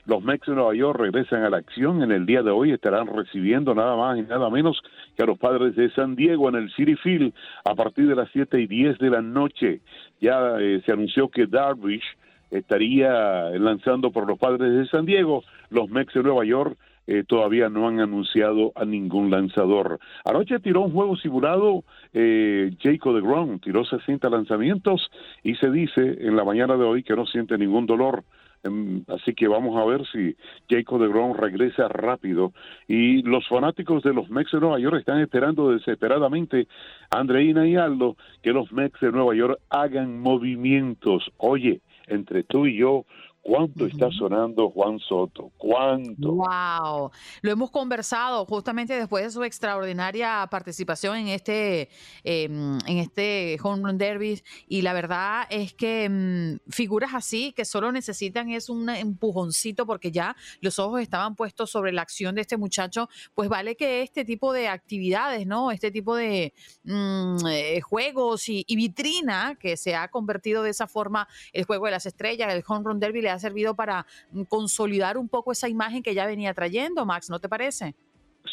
los 0.07 0.25
Mets 0.25 0.47
de 0.47 0.57
Nueva 0.57 0.75
York 0.75 0.99
regresan 0.99 1.45
a 1.45 1.51
la 1.51 1.59
acción. 1.59 2.03
En 2.03 2.11
el 2.11 2.27
día 2.27 2.43
de 2.43 2.51
hoy 2.51 2.73
estarán 2.73 3.07
recibiendo 3.07 3.77
nada 3.77 3.95
más 3.95 4.19
y 4.19 4.23
nada 4.23 4.51
menos 4.51 4.83
que 5.17 5.23
a 5.23 5.27
los 5.27 5.39
padres 5.39 5.77
de 5.77 5.89
San 5.91 6.17
Diego 6.17 6.49
en 6.49 6.57
el 6.57 6.73
City 6.73 6.97
Field 6.97 7.33
a 7.65 7.77
partir 7.77 8.09
de 8.09 8.17
las 8.17 8.29
7 8.33 8.61
y 8.61 8.67
10 8.67 8.99
de 8.99 9.11
la 9.11 9.23
noche. 9.23 9.83
Ya 10.21 10.59
eh, 10.59 10.83
se 10.85 10.93
anunció 10.93 11.29
que 11.29 11.47
Darvish 11.47 12.05
estaría 12.51 13.51
lanzando 13.59 14.11
por 14.11 14.27
los 14.27 14.39
padres 14.39 14.73
de 14.73 14.87
San 14.87 15.07
Diego. 15.07 15.43
Los 15.71 15.89
Mex 15.91 16.15
de 16.15 16.23
Nueva 16.23 16.45
York 16.45 16.79
eh, 17.07 17.23
todavía 17.27 17.69
no 17.69 17.87
han 17.87 18.01
anunciado 18.01 18.73
a 18.75 18.85
ningún 18.85 19.31
lanzador. 19.31 20.01
Anoche 20.25 20.59
tiró 20.59 20.83
un 20.83 20.93
juego 20.93 21.17
simulado 21.17 21.85
eh, 22.13 22.73
Jacob 22.83 23.15
de 23.15 23.59
tiró 23.61 23.85
60 23.85 24.29
lanzamientos 24.29 25.11
y 25.43 25.55
se 25.57 25.71
dice 25.71 26.01
en 26.01 26.35
la 26.35 26.45
mañana 26.45 26.77
de 26.77 26.85
hoy 26.85 27.03
que 27.03 27.15
no 27.15 27.27
siente 27.27 27.59
ningún 27.59 27.87
dolor. 27.87 28.25
Em, 28.65 29.05
así 29.07 29.35
que 29.35 29.47
vamos 29.47 29.77
a 29.77 29.85
ver 29.85 30.05
si 30.11 30.35
Jacob 30.69 31.01
de 31.01 31.09
Grom 31.09 31.37
regresa 31.37 31.87
rápido. 31.89 32.53
Y 32.89 33.23
los 33.23 33.47
fanáticos 33.47 34.03
de 34.03 34.13
los 34.13 34.29
Mex 34.29 34.51
de 34.51 34.61
Nueva 34.61 34.81
York 34.81 34.97
están 34.99 35.21
esperando 35.21 35.71
desesperadamente, 35.71 36.67
Andreina 37.11 37.69
y 37.69 37.77
Aldo, 37.77 38.17
que 38.43 38.53
los 38.53 38.73
Mex 38.73 38.99
de 39.01 39.13
Nueva 39.13 39.35
York 39.37 39.61
hagan 39.71 40.21
movimientos. 40.21 41.31
Oye, 41.37 41.81
entre 42.07 42.45
tú 42.45 42.67
y 42.67 42.77
yo 42.77 43.05
¿Cuánto 43.47 43.87
está 43.87 44.11
sonando 44.11 44.71
Juan 44.71 44.99
Soto? 44.99 45.53
¿Cuánto? 45.57 46.33
Wow, 46.33 47.13
lo 47.43 47.51
hemos 47.53 47.71
conversado 47.71 48.45
justamente 48.45 48.99
después 48.99 49.23
de 49.23 49.31
su 49.31 49.45
extraordinaria 49.45 50.45
participación 50.51 51.17
en 51.17 51.29
este 51.29 51.89
em, 52.25 52.77
en 52.87 52.99
este 52.99 53.57
home 53.63 53.85
run 53.85 53.99
derby 53.99 54.43
y 54.67 54.83
la 54.83 54.93
verdad 54.95 55.47
es 55.49 55.75
que 55.75 56.05
em, 56.07 56.59
figuras 56.69 57.15
así 57.15 57.53
que 57.53 57.65
solo 57.65 57.93
necesitan 57.93 58.51
es 58.51 58.69
un 58.69 58.91
empujoncito 58.91 59.87
porque 59.87 60.11
ya 60.11 60.35
los 60.61 60.81
ojos 60.81 61.01
estaban 61.01 61.37
puestos 61.37 61.71
sobre 61.71 61.93
la 61.93 62.03
acción 62.03 62.35
de 62.35 62.41
este 62.41 62.57
muchacho, 62.57 63.09
pues 63.33 63.49
vale 63.49 63.77
que 63.77 64.03
este 64.03 64.25
tipo 64.25 64.53
de 64.53 64.67
actividades, 64.67 65.47
¿no? 65.47 65.71
Este 65.71 65.93
tipo 65.93 66.17
de 66.17 66.53
mm, 66.83 67.47
eh, 67.49 67.81
juegos 67.81 68.49
y, 68.49 68.65
y, 68.67 68.75
vitrina 68.75 69.55
que 69.55 69.77
se 69.77 69.95
ha 69.95 70.09
convertido 70.09 70.65
de 70.65 70.71
esa 70.71 70.89
forma 70.89 71.29
el 71.53 71.65
juego 71.65 71.85
de 71.85 71.93
las 71.93 72.07
estrellas, 72.07 72.53
el 72.53 72.65
home 72.67 72.83
run 72.85 72.99
derby 72.99 73.23
le 73.23 73.36
ha 73.37 73.39
servido 73.39 73.75
para 73.75 74.07
mm, 74.33 74.43
consolidar 74.43 75.17
un 75.17 75.29
poco 75.29 75.53
esa 75.53 75.69
imagen 75.69 76.03
que 76.03 76.15
ya 76.15 76.27
venía 76.27 76.53
trayendo, 76.55 77.07
Max, 77.07 77.31
¿no 77.31 77.39
te 77.39 77.49
parece? 77.49 77.95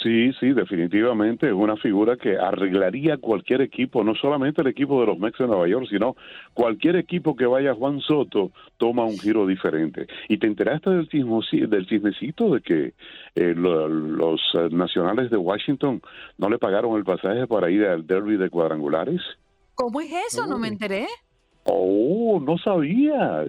Sí, 0.01 0.34
sí, 0.39 0.53
definitivamente 0.53 1.47
es 1.47 1.53
una 1.53 1.77
figura 1.77 2.17
que 2.17 2.38
arreglaría 2.38 3.17
cualquier 3.17 3.61
equipo, 3.61 4.03
no 4.03 4.15
solamente 4.15 4.61
el 4.61 4.67
equipo 4.67 4.99
de 4.99 5.07
los 5.07 5.19
Mets 5.19 5.38
de 5.38 5.47
Nueva 5.47 5.67
York, 5.67 5.88
sino 5.89 6.15
cualquier 6.53 6.95
equipo 6.95 7.36
que 7.36 7.45
vaya 7.45 7.75
Juan 7.75 7.99
Soto 8.01 8.51
toma 8.77 9.05
un 9.05 9.19
giro 9.19 9.45
diferente. 9.45 10.07
¿Y 10.29 10.38
te 10.38 10.47
enteraste 10.47 10.89
del, 10.89 11.07
del 11.69 11.88
chismecito 11.88 12.55
de 12.55 12.61
que 12.61 12.93
eh, 13.36 13.53
los 13.55 14.41
eh, 14.55 14.69
nacionales 14.71 15.29
de 15.29 15.38
Washington 15.38 16.01
no 16.38 16.49
le 16.49 16.57
pagaron 16.57 16.97
el 16.97 17.03
pasaje 17.03 17.45
para 17.45 17.69
ir 17.69 17.86
al 17.86 18.07
derby 18.07 18.38
de 18.38 18.49
cuadrangulares? 18.49 19.21
¿Cómo 19.75 20.01
es 20.01 20.11
eso? 20.27 20.47
No 20.47 20.57
me 20.57 20.69
enteré. 20.69 21.07
Oh, 21.65 22.41
no 22.43 22.57
sabías. 22.57 23.47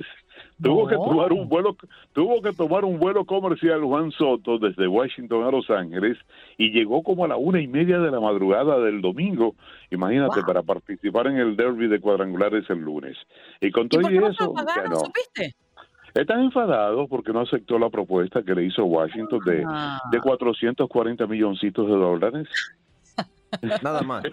Tuvo 0.62 0.86
que 0.86 0.94
tomar 0.94 1.32
un 1.32 1.48
vuelo, 1.48 1.76
tuvo 2.12 2.40
que 2.40 2.52
tomar 2.52 2.84
un 2.84 2.98
vuelo 2.98 3.24
comercial 3.24 3.82
Juan 3.82 4.12
Soto 4.12 4.58
desde 4.58 4.86
Washington 4.86 5.44
a 5.44 5.50
Los 5.50 5.68
Ángeles 5.68 6.16
y 6.56 6.70
llegó 6.70 7.02
como 7.02 7.24
a 7.24 7.28
la 7.28 7.36
una 7.36 7.60
y 7.60 7.66
media 7.66 7.98
de 7.98 8.10
la 8.10 8.20
madrugada 8.20 8.78
del 8.78 9.00
domingo, 9.00 9.54
imagínate, 9.90 10.42
para 10.42 10.62
participar 10.62 11.26
en 11.26 11.38
el 11.38 11.56
derby 11.56 11.88
de 11.88 12.00
cuadrangulares 12.00 12.68
el 12.70 12.78
lunes. 12.78 13.16
Y 13.60 13.70
con 13.70 13.88
todo 13.88 14.08
¿Y 14.10 14.16
eso, 14.16 14.54
no, 14.88 14.96
supiste? 14.96 15.54
Están 16.14 16.42
enfadados 16.42 17.08
porque 17.08 17.32
no 17.32 17.40
aceptó 17.40 17.76
la 17.76 17.90
propuesta 17.90 18.44
que 18.44 18.54
le 18.54 18.64
hizo 18.66 18.84
Washington 18.84 19.40
de, 19.44 19.64
ah. 19.66 19.98
de 20.12 20.20
440 20.20 21.26
milloncitos 21.26 21.88
de 21.88 21.92
dólares. 21.92 22.48
Nada 23.82 24.02
más. 24.02 24.24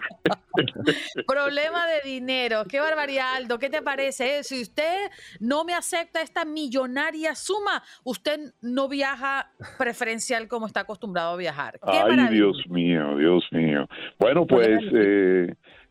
Problema 1.26 1.86
de 1.86 2.08
dinero. 2.08 2.64
Qué 2.68 2.80
barbaridad, 2.80 3.34
Aldo. 3.36 3.58
¿Qué 3.58 3.70
te 3.70 3.82
parece? 3.82 4.42
Si 4.44 4.62
usted 4.62 5.10
no 5.40 5.64
me 5.64 5.74
acepta 5.74 6.20
esta 6.20 6.44
millonaria 6.44 7.34
suma, 7.34 7.82
usted 8.04 8.52
no 8.60 8.88
viaja 8.88 9.50
preferencial 9.78 10.48
como 10.48 10.66
está 10.66 10.80
acostumbrado 10.80 11.32
a 11.32 11.36
viajar. 11.36 11.78
Ay, 11.82 12.28
Dios 12.30 12.56
mío, 12.68 13.16
Dios 13.16 13.44
mío. 13.52 13.86
Bueno, 14.18 14.46
pues 14.46 14.80
eh, 14.94 15.54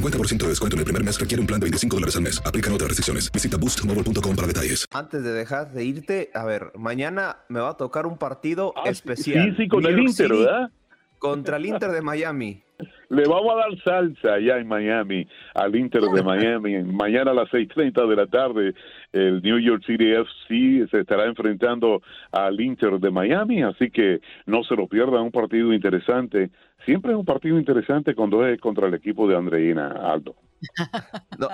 50% 0.00 0.38
de 0.38 0.48
descuento 0.48 0.76
en 0.76 0.80
el 0.80 0.84
primer 0.84 1.04
mes 1.04 1.18
requiere 1.18 1.40
un 1.40 1.46
plan 1.46 1.60
de 1.60 1.64
25 1.64 1.96
dólares 1.96 2.16
al 2.16 2.22
mes. 2.22 2.40
Aplican 2.44 2.72
otras 2.72 2.88
restricciones. 2.88 3.30
Visita 3.32 3.56
boostmobile.com 3.56 4.36
para 4.36 4.48
detalles. 4.48 4.86
Antes 4.92 5.22
de 5.22 5.32
dejar 5.32 5.72
de 5.72 5.84
irte, 5.84 6.30
a 6.34 6.44
ver, 6.44 6.72
mañana 6.76 7.38
me 7.48 7.60
va 7.60 7.70
a 7.70 7.76
tocar 7.76 8.06
un 8.06 8.18
partido 8.18 8.72
ah, 8.76 8.88
especial. 8.88 9.50
Sí, 9.50 9.64
sí, 9.64 9.68
con 9.68 9.84
el 9.84 9.98
Inter, 9.98 10.28
¿verdad? 10.28 10.70
Contra 11.18 11.56
el 11.56 11.66
Inter 11.66 11.90
de 11.90 12.02
Miami. 12.02 12.62
Le 13.10 13.26
vamos 13.26 13.54
a 13.54 13.56
dar 13.56 13.82
salsa 13.82 14.34
allá 14.34 14.58
en 14.58 14.68
Miami, 14.68 15.26
al 15.54 15.74
Inter 15.74 16.02
de 16.02 16.22
Miami. 16.22 16.82
Mañana 16.82 17.30
a 17.30 17.34
las 17.34 17.48
6.30 17.48 18.06
de 18.06 18.16
la 18.16 18.26
tarde, 18.26 18.74
el 19.12 19.40
New 19.40 19.58
York 19.58 19.82
City 19.86 20.12
FC 20.12 20.86
se 20.90 21.00
estará 21.00 21.24
enfrentando 21.24 22.02
al 22.32 22.60
Inter 22.60 22.98
de 22.98 23.10
Miami, 23.10 23.62
así 23.62 23.90
que 23.90 24.20
no 24.44 24.62
se 24.62 24.76
lo 24.76 24.86
pierdan, 24.88 25.22
un 25.22 25.30
partido 25.30 25.72
interesante. 25.72 26.50
Siempre 26.84 27.12
es 27.12 27.18
un 27.18 27.24
partido 27.24 27.58
interesante 27.58 28.14
cuando 28.14 28.46
es 28.46 28.60
contra 28.60 28.86
el 28.86 28.94
equipo 28.94 29.26
de 29.26 29.36
Andreina, 29.36 29.88
Aldo. 29.88 30.36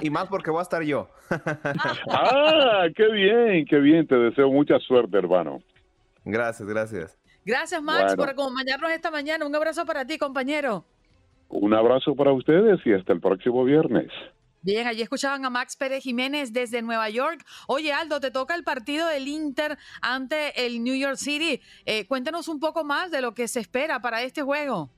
y 0.01 0.11
más 0.11 0.27
porque 0.27 0.51
voy 0.51 0.59
a 0.59 0.63
estar 0.63 0.83
yo. 0.83 1.09
ah, 2.11 2.87
qué 2.97 3.13
bien, 3.13 3.65
qué 3.67 3.79
bien. 3.79 4.09
Te 4.09 4.17
deseo 4.17 4.51
mucha 4.51 4.81
suerte, 4.81 5.17
hermano. 5.19 5.61
Gracias, 6.25 6.69
gracias. 6.69 7.19
Gracias, 7.45 7.81
Max, 7.81 8.17
por 8.17 8.29
acompañarnos 8.29 8.91
esta 8.91 9.11
mañana. 9.13 9.47
Un 9.47 9.55
abrazo 9.55 9.85
para 9.87 10.05
ti, 10.05 10.19
compañero. 10.19 10.85
Un 11.55 11.73
abrazo 11.73 12.17
para 12.17 12.33
ustedes 12.33 12.81
y 12.85 12.93
hasta 12.93 13.13
el 13.13 13.21
próximo 13.21 13.63
viernes. 13.63 14.11
Bien, 14.63 14.89
allí 14.89 15.03
escuchaban 15.03 15.45
a 15.45 15.51
Max 15.51 15.77
Pérez 15.77 16.03
Jiménez 16.03 16.53
desde 16.53 16.83
Nueva 16.83 17.09
York. 17.11 17.45
Oye, 17.69 17.93
Aldo, 17.93 18.19
te 18.19 18.33
toca 18.33 18.57
el 18.57 18.65
partido 18.65 19.07
del 19.07 19.29
Inter 19.29 19.79
ante 20.03 20.67
el 20.67 20.83
New 20.83 20.97
York 20.97 21.17
City. 21.17 21.61
Eh, 21.85 22.09
cuéntanos 22.09 22.49
un 22.49 22.59
poco 22.59 22.83
más 22.83 23.13
de 23.13 23.21
lo 23.21 23.35
que 23.35 23.47
se 23.47 23.61
espera 23.61 24.01
para 24.01 24.23
este 24.23 24.43
juego. 24.43 24.91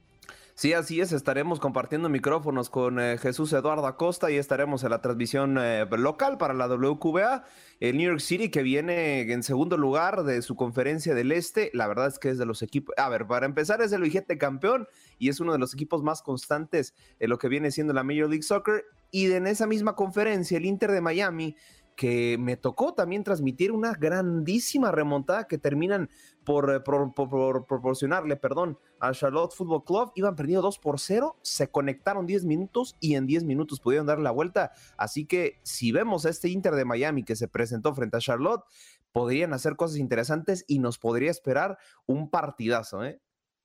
Sí, 0.59 0.73
así 0.73 1.03
es, 1.03 1.13
estaremos 1.13 1.61
compartiendo 1.61 2.09
micrófonos 2.09 2.71
con 2.71 2.99
eh, 2.99 3.19
Jesús 3.19 3.53
Eduardo 3.53 3.87
Acosta 3.87 4.31
y 4.31 4.37
estaremos 4.37 4.85
en 4.85 4.91
la 4.91 5.03
transmisión 5.03 5.59
eh, 5.61 5.85
local 5.99 6.39
para 6.39 6.55
la 6.55 6.67
WQBA. 6.67 7.45
El 7.79 7.99
New 7.99 8.09
York 8.09 8.21
City 8.21 8.49
que 8.49 8.63
viene 8.63 9.31
en 9.31 9.43
segundo 9.43 9.77
lugar 9.77 10.25
de 10.25 10.41
su 10.41 10.57
conferencia 10.57 11.15
del 11.15 11.33
Este, 11.33 11.71
la 11.75 11.87
verdad 11.87 12.07
es 12.07 12.19
que 12.19 12.31
es 12.31 12.39
de 12.39 12.47
los 12.47 12.63
equipos, 12.63 12.95
a 12.97 13.11
ver, 13.11 13.27
para 13.27 13.45
empezar 13.45 13.83
es 13.83 13.93
el 13.93 14.01
vigente 14.01 14.39
campeón 14.39 14.89
y 15.19 15.29
es 15.29 15.41
uno 15.41 15.53
de 15.53 15.59
los 15.59 15.75
equipos 15.75 16.03
más 16.03 16.23
constantes 16.23 16.95
en 17.19 17.29
lo 17.29 17.37
que 17.37 17.49
viene 17.49 17.71
siendo 17.71 17.93
la 17.93 18.03
Major 18.03 18.31
League 18.31 18.43
Soccer 18.43 18.83
y 19.11 19.31
en 19.33 19.47
esa 19.47 19.67
misma 19.67 19.95
conferencia 19.95 20.57
el 20.57 20.65
Inter 20.65 20.91
de 20.91 21.03
Miami 21.03 21.55
que 21.97 22.37
me 22.39 22.57
tocó 22.57 22.95
también 22.95 23.25
transmitir 23.25 23.73
una 23.73 23.95
grandísima 23.95 24.93
remontada 24.93 25.47
que 25.49 25.57
terminan 25.57 26.11
por, 26.45 26.71
eh, 26.71 26.81
proporcionarle, 26.81 28.37
perdón, 28.37 28.79
al 29.01 29.15
Charlotte 29.15 29.55
Football 29.55 29.85
Club. 29.85 30.13
Iban 30.15 30.37
perdiendo 30.37 30.63
2 30.63 30.79
por 30.79 31.01
0, 31.01 31.39
se 31.43 31.71
conectaron 31.71 32.27
10 32.27 32.45
minutos 32.45 32.97
y 33.01 33.15
en 33.15 33.27
10 33.27 33.45
minutos 33.45 33.81
pudieron 33.81 34.07
dar 34.07 34.19
la 34.19 34.31
vuelta. 34.31 34.73
Así 34.99 35.27
que 35.27 35.59
si 35.65 35.91
vemos 35.91 36.27
a 36.27 36.31
este 36.31 36.51
Inter 36.51 36.75
de 36.75 36.85
Miami 36.85 37.25
que 37.25 37.35
se 37.35 37.49
presentó 37.49 37.95
frente 37.95 38.19
a 38.19 38.21
Charlotte, 38.21 38.65
podrían 39.11 39.55
hacer 39.55 39.77
cosas 39.77 39.97
interesantes 39.97 40.65
y 40.69 40.79
nos 40.79 40.99
podría 40.99 41.31
esperar 41.31 41.79
un 42.05 42.29
partidazo, 42.29 43.03
¿eh? 43.05 43.23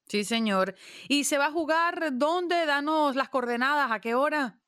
Sí, 0.07 0.23
señor. 0.23 0.75
¿Y 1.07 1.25
se 1.25 1.37
va 1.37 1.47
a 1.47 1.51
jugar 1.51 2.17
dónde? 2.17 2.65
Danos 2.65 3.15
las 3.15 3.29
coordenadas, 3.29 3.91
¿a 3.91 3.99
qué 3.99 4.15
hora? 4.15 4.60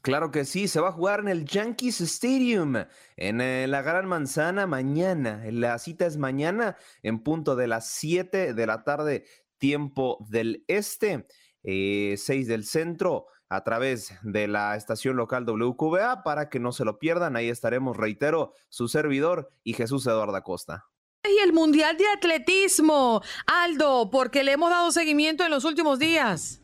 Claro 0.00 0.30
que 0.30 0.44
sí, 0.44 0.68
se 0.68 0.80
va 0.80 0.88
a 0.88 0.92
jugar 0.92 1.20
en 1.20 1.28
el 1.28 1.44
Yankees 1.44 2.00
Stadium, 2.00 2.76
en 3.16 3.40
eh, 3.40 3.66
la 3.66 3.82
Gran 3.82 4.06
Manzana 4.06 4.66
mañana. 4.66 5.42
La 5.50 5.78
cita 5.78 6.06
es 6.06 6.16
mañana 6.16 6.76
en 7.02 7.18
punto 7.22 7.56
de 7.56 7.66
las 7.66 7.88
7 7.88 8.54
de 8.54 8.66
la 8.66 8.84
tarde, 8.84 9.26
tiempo 9.58 10.24
del 10.28 10.64
este, 10.68 11.26
6 11.62 11.64
eh, 11.64 12.44
del 12.46 12.64
centro, 12.64 13.26
a 13.48 13.64
través 13.64 14.12
de 14.22 14.46
la 14.46 14.76
estación 14.76 15.16
local 15.16 15.44
WQBA 15.44 16.22
para 16.22 16.48
que 16.48 16.60
no 16.60 16.72
se 16.72 16.84
lo 16.84 16.98
pierdan. 16.98 17.36
Ahí 17.36 17.48
estaremos, 17.48 17.96
reitero, 17.96 18.52
su 18.68 18.88
servidor 18.88 19.50
y 19.64 19.72
Jesús 19.72 20.06
Eduardo 20.06 20.36
Acosta. 20.36 20.86
Y 21.24 21.38
el 21.42 21.52
Mundial 21.52 21.96
de 21.96 22.06
Atletismo, 22.08 23.22
Aldo, 23.46 24.10
porque 24.10 24.44
le 24.44 24.52
hemos 24.52 24.70
dado 24.70 24.92
seguimiento 24.92 25.44
en 25.44 25.50
los 25.50 25.64
últimos 25.64 25.98
días. 25.98 26.60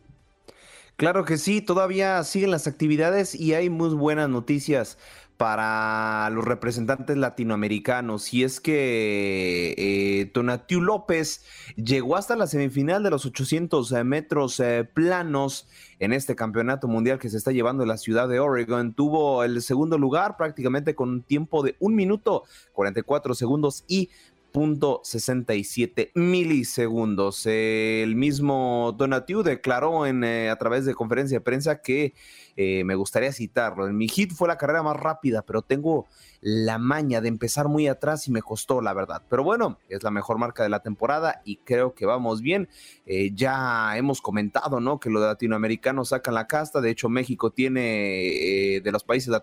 Claro 0.97 1.25
que 1.25 1.39
sí, 1.39 1.61
todavía 1.61 2.23
siguen 2.23 2.53
las 2.53 2.69
actividades 2.69 3.35
y 3.35 3.55
hay 3.55 3.69
muy 3.69 3.89
buenas 3.95 4.29
noticias 4.29 4.97
para 5.37 6.31
los 6.31 6.45
representantes 6.45 7.17
latinoamericanos. 7.17 8.33
Y 8.33 8.45
es 8.45 8.61
que 8.61 9.75
eh, 9.77 10.27
Tonatiu 10.27 10.81
López 10.81 11.45
llegó 11.77 12.17
hasta 12.17 12.37
la 12.37 12.47
semifinal 12.47 13.03
de 13.03 13.11
los 13.11 13.27
800 13.27 13.91
eh, 13.91 14.05
metros 14.05 14.61
eh, 14.61 14.85
planos 14.85 15.67
en 15.99 16.13
este 16.13 16.37
campeonato 16.37 16.87
mundial 16.87 17.19
que 17.19 17.31
se 17.31 17.39
está 17.39 17.51
llevando 17.51 17.83
en 17.83 17.89
la 17.89 17.97
ciudad 17.97 18.29
de 18.29 18.39
Oregon. 18.39 18.95
Tuvo 18.95 19.43
el 19.43 19.61
segundo 19.63 19.99
lugar 19.99 20.37
prácticamente 20.37 20.95
con 20.95 21.09
un 21.09 21.23
tiempo 21.23 21.65
de 21.65 21.75
un 21.81 21.97
minuto 21.97 22.45
44 22.73 23.35
segundos 23.35 23.85
y 23.89 24.11
.67 24.55 26.13
milisegundos. 26.15 27.45
El 27.47 28.15
mismo 28.15 28.95
Donatiu 28.97 29.43
declaró 29.43 30.07
en, 30.07 30.23
eh, 30.23 30.49
a 30.49 30.57
través 30.57 30.85
de 30.85 30.95
conferencia 30.95 31.39
de 31.39 31.41
prensa 31.41 31.83
que 31.83 32.15
eh, 32.57 32.85
me 32.85 32.95
gustaría 32.95 33.33
citarlo. 33.33 33.89
En 33.89 33.97
mi 33.97 34.07
hit 34.07 34.33
fue 34.33 34.47
la 34.47 34.57
carrera 34.57 34.85
más 34.85 34.97
rápida, 34.97 35.43
pero 35.43 35.63
tengo 35.63 36.07
la 36.41 36.79
maña 36.79 37.21
de 37.21 37.27
empezar 37.27 37.67
muy 37.67 37.89
atrás 37.89 38.29
y 38.29 38.31
me 38.31 38.43
costó, 38.43 38.81
la 38.81 38.93
verdad. 38.95 39.23
Pero 39.29 39.43
bueno, 39.43 39.81
es 39.89 40.05
la 40.05 40.13
mejor 40.13 40.39
marca 40.39 40.63
de 40.63 40.69
la 40.69 40.81
temporada 40.81 41.43
y 41.45 41.57
creo 41.57 41.95
que 41.95 42.07
vamos 42.07 42.41
bien. 42.41 42.69
Eh, 43.07 43.33
ya 43.35 43.97
hemos 43.97 44.23
comentado, 44.23 44.79
¿no? 44.79 45.01
Que 45.01 45.11
los 45.11 45.21
latinoamericanos 45.21 46.11
sacan 46.11 46.35
la 46.35 46.47
casta. 46.47 46.81
De 46.81 46.91
hecho, 46.91 47.09
México 47.09 47.51
tiene 47.51 48.81
de 48.85 48.93
los 48.93 49.03
países 49.03 49.35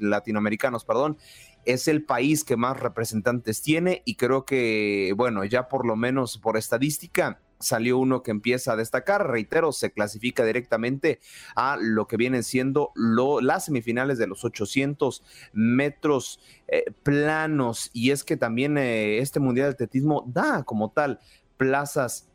latinoamericanos, 0.00 0.86
perdón, 0.86 1.18
es 1.64 1.88
el 1.88 2.04
país 2.04 2.44
que 2.44 2.56
más 2.56 2.78
representantes 2.78 3.62
tiene 3.62 4.02
y 4.04 4.16
creo 4.16 4.44
que, 4.44 5.12
bueno, 5.16 5.44
ya 5.44 5.68
por 5.68 5.86
lo 5.86 5.96
menos 5.96 6.38
por 6.38 6.56
estadística, 6.56 7.40
salió 7.60 7.98
uno 7.98 8.22
que 8.22 8.30
empieza 8.30 8.72
a 8.72 8.76
destacar, 8.76 9.28
reitero, 9.28 9.72
se 9.72 9.90
clasifica 9.90 10.44
directamente 10.44 11.20
a 11.56 11.76
lo 11.80 12.06
que 12.06 12.16
vienen 12.16 12.42
siendo 12.42 12.92
las 12.94 13.66
semifinales 13.66 14.18
de 14.18 14.26
los 14.26 14.44
800 14.44 15.22
metros 15.52 16.40
eh, 16.68 16.84
planos. 17.02 17.90
Y 17.92 18.10
es 18.10 18.24
que 18.24 18.36
también 18.36 18.78
eh, 18.78 19.18
este 19.18 19.40
Mundial 19.40 19.68
de 19.68 19.74
Atletismo 19.74 20.24
da 20.26 20.62
como 20.64 20.90
tal 20.90 21.20
plazas 21.56 22.27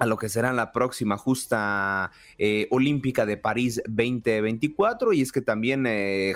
a 0.00 0.06
lo 0.06 0.16
que 0.16 0.28
será 0.28 0.52
la 0.52 0.72
próxima 0.72 1.16
justa 1.16 2.10
eh, 2.38 2.66
olímpica 2.70 3.24
de 3.26 3.36
París 3.36 3.80
2024 3.86 5.12
y 5.12 5.22
es 5.22 5.30
que 5.30 5.42
también 5.42 5.86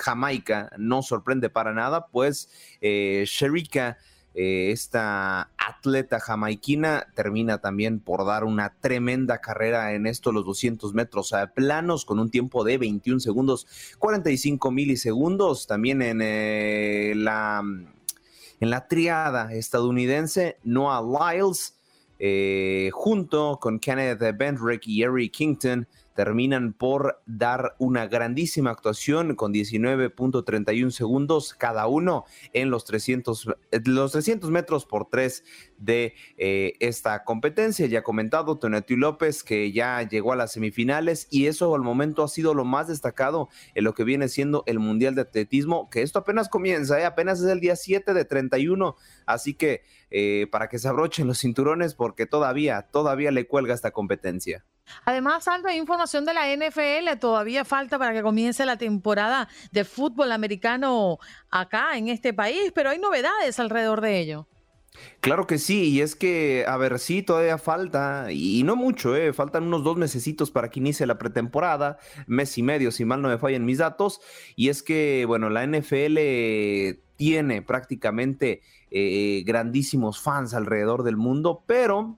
Jamaica 0.01 0.71
no 0.79 1.03
sorprende 1.03 1.51
para 1.51 1.75
nada 1.75 2.07
pues 2.07 2.49
Sherika 2.81 3.99
eh, 4.37 4.73
esta 4.73 5.53
atleta 5.57 6.19
jamaiquina 6.19 7.07
termina 7.15 7.59
también 7.59 8.01
por 8.01 8.27
dar 8.27 8.43
una 8.43 8.75
tremenda 8.81 9.41
carrera 9.41 9.93
en 9.93 10.09
estos 10.09 10.35
los 10.35 10.45
200 10.45 10.93
metros 10.93 11.33
planos 11.55 12.05
con 12.05 12.19
un 12.19 12.33
tiempo 12.33 12.65
de 12.65 12.77
21 12.77 13.21
segundos 13.21 13.69
45 14.01 14.73
milisegundos 14.73 15.69
también 15.69 16.03
en 16.03 16.21
eh, 16.21 17.12
la 17.15 17.62
en 18.61 18.71
la 18.71 18.89
triada 18.89 19.55
estadounidense 19.55 20.59
Noah 20.65 21.01
Lyles 21.01 21.74
eh, 22.19 22.91
junto 22.93 23.59
con 23.61 23.79
Kenneth 23.79 24.37
Bendrick 24.37 24.87
y 24.87 25.03
Eric 25.03 25.33
Kington 25.33 25.87
terminan 26.15 26.73
por 26.73 27.23
dar 27.27 27.75
una 27.79 28.07
grandísima 28.07 28.71
actuación 28.71 29.35
con 29.35 29.53
19.31 29.53 30.91
segundos 30.91 31.55
cada 31.55 31.87
uno 31.87 32.25
en 32.53 32.71
los 32.71 32.85
300, 32.85 33.49
los 33.85 34.12
300 34.12 34.51
metros 34.51 34.87
por 34.87 35.09
3 35.11 35.45
de 35.79 36.15
eh, 36.37 36.75
esta 36.81 37.25
competencia. 37.25 37.87
Ya 37.87 38.01
ha 38.01 38.03
comentado 38.03 38.59
Tonati 38.59 38.97
López 38.97 39.43
que 39.43 39.73
ya 39.73 40.03
llegó 40.03 40.33
a 40.33 40.37
las 40.37 40.53
semifinales 40.53 41.27
y 41.31 41.47
eso 41.47 41.75
al 41.75 41.83
momento 41.83 42.23
ha 42.23 42.29
sido 42.29 42.55
lo 42.55 42.65
más 42.65 42.89
destacado 42.89 43.49
en 43.75 43.85
lo 43.85 43.95
que 43.95 44.05
viene 44.05 44.29
siendo 44.29 44.62
el 44.67 44.79
Mundial 44.79 45.15
de 45.15 45.23
Atletismo, 45.23 45.91
que 45.91 46.03
esto 46.03 46.21
apenas 46.21 46.49
comienza, 46.49 47.01
¿eh? 47.01 47.05
apenas 47.05 47.41
es 47.41 47.47
el 47.47 47.61
día 47.61 47.77
7 47.77 48.15
de 48.15 48.25
31, 48.25 48.97
así 49.27 49.55
que 49.55 49.83
eh, 50.11 50.47
para 50.51 50.69
que 50.69 50.79
se 50.79 50.89
abrochen 50.89 51.27
los 51.27 51.41
cinturones 51.41 51.95
porque 51.95 52.27
todavía, 52.27 52.83
todavía 52.91 53.31
le 53.31 53.47
cuelga 53.47 53.75
esta 53.75 53.91
competencia. 53.91 54.65
Además, 55.05 55.47
Aldo, 55.49 55.68
hay 55.68 55.78
información 55.78 56.24
de 56.24 56.35
la 56.35 56.55
NFL. 56.55 57.18
Todavía 57.18 57.64
falta 57.64 57.99
para 57.99 58.12
que 58.12 58.22
comience 58.22 58.64
la 58.66 58.76
temporada 58.76 59.49
de 59.72 59.85
fútbol 59.85 60.32
americano 60.32 61.18
acá 61.51 61.97
en 61.97 62.09
este 62.09 62.32
país, 62.32 62.72
pero 62.74 62.91
hay 62.91 62.99
novedades 62.99 63.59
alrededor 63.59 64.01
de 64.01 64.18
ello. 64.18 64.49
Claro 65.20 65.47
que 65.47 65.59
sí, 65.59 65.91
y 65.91 66.01
es 66.03 66.14
que, 66.14 66.64
a 66.68 66.76
ver, 66.76 67.01
sí, 67.01 67.22
todavía 67.22 67.59
falta, 67.59 68.28
y 68.30 68.62
no 68.62 68.76
mucho, 68.76 69.16
¿eh? 69.16 69.32
faltan 69.32 69.64
unos 69.64 69.82
dos 69.82 69.97
mesecitos 69.97 70.53
para 70.53 70.70
que 70.70 70.78
inicie 70.78 71.05
la 71.05 71.18
pretemporada, 71.18 71.99
mes 72.28 72.57
y 72.59 72.62
medio, 72.62 72.93
si 72.93 73.05
mal 73.05 73.20
no 73.20 73.28
me 73.28 73.39
fallan 73.39 73.64
mis 73.64 73.78
datos, 73.78 74.20
y 74.55 74.68
es 74.68 74.85
que, 74.85 75.24
bueno, 75.26 75.51
la 75.51 75.66
NFL 75.66 76.16
tiene 77.16 77.62
prácticamente 77.62 78.62
eh, 78.91 79.43
grandísimos 79.45 80.20
fans 80.20 80.55
alrededor 80.55 81.03
del 81.03 81.16
mundo, 81.16 81.64
pero 81.66 82.16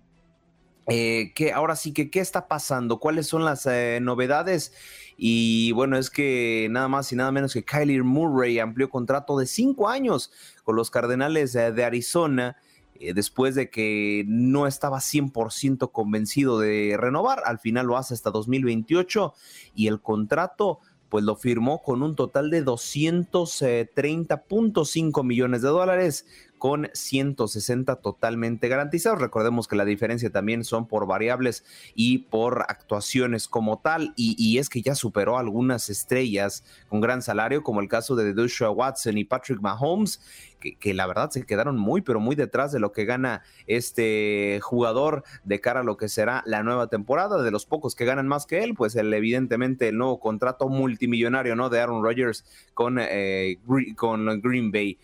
eh, 0.89 1.33
ahora 1.55 1.77
sí 1.77 1.93
que, 1.93 2.11
¿qué 2.11 2.21
está 2.21 2.49
pasando? 2.49 2.99
¿Cuáles 2.99 3.27
son 3.27 3.45
las 3.45 3.67
eh, 3.67 3.99
novedades? 4.01 4.73
Y 5.17 5.73
bueno, 5.73 5.97
es 5.97 6.11
que 6.11 6.69
nada 6.71 6.89
más 6.89 7.13
y 7.13 7.17
nada 7.17 7.33
menos 7.33 7.55
que 7.55 7.65
Kylie 7.65 8.03
Murray 8.03 8.59
amplió 8.59 8.91
contrato 8.91 9.39
de 9.39 9.47
cinco 9.47 9.89
años 9.89 10.31
con 10.65 10.77
los 10.77 10.91
Cardenales 10.91 11.53
de 11.53 11.85
Arizona. 11.85 12.57
Eh, 13.01 13.15
después 13.15 13.55
de 13.55 13.71
que 13.71 14.25
no 14.27 14.67
estaba 14.67 14.99
100% 14.99 15.93
convencido 15.93 16.59
de 16.59 16.97
renovar, 16.99 17.41
al 17.45 17.59
final 17.59 17.87
lo 17.87 17.97
hace 17.97 18.13
hasta 18.15 18.31
2028 18.31 19.35
y 19.75 19.87
el 19.89 20.01
contrato 20.01 20.81
pues 21.09 21.25
lo 21.25 21.37
firmó 21.37 21.83
con 21.83 22.03
un 22.03 22.17
total 22.17 22.51
de 22.51 22.65
230.5 22.65 25.25
millones 25.25 25.63
de 25.63 25.69
dólares 25.69 26.27
con 26.59 26.89
160 26.93 27.97
totalmente 27.97 28.69
garantizados. 28.69 29.21
Recordemos 29.21 29.69
que 29.69 29.77
la 29.77 29.85
diferencia 29.85 30.31
también 30.31 30.65
son 30.65 30.87
por 30.87 31.07
variables 31.07 31.65
y 31.95 32.19
por 32.19 32.63
actuaciones 32.69 33.49
como 33.49 33.79
tal. 33.79 34.13
Y, 34.17 34.59
es 34.59 34.69
que 34.69 34.83
ya 34.83 34.95
superó 34.95 35.39
algunas 35.39 35.91
estrellas 35.91 36.65
con 36.89 37.01
gran 37.01 37.23
salario, 37.23 37.63
como 37.63 37.81
el 37.81 37.89
caso 37.89 38.17
de 38.17 38.33
Joshua 38.35 38.71
Watson 38.71 39.19
y 39.19 39.25
Patrick 39.25 39.61
Mahomes, 39.61 40.21
que, 40.59 40.95
la 40.95 41.07
verdad 41.07 41.31
se 41.31 41.45
quedaron 41.45 41.77
muy, 41.77 42.01
pero 42.01 42.21
muy 42.21 42.35
detrás 42.35 42.73
de 42.73 42.81
lo 42.81 42.93
que 42.93 43.05
gana 43.05 43.43
este 43.67 44.59
jugador 44.63 45.23
de 45.45 45.61
cara 45.61 45.81
a 45.81 45.85
lo 45.85 45.97
que 45.97 46.09
será 46.09 46.43
la 46.47 46.63
nueva 46.63 46.89
temporada. 46.89 47.43
De 47.43 47.51
los 47.51 47.67
pocos 47.67 47.95
que 47.95 48.05
ganan 48.05 48.27
más 48.27 48.47
que 48.47 48.65
él, 48.65 48.75
pues 48.75 48.97
el, 48.97 49.13
evidentemente 49.13 49.89
el 49.89 49.99
nuevo 49.99 50.19
contrato 50.19 50.69
multimillonario 50.69 51.55
¿no? 51.55 51.69
de 51.69 51.81
Aaron 51.81 52.03
Rodgers 52.03 52.45
con, 52.75 52.99
eh, 53.01 53.59
con 53.97 54.41
Green 54.41 54.73
Bay. 54.73 54.99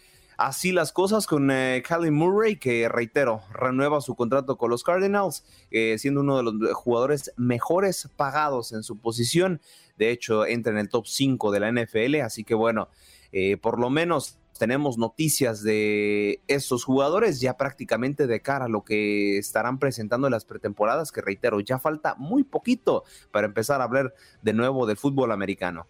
Así 0.45 0.73
las 0.73 0.91
cosas 0.91 1.29
con 1.29 1.53
eh, 1.53 1.85
Murray, 2.11 2.57
que 2.57 2.89
reitero, 2.89 3.43
renueva 3.53 4.01
su 4.01 4.17
contrato 4.17 4.59
con 4.59 4.71
los 4.71 4.83
Cardinals, 4.83 5.45
eh, 5.71 5.99
siendo 5.99 6.23
uno 6.23 6.37
de 6.37 6.43
los 6.43 6.73
jugadores 6.75 7.33
mejores 7.37 8.11
pagados 8.17 8.73
en 8.73 8.83
su 8.83 8.99
posición. 8.99 9.61
De 9.97 10.11
hecho, 10.11 10.45
entra 10.45 10.73
en 10.73 10.81
el 10.81 10.89
top 10.89 11.07
5 11.07 11.53
de 11.53 11.61
la 11.61 11.69
NFL, 11.71 12.23
así 12.23 12.43
que 12.43 12.57
bueno, 12.57 12.89
eh, 13.31 13.57
por 13.57 13.79
lo 13.79 13.89
menos 13.89 14.37
tenemos 14.59 14.99
noticias 14.99 15.63
de 15.63 16.41
esos 16.49 16.83
jugadores 16.83 17.41
ya 17.41 17.57
prácticamente 17.57 18.27
de 18.27 18.43
cara 18.43 18.65
a 18.65 18.69
lo 18.69 18.83
que 18.83 19.39
estarán 19.39 19.79
presentando 19.79 20.27
en 20.27 20.33
las 20.33 20.45
pretemporadas, 20.45 21.13
que 21.13 21.21
reitero, 21.21 21.61
ya 21.61 21.79
falta 21.79 22.17
muy 22.17 22.43
poquito 22.43 23.05
para 23.31 23.47
empezar 23.47 23.81
a 23.81 23.85
hablar 23.85 24.13
de 24.43 24.55
nuevo 24.55 24.87
del 24.87 24.97
fútbol 24.97 25.31
americano 25.31 25.87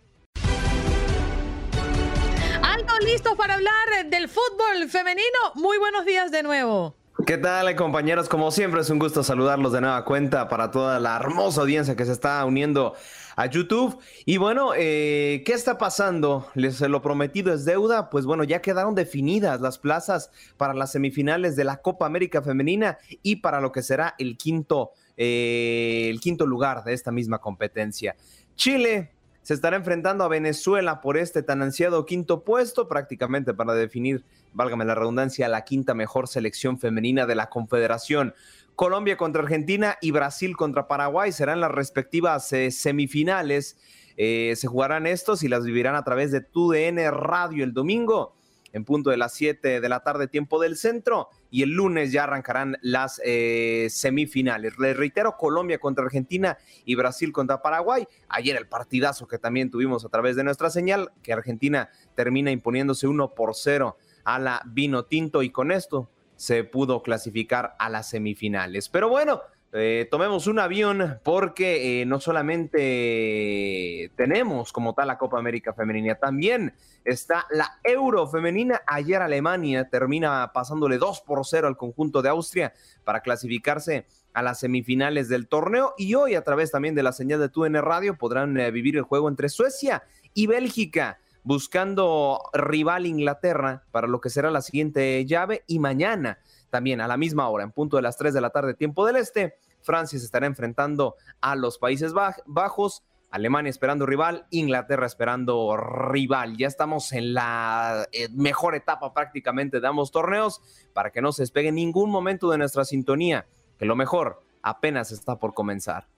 listos 3.05 3.35
para 3.37 3.55
hablar 3.55 4.09
del 4.11 4.29
fútbol 4.29 4.89
femenino. 4.89 5.23
Muy 5.55 5.79
buenos 5.79 6.05
días 6.05 6.31
de 6.31 6.43
nuevo. 6.43 6.95
¿Qué 7.27 7.37
tal 7.37 7.75
compañeros? 7.75 8.29
Como 8.29 8.51
siempre 8.51 8.81
es 8.81 8.91
un 8.91 8.99
gusto 8.99 9.23
saludarlos 9.25 9.73
de 9.73 9.81
nueva 9.81 10.05
cuenta 10.05 10.49
para 10.49 10.71
toda 10.71 11.01
la 11.01 11.17
hermosa 11.17 11.63
audiencia 11.63 11.97
que 11.97 12.05
se 12.05 12.13
está 12.13 12.45
uniendo 12.45 12.95
a 13.35 13.47
YouTube. 13.47 13.99
Y 14.25 14.37
bueno, 14.37 14.73
eh, 14.77 15.43
¿qué 15.45 15.53
está 15.53 15.79
pasando? 15.79 16.49
Les 16.55 16.81
lo 16.81 17.03
prometido 17.03 17.53
es 17.53 17.65
deuda. 17.65 18.09
Pues 18.09 18.25
bueno, 18.25 18.45
ya 18.45 18.63
quedaron 18.63 18.95
definidas 18.95 19.61
las 19.61 19.79
plazas 19.79 20.31
para 20.57 20.75
las 20.75 20.93
semifinales 20.93 21.57
de 21.57 21.65
la 21.65 21.79
Copa 21.79 22.07
América 22.07 22.41
Femenina 22.41 22.99
y 23.23 23.37
para 23.37 23.61
lo 23.61 23.73
que 23.73 23.83
será 23.83 24.15
el 24.19 24.37
quinto, 24.37 24.93
eh, 25.17 26.09
el 26.09 26.21
quinto 26.21 26.47
lugar 26.47 26.85
de 26.85 26.93
esta 26.93 27.11
misma 27.11 27.39
competencia. 27.39 28.15
Chile 28.55 29.11
se 29.43 29.55
estará 29.55 29.77
enfrentando 29.77 30.25
a 30.25 30.29
Venezuela 30.29 31.01
por 31.01 31.17
este 31.17 31.43
tan 31.43 31.63
ansiado 31.63 32.07
quinto 32.07 32.45
puesto, 32.45 32.89
prácticamente 32.89 33.55
para 33.55 33.75
definir, 33.75 34.25
válgame 34.53 34.85
la 34.85 34.95
redundancia, 34.95 35.49
la 35.49 35.65
quinta 35.65 35.95
mejor 35.95 36.29
selección 36.29 36.79
femenina 36.79 37.27
de 37.27 37.35
la 37.35 37.49
Confederación. 37.49 38.35
Colombia 38.77 39.17
contra 39.17 39.43
Argentina 39.43 39.99
y 40.01 40.13
Brasil 40.13 40.57
contra 40.57 40.89
Paraguay 40.89 41.33
serán 41.33 41.61
las 41.61 41.73
respectivas 41.73 42.53
eh, 42.53 42.71
semifinales. 42.71 43.77
Eh, 44.17 44.55
se 44.57 44.67
jugarán 44.67 45.07
estos 45.07 45.43
y 45.43 45.49
las 45.49 45.65
vivirán 45.65 45.95
a 45.95 46.05
través 46.05 46.31
de 46.31 46.41
TUDN 46.41 46.99
Radio 47.13 47.65
el 47.65 47.73
domingo 47.73 48.35
en 48.73 48.85
punto 48.85 49.11
de 49.11 49.17
las 49.17 49.35
7 49.35 49.81
de 49.81 49.89
la 49.89 50.01
tarde, 50.01 50.29
tiempo 50.29 50.61
del 50.61 50.77
centro, 50.77 51.29
y 51.51 51.63
el 51.63 51.71
lunes 51.71 52.13
ya 52.13 52.25
arrancarán 52.25 52.79
las 52.81 53.21
eh, 53.25 53.89
semifinales. 53.91 54.79
Les 54.79 54.97
reitero, 54.97 55.37
Colombia 55.37 55.79
contra 55.79 56.05
Argentina 56.05 56.59
y 56.85 56.95
Brasil 56.95 57.33
contra 57.33 57.63
Paraguay. 57.63 58.07
Ayer 58.29 58.57
el 58.57 58.69
partidazo 58.69 59.27
que 59.27 59.39
también 59.39 59.71
tuvimos 59.71 60.05
a 60.05 60.09
través 60.09 60.37
de 60.37 60.45
nuestra 60.45 60.71
señal, 60.71 61.13
que 61.23 61.33
Argentina 61.33 61.91
termina 62.15 62.51
imponiéndose 62.51 63.07
1 63.07 63.35
por 63.35 63.55
0 63.55 63.97
a 64.25 64.39
la 64.39 64.63
Vino 64.67 65.05
Tinto 65.05 65.43
y 65.43 65.51
con 65.51 65.73
esto 65.73 66.11
se 66.37 66.65
pudo 66.65 67.03
clasificar 67.03 67.77
a 67.79 67.89
las 67.89 68.09
semifinales. 68.09 68.89
Pero 68.89 69.09
bueno, 69.09 69.43
eh, 69.75 70.07
tomemos 70.11 70.47
un 70.47 70.59
avión 70.59 71.19
porque 71.23 72.03
eh, 72.03 72.07
no 72.07 72.21
solamente 72.21 74.11
tenemos 74.17 74.73
como 74.73 74.95
tal 74.95 75.09
la 75.09 75.17
Copa 75.17 75.39
América 75.39 75.73
Femenina, 75.73 76.15
también 76.17 76.75
está 77.05 77.47
la 77.51 77.79
Euro 77.83 78.27
Femenina. 78.27 78.83
Ayer 78.87 79.23
Alemania 79.23 79.89
termina 79.89 80.53
pasándole 80.53 80.99
2 80.99 81.23
por 81.23 81.47
0 81.47 81.69
al 81.69 81.77
conjunto 81.77 82.21
de 82.21 82.29
Austria 82.29 82.75
para 83.05 83.21
clasificarse 83.21 84.07
a 84.35 84.43
las 84.43 84.61
semifinales 84.61 85.29
del 85.29 85.49
torneo 85.49 85.95
y 85.97 86.15
hoy 86.15 86.35
a 86.35 86.45
través 86.45 86.71
también 86.71 86.95
de 86.95 87.03
la 87.03 87.13
señal 87.13 87.41
de 87.41 87.49
TUN 87.49 87.75
Radio 87.75 88.17
podrán 88.17 88.59
eh, 88.59 88.71
vivir 88.71 88.97
el 88.97 89.03
juego 89.03 89.29
entre 89.29 89.49
Suecia 89.49 90.03
y 90.35 90.47
Bélgica 90.47 91.19
buscando 91.45 92.41
rival 92.53 93.07
Inglaterra 93.07 93.85
para 93.91 94.07
lo 94.07 94.21
que 94.21 94.31
será 94.31 94.51
la 94.51 94.63
siguiente 94.63 95.25
llave 95.27 95.65
y 95.67 95.79
mañana 95.79 96.39
también 96.73 97.03
a 97.03 97.07
la 97.07 97.19
misma 97.19 97.49
hora, 97.51 97.65
en 97.65 97.71
punto 97.71 97.97
de 97.97 98.03
las 98.03 98.17
3 98.17 98.33
de 98.33 98.41
la 98.41 98.49
tarde, 98.49 98.73
tiempo 98.73 99.05
del 99.05 99.17
este, 99.17 99.59
Francia 99.83 100.19
se 100.19 100.25
estará 100.25 100.47
enfrentando 100.47 101.17
a 101.43 101.55
los 101.55 101.79
Países 101.79 102.15
Bajos. 102.47 103.05
Alemania 103.31 103.71
esperando 103.71 104.05
rival, 104.05 104.47
Inglaterra 104.51 105.07
esperando 105.07 105.77
rival. 105.77 106.57
Ya 106.57 106.67
estamos 106.67 107.13
en 107.13 107.33
la 107.35 108.07
eh, 108.13 108.29
mejor 108.31 108.75
etapa 108.75 109.15
prácticamente 109.15 109.81
de 109.81 109.87
ambos 109.87 110.11
torneos 110.11 110.61
para 110.93 111.11
que 111.11 111.23
no 111.23 111.33
se 111.33 111.43
despegue 111.43 111.73
ningún 111.73 112.11
momento 112.11 112.51
de 112.51 112.59
nuestra 112.59 112.85
sintonía. 112.85 113.47
Que 113.79 113.87
lo 113.87 113.97
mejor 113.97 114.43
apenas 114.63 115.13
está 115.13 115.39
por 115.39 115.55
comenzar. 115.55 116.09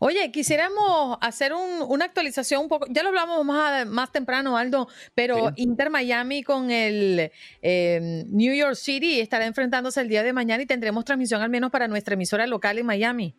Oye, 0.00 0.30
quisiéramos 0.30 1.18
hacer 1.20 1.52
una 1.54 2.04
actualización 2.04 2.62
un 2.62 2.68
poco, 2.68 2.86
ya 2.90 3.02
lo 3.02 3.08
hablamos 3.08 3.44
más, 3.44 3.86
más 3.86 4.12
temprano, 4.12 4.56
Aldo, 4.56 4.88
pero 5.14 5.52
Inter 5.56 5.90
Miami 5.90 6.42
con 6.42 6.70
el 6.70 7.30
em, 7.60 8.24
New 8.28 8.54
York 8.54 8.74
City 8.74 9.20
estará 9.20 9.46
enfrentándose 9.46 10.00
el 10.00 10.08
día 10.08 10.22
de 10.22 10.32
mañana 10.32 10.62
y 10.62 10.66
tendremos 10.66 11.04
transmisión 11.04 11.42
al 11.42 11.50
menos 11.50 11.70
para 11.70 11.88
nuestra 11.88 12.14
emisora 12.14 12.46
local 12.46 12.78
en 12.78 12.86
Miami. 12.86 13.34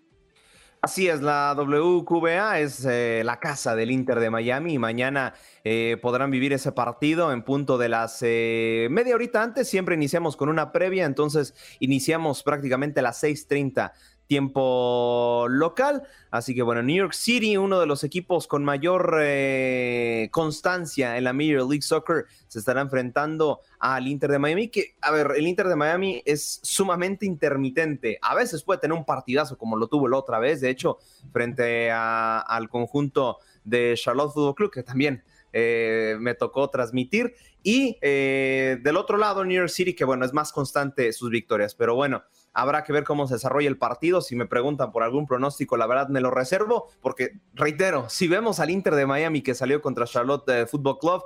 Así 0.84 1.08
es, 1.08 1.22
la 1.22 1.56
WQBA 1.58 2.60
es 2.60 2.84
eh, 2.84 3.22
la 3.24 3.40
casa 3.40 3.74
del 3.74 3.90
Inter 3.90 4.20
de 4.20 4.30
Miami 4.30 4.74
y 4.74 4.80
mañana 4.80 5.34
eh, 5.64 5.98
podrán 6.02 6.30
vivir 6.30 6.52
ese 6.52 6.74
partido 6.74 7.32
en 7.32 7.44
punto 7.44 7.78
de 7.78 7.88
las 7.88 8.20
eh, 8.22 8.90
media 8.92 9.16
horita 9.16 9.42
antes. 9.42 9.70
Siempre 9.70 9.96
iniciamos 9.96 10.36
con 10.36 10.50
una 10.50 10.74
previa, 10.74 11.06
entonces 11.06 11.56
iniciamos 11.80 12.44
prácticamente 12.44 13.00
a 13.00 13.04
las 13.04 13.24
6:30 13.24 13.94
tiempo 14.28 15.45
local. 15.49 16.03
Así 16.32 16.55
que 16.55 16.61
bueno, 16.61 16.82
New 16.82 16.95
York 16.95 17.13
City, 17.13 17.57
uno 17.57 17.80
de 17.80 17.86
los 17.86 18.03
equipos 18.03 18.47
con 18.47 18.63
mayor 18.63 19.19
eh, 19.21 20.30
constancia 20.32 21.17
en 21.17 21.24
la 21.26 21.34
Major 21.34 21.67
League 21.67 21.82
Soccer, 21.82 22.26
se 22.47 22.59
estará 22.59 22.82
enfrentando 22.82 23.59
al 23.80 24.07
Inter 24.07 24.32
de 24.32 24.39
Miami, 24.39 24.69
que, 24.69 24.95
a 25.01 25.11
ver, 25.11 25.34
el 25.36 25.47
Inter 25.47 25.67
de 25.67 25.76
Miami 25.76 26.24
es 26.26 26.59
sumamente 26.63 27.26
intermitente. 27.26 28.17
A 28.21 28.36
veces 28.36 28.63
puede 28.63 28.80
tener 28.80 28.97
un 28.97 29.05
partidazo 29.05 29.57
como 29.57 29.76
lo 29.76 29.88
tuvo 29.88 30.07
la 30.07 30.17
otra 30.17 30.39
vez, 30.39 30.61
de 30.61 30.69
hecho, 30.69 30.97
frente 31.32 31.91
al 31.91 32.69
conjunto 32.69 33.39
de 33.63 33.93
Charlotte 33.95 34.34
Football 34.34 34.55
Club, 34.55 34.71
que 34.71 34.84
también 34.84 35.24
eh, 35.53 36.15
me 36.19 36.34
tocó 36.34 36.69
transmitir. 36.69 37.36
Y 37.61 37.97
eh, 38.01 38.78
del 38.82 38.97
otro 38.97 39.17
lado, 39.17 39.45
New 39.45 39.55
York 39.55 39.69
City, 39.69 39.93
que 39.93 40.03
bueno, 40.03 40.26
es 40.26 40.34
más 40.34 40.51
constante 40.51 41.13
sus 41.13 41.30
victorias. 41.30 41.76
Pero 41.76 41.95
bueno, 41.95 42.24
Habrá 42.54 42.84
que 42.84 42.93
ver 42.93 43.04
cómo 43.04 43.28
se 43.28 43.36
desarrolla 43.36 43.68
el 43.68 43.78
partido. 43.78 44.22
Si 44.22 44.36
me 44.36 44.45
preguntan 44.45 44.91
por 44.91 45.04
algún 45.04 45.26
pronóstico, 45.26 45.76
la 45.78 45.88
verdad 45.88 46.10
me 46.10 46.22
lo 46.22 46.32
reservo, 46.32 46.89
porque 47.01 47.39
reitero, 47.54 48.10
si 48.10 48.28
vemos 48.28 48.60
al 48.60 48.70
Inter 48.70 48.95
de 48.95 49.06
Miami 49.06 49.41
que 49.41 49.56
salió 49.56 49.82
contra 49.82 50.06
Charlotte 50.06 50.47
eh, 50.49 50.66
Football 50.68 50.99
Club, 50.99 51.24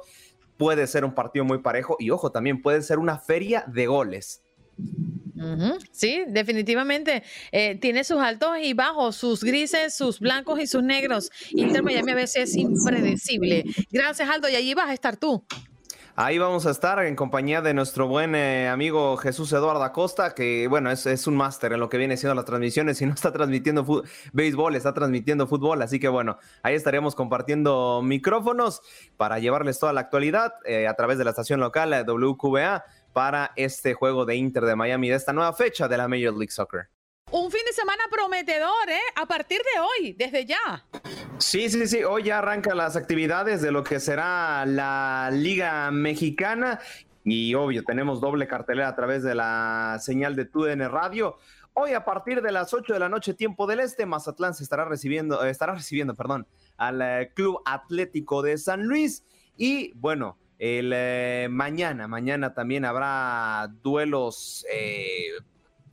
puede 0.57 0.87
ser 0.87 1.05
un 1.05 1.13
partido 1.13 1.45
muy 1.45 1.59
parejo 1.59 1.97
y 1.99 2.09
ojo, 2.09 2.31
también 2.31 2.61
puede 2.61 2.81
ser 2.81 2.99
una 2.99 3.19
feria 3.19 3.63
de 3.67 3.87
goles. 3.87 4.43
Sí, 5.91 6.23
definitivamente. 6.27 7.23
Eh, 7.51 7.75
tiene 7.75 8.03
sus 8.03 8.17
altos 8.17 8.57
y 8.61 8.73
bajos, 8.73 9.15
sus 9.15 9.43
grises, 9.43 9.93
sus 9.95 10.19
blancos 10.19 10.59
y 10.59 10.67
sus 10.67 10.83
negros. 10.83 11.29
Inter 11.51 11.83
Miami 11.83 12.11
a 12.11 12.15
veces 12.15 12.49
es 12.49 12.55
impredecible. 12.55 13.63
Gracias, 13.91 14.27
Aldo. 14.29 14.49
Y 14.49 14.55
allí 14.55 14.73
vas 14.73 14.89
a 14.89 14.93
estar 14.93 15.17
tú. 15.17 15.45
Ahí 16.19 16.39
vamos 16.39 16.65
a 16.65 16.71
estar 16.71 16.97
en 17.05 17.15
compañía 17.15 17.61
de 17.61 17.75
nuestro 17.75 18.07
buen 18.07 18.33
eh, 18.33 18.69
amigo 18.69 19.17
Jesús 19.17 19.53
Eduardo 19.53 19.83
Acosta, 19.83 20.33
que 20.33 20.67
bueno, 20.67 20.89
es, 20.89 21.27
un 21.27 21.35
máster 21.35 21.73
en 21.73 21.79
lo 21.79 21.89
que 21.89 21.99
viene 21.99 22.17
siendo 22.17 22.33
las 22.33 22.45
transmisiones 22.45 22.99
y 23.03 23.05
no 23.05 23.13
está 23.13 23.31
transmitiendo 23.31 23.85
béisbol, 24.33 24.75
está 24.75 24.95
transmitiendo 24.95 25.45
fútbol, 25.45 25.79
así 25.83 25.99
que 25.99 26.07
bueno, 26.07 26.39
ahí 26.63 26.73
estaríamos 26.73 27.13
compartiendo 27.13 28.01
micrófonos 28.03 28.81
para 29.15 29.37
llevarles 29.37 29.77
toda 29.77 29.93
la 29.93 30.01
actualidad 30.01 30.53
eh, 30.65 30.87
a 30.87 30.95
través 30.95 31.19
de 31.19 31.23
la 31.23 31.29
estación 31.29 31.59
local 31.59 31.91
de 31.91 32.01
WQBA 32.01 32.83
para 33.13 33.51
este 33.55 33.93
juego 33.93 34.25
de 34.25 34.37
Inter 34.37 34.65
de 34.65 34.75
Miami 34.75 35.09
de 35.09 35.17
esta 35.17 35.33
nueva 35.33 35.53
fecha 35.53 35.87
de 35.87 35.97
la 35.97 36.07
Major 36.07 36.33
League 36.33 36.49
Soccer. 36.49 36.89
Un 37.29 37.51
fin 37.51 37.61
de 37.63 37.73
semana 37.73 38.01
prometedor, 38.17 38.89
¿eh? 38.89 38.99
A 39.15 39.27
partir 39.27 39.59
de 39.59 39.79
hoy, 39.79 40.13
desde 40.13 40.45
ya. 40.45 40.85
Sí, 41.37 41.69
sí, 41.69 41.85
sí. 41.85 42.03
Hoy 42.03 42.23
ya 42.23 42.39
arrancan 42.39 42.75
las 42.75 42.95
actividades 42.95 43.61
de 43.61 43.71
lo 43.71 43.83
que 43.83 43.99
será 43.99 44.65
la 44.65 45.29
Liga 45.31 45.91
Mexicana. 45.91 46.79
Y 47.23 47.53
obvio, 47.53 47.83
tenemos 47.83 48.19
doble 48.19 48.47
cartelera 48.47 48.87
a 48.87 48.95
través 48.95 49.21
de 49.21 49.35
la 49.35 49.97
señal 50.01 50.35
de 50.35 50.45
TUDN 50.45 50.89
Radio. 50.89 51.37
Hoy 51.73 51.93
a 51.93 52.05
partir 52.05 52.41
de 52.41 52.51
las 52.51 52.73
8 52.73 52.91
de 52.91 52.99
la 52.99 53.07
noche, 53.07 53.35
tiempo 53.35 53.67
del 53.67 53.81
este, 53.81 54.07
Mazatlán 54.07 54.55
se 54.55 54.63
estará 54.63 54.85
recibiendo, 54.85 55.45
eh, 55.45 55.51
estará 55.51 55.75
recibiendo, 55.75 56.15
perdón, 56.15 56.47
al 56.75 57.01
eh, 57.03 57.31
Club 57.35 57.61
Atlético 57.65 58.41
de 58.41 58.57
San 58.57 58.85
Luis. 58.85 59.23
Y 59.57 59.93
bueno, 59.93 60.39
el 60.57 60.91
eh, 60.95 61.47
mañana, 61.51 62.07
mañana 62.07 62.55
también 62.55 62.83
habrá 62.83 63.71
duelos 63.83 64.65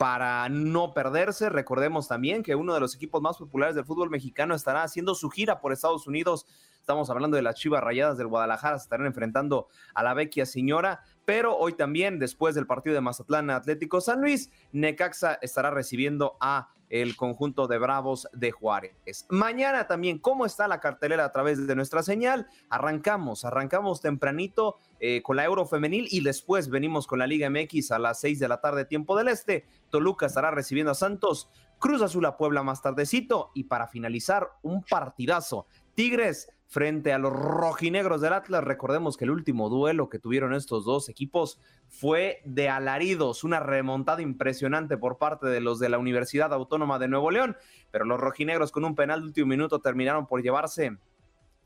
para 0.04 0.50
no 0.50 0.92
perderse. 0.92 1.48
Recordemos 1.48 2.08
también 2.08 2.42
que 2.42 2.54
uno 2.54 2.74
de 2.74 2.80
los 2.80 2.94
equipos 2.94 3.22
más 3.22 3.38
populares 3.38 3.74
del 3.74 3.86
fútbol 3.86 4.10
mexicano 4.10 4.54
estará 4.54 4.82
haciendo 4.82 5.14
su 5.14 5.30
gira 5.30 5.62
por 5.62 5.72
Estados 5.72 6.06
Unidos. 6.06 6.44
Estamos 6.78 7.08
hablando 7.08 7.38
de 7.38 7.42
las 7.42 7.54
Chivas 7.54 7.82
Rayadas 7.82 8.18
del 8.18 8.26
Guadalajara, 8.26 8.78
se 8.78 8.82
estarán 8.82 9.06
enfrentando 9.06 9.68
a 9.94 10.02
la 10.02 10.12
Vecchia 10.12 10.44
Señora, 10.44 11.00
pero 11.24 11.56
hoy 11.56 11.72
también, 11.72 12.18
después 12.18 12.54
del 12.54 12.66
partido 12.66 12.92
de 12.92 13.00
Mazatlán 13.00 13.48
Atlético 13.48 14.02
San 14.02 14.20
Luis, 14.20 14.50
Necaxa 14.72 15.38
estará 15.40 15.70
recibiendo 15.70 16.36
a 16.38 16.68
el 16.94 17.16
conjunto 17.16 17.66
de 17.66 17.78
Bravos 17.78 18.28
de 18.32 18.52
Juárez. 18.52 19.26
Mañana 19.28 19.88
también, 19.88 20.20
¿cómo 20.20 20.46
está 20.46 20.68
la 20.68 20.78
cartelera 20.78 21.24
a 21.24 21.32
través 21.32 21.66
de 21.66 21.74
nuestra 21.74 22.04
señal? 22.04 22.46
Arrancamos, 22.70 23.44
arrancamos 23.44 24.00
tempranito 24.00 24.76
eh, 25.00 25.20
con 25.20 25.34
la 25.34 25.44
Euro 25.44 25.66
Femenil 25.66 26.06
y 26.08 26.22
después 26.22 26.68
venimos 26.68 27.08
con 27.08 27.18
la 27.18 27.26
Liga 27.26 27.50
MX 27.50 27.90
a 27.90 27.98
las 27.98 28.20
6 28.20 28.38
de 28.38 28.46
la 28.46 28.60
tarde, 28.60 28.84
tiempo 28.84 29.16
del 29.16 29.26
Este. 29.26 29.66
Toluca 29.90 30.26
estará 30.26 30.52
recibiendo 30.52 30.92
a 30.92 30.94
Santos, 30.94 31.50
Cruz 31.80 32.00
Azul 32.00 32.26
a 32.26 32.36
Puebla 32.36 32.62
más 32.62 32.80
tardecito 32.80 33.50
y 33.54 33.64
para 33.64 33.88
finalizar, 33.88 34.50
un 34.62 34.84
partidazo. 34.84 35.66
Tigres 35.94 36.48
frente 36.74 37.12
a 37.12 37.18
los 37.18 37.32
rojinegros 37.32 38.20
del 38.20 38.32
Atlas. 38.32 38.64
Recordemos 38.64 39.16
que 39.16 39.24
el 39.24 39.30
último 39.30 39.68
duelo 39.68 40.08
que 40.08 40.18
tuvieron 40.18 40.52
estos 40.54 40.84
dos 40.84 41.08
equipos 41.08 41.60
fue 41.88 42.42
de 42.44 42.68
alaridos, 42.68 43.44
una 43.44 43.60
remontada 43.60 44.22
impresionante 44.22 44.96
por 44.96 45.16
parte 45.16 45.46
de 45.46 45.60
los 45.60 45.78
de 45.78 45.88
la 45.88 45.98
Universidad 45.98 46.52
Autónoma 46.52 46.98
de 46.98 47.06
Nuevo 47.06 47.30
León, 47.30 47.56
pero 47.92 48.04
los 48.04 48.18
rojinegros 48.18 48.72
con 48.72 48.84
un 48.84 48.96
penal 48.96 49.20
de 49.20 49.28
último 49.28 49.46
minuto 49.46 49.78
terminaron 49.78 50.26
por 50.26 50.42
llevarse 50.42 50.98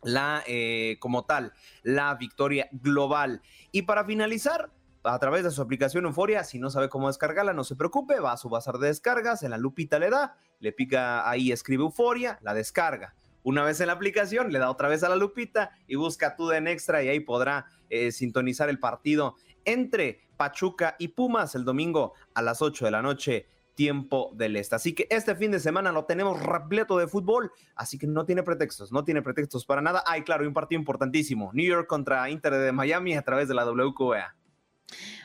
la, 0.03 0.43
eh, 0.47 0.99
como 1.01 1.25
tal, 1.25 1.55
la 1.83 2.15
victoria 2.17 2.69
global. 2.71 3.41
Y 3.73 3.83
para 3.83 4.05
finalizar, 4.05 4.71
a 5.05 5.19
través 5.19 5.43
de 5.43 5.51
su 5.51 5.63
aplicación 5.63 6.05
Euforia, 6.05 6.45
si 6.45 6.59
no 6.59 6.69
sabe 6.69 6.91
cómo 6.91 7.07
descargarla, 7.07 7.55
no 7.55 7.65
se 7.65 7.77
preocupe, 7.77 8.21
va 8.21 8.33
a 8.33 8.37
su 8.37 8.51
bazar 8.51 8.77
de 8.77 8.89
descargas, 8.89 9.43
en 9.43 9.53
la 9.53 9.57
lupita 9.57 9.99
le 9.99 10.11
da, 10.11 10.37
le 10.61 10.73
pica 10.73 11.31
ahí, 11.31 11.51
escribe 11.51 11.85
Euforia, 11.85 12.39
la 12.43 12.53
descarga 12.53 13.15
una 13.43 13.64
vez 13.64 13.80
en 13.80 13.89
la 13.89 13.95
aplicación, 13.95 14.53
le 14.53 14.59
da 14.59 14.70
otra 14.70 14.89
vez 14.89 15.03
a 15.03 15.09
la 15.09 15.16
lupita 15.16 15.70
y 15.86 15.97
busca 15.97 16.36
TUDN 16.36 16.68
Extra 16.68 17.03
y 17.03 17.09
ahí 17.09 17.20
podrá 17.20 17.66
eh, 17.91 18.12
sintonizar 18.12 18.68
el 18.68 18.78
partido 18.78 19.36
entre 19.64 20.20
Pachuca 20.36 20.97
y 20.99 21.09
Pumas 21.09 21.55
el 21.55 21.64
domingo 21.64 22.14
a 22.34 22.43
las 22.43 22.62
8 22.62 22.84
de 22.84 22.91
la 22.91 23.03
noche 23.03 23.47
tiempo 23.78 24.32
del 24.34 24.57
este. 24.57 24.74
Así 24.74 24.93
que 24.93 25.07
este 25.09 25.36
fin 25.36 25.53
de 25.53 25.61
semana 25.61 25.93
lo 25.93 26.05
tenemos 26.05 26.43
repleto 26.43 26.99
de 26.99 27.07
fútbol, 27.07 27.53
así 27.76 27.97
que 27.97 28.09
no 28.09 28.26
tiene 28.26 28.43
pretextos, 28.43 28.91
no 28.91 29.05
tiene 29.05 29.22
pretextos 29.22 29.64
para 29.64 29.80
nada. 29.80 30.03
Hay, 30.05 30.22
claro, 30.22 30.45
un 30.45 30.53
partido 30.53 30.80
importantísimo, 30.80 31.53
New 31.53 31.64
York 31.64 31.86
contra 31.86 32.28
Inter 32.28 32.55
de 32.55 32.72
Miami 32.72 33.14
a 33.14 33.22
través 33.22 33.47
de 33.47 33.55
la 33.55 33.64
WQA. 33.70 34.34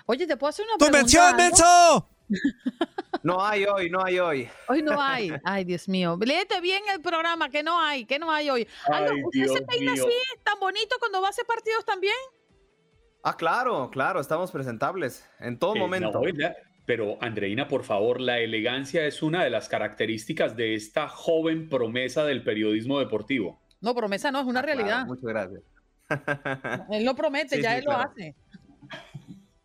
Oye, 0.05 0.28
¿te 0.28 0.38
puedo 0.38 0.49
hacer 0.49 0.66
una 0.66 0.78
pregunta? 0.78 2.05
No 3.24 3.44
hay 3.44 3.64
hoy, 3.64 3.90
no 3.90 4.04
hay 4.04 4.20
hoy. 4.20 4.50
Hoy 4.68 4.82
no 4.82 5.02
hay. 5.02 5.32
Ay, 5.46 5.64
Dios 5.64 5.88
mío. 5.88 6.20
Léete 6.20 6.60
bien 6.60 6.84
el 6.94 7.02
programa, 7.02 7.50
que 7.50 7.64
no 7.64 7.80
hay, 7.80 8.06
que 8.06 8.20
no 8.20 8.30
hay 8.30 8.50
hoy. 8.50 8.68
¿Usted 9.24 9.48
se 9.48 9.62
peina 9.62 9.94
así, 9.94 10.04
tan 10.44 10.60
bonito 10.60 10.98
cuando 11.00 11.22
va 11.22 11.28
a 11.28 11.30
hacer 11.30 11.46
partidos 11.46 11.86
también? 11.86 12.16
Ah, 13.24 13.38
claro, 13.38 13.90
claro, 13.90 14.20
estamos 14.20 14.52
presentables 14.52 15.26
en 15.40 15.58
todo 15.58 15.76
momento. 15.76 16.22
pero 16.86 17.18
Andreina, 17.22 17.70
por 17.70 17.84
favor, 17.84 18.20
la 18.20 18.40
elegancia 18.40 19.06
es 19.06 19.24
una 19.24 19.46
de 19.46 19.50
las 19.50 19.70
características 19.70 20.58
de 20.58 20.76
esta 20.76 21.08
joven 21.08 21.70
promesa 21.70 22.26
del 22.26 22.44
periodismo 22.44 23.00
deportivo. 23.00 23.62
No, 23.80 23.96
promesa 23.96 24.32
no, 24.32 24.42
es 24.42 24.46
una 24.46 24.60
ah, 24.60 24.64
realidad. 24.64 25.06
muchas 25.06 25.24
gracias. 25.24 25.62
Él 26.92 27.06
lo 27.06 27.16
promete, 27.16 27.62
ya 27.62 27.78
él 27.78 27.86
lo 27.86 27.94
hace 27.94 28.36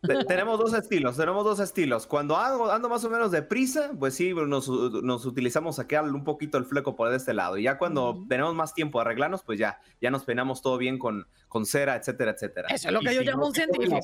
tenemos 0.01 0.57
dos 0.57 0.73
estilos, 0.73 1.17
tenemos 1.17 1.43
dos 1.43 1.59
estilos. 1.59 2.07
Cuando 2.07 2.37
ando, 2.37 2.71
ando 2.71 2.89
más 2.89 3.03
o 3.03 3.09
menos 3.09 3.31
deprisa, 3.31 3.91
pues 3.97 4.15
sí, 4.15 4.33
nos, 4.33 4.67
nos 4.67 5.25
utilizamos 5.25 5.75
sacar 5.75 6.03
un 6.05 6.23
poquito 6.23 6.57
el 6.57 6.65
fleco 6.65 6.95
por 6.95 7.13
este 7.13 7.33
lado. 7.33 7.57
Y 7.57 7.63
ya 7.63 7.77
cuando 7.77 8.25
tenemos 8.29 8.55
más 8.55 8.73
tiempo 8.73 8.99
de 8.99 9.05
arreglarnos, 9.05 9.43
pues 9.43 9.59
ya, 9.59 9.79
ya 10.01 10.09
nos 10.09 10.23
peinamos 10.23 10.61
todo 10.61 10.77
bien 10.77 10.97
con, 10.97 11.27
con 11.47 11.65
cera, 11.65 11.95
etcétera, 11.95 12.31
etcétera. 12.31 12.69
Eso 12.69 12.87
es 12.87 12.93
lo 12.93 13.01
que 13.01 13.13
yo 13.13 13.21
llamo 13.21 13.47
un 13.47 13.53
científico. 13.53 13.99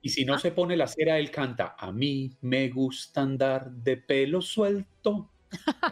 y 0.00 0.08
si 0.08 0.24
no 0.24 0.34
ah. 0.34 0.38
se 0.38 0.52
pone 0.52 0.76
la 0.76 0.86
cera, 0.86 1.18
él 1.18 1.30
canta, 1.30 1.76
a 1.78 1.92
mí 1.92 2.36
me 2.40 2.68
gusta 2.70 3.20
andar 3.20 3.70
de 3.70 3.96
pelo 3.98 4.40
suelto. 4.40 5.30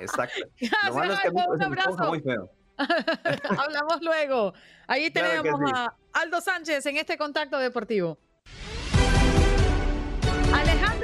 Exacto. 0.01 0.41
Lo 0.89 0.95
malo 0.95 1.13
es 1.15 1.21
que 1.21 1.29
un 1.31 1.63
abrazo. 1.63 2.09
Muy 2.09 2.21
feo. 2.21 2.51
Hablamos 3.59 4.03
luego. 4.03 4.53
Ahí 4.87 5.11
tenemos 5.11 5.61
a 5.73 5.95
Aldo 6.13 6.41
Sánchez 6.41 6.85
en 6.87 6.97
este 6.97 7.17
contacto 7.17 7.59
deportivo. 7.59 8.19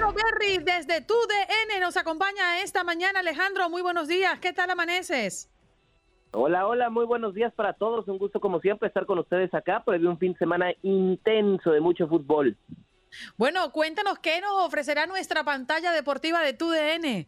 Alejandro 0.01 0.23
Berry 0.25 0.59
desde 0.65 1.03
TUDN 1.03 1.79
nos 1.79 1.99
acompaña 1.99 2.63
esta 2.63 2.85
mañana. 2.85 3.21
Alejandro, 3.21 3.69
muy 3.69 3.83
buenos 3.83 4.09
días. 4.09 4.39
¿Qué 4.41 4.55
tal 4.55 4.71
amaneces? 4.71 5.51
Hola, 6.33 6.67
hola, 6.67 6.89
muy 6.89 7.05
buenos 7.05 7.35
días 7.35 7.53
para 7.53 7.75
todos. 7.75 8.09
Un 8.09 8.17
gusto 8.17 8.41
como 8.41 8.61
siempre 8.61 8.89
estar 8.89 9.05
con 9.05 9.19
ustedes 9.19 9.53
acá, 9.53 9.85
de 9.87 10.09
un 10.09 10.19
fin 10.19 10.33
de 10.33 10.39
semana 10.39 10.73
intenso 10.83 11.71
de 11.71 11.83
mucho 11.83 12.09
fútbol. 12.09 12.57
Bueno, 13.37 13.71
cuéntanos 13.73 14.19
qué 14.21 14.41
nos 14.41 14.65
ofrecerá 14.65 15.07
nuestra 15.07 15.45
pantalla 15.45 15.93
deportiva 15.93 16.41
de 16.41 16.55
TUDN. 16.55 17.27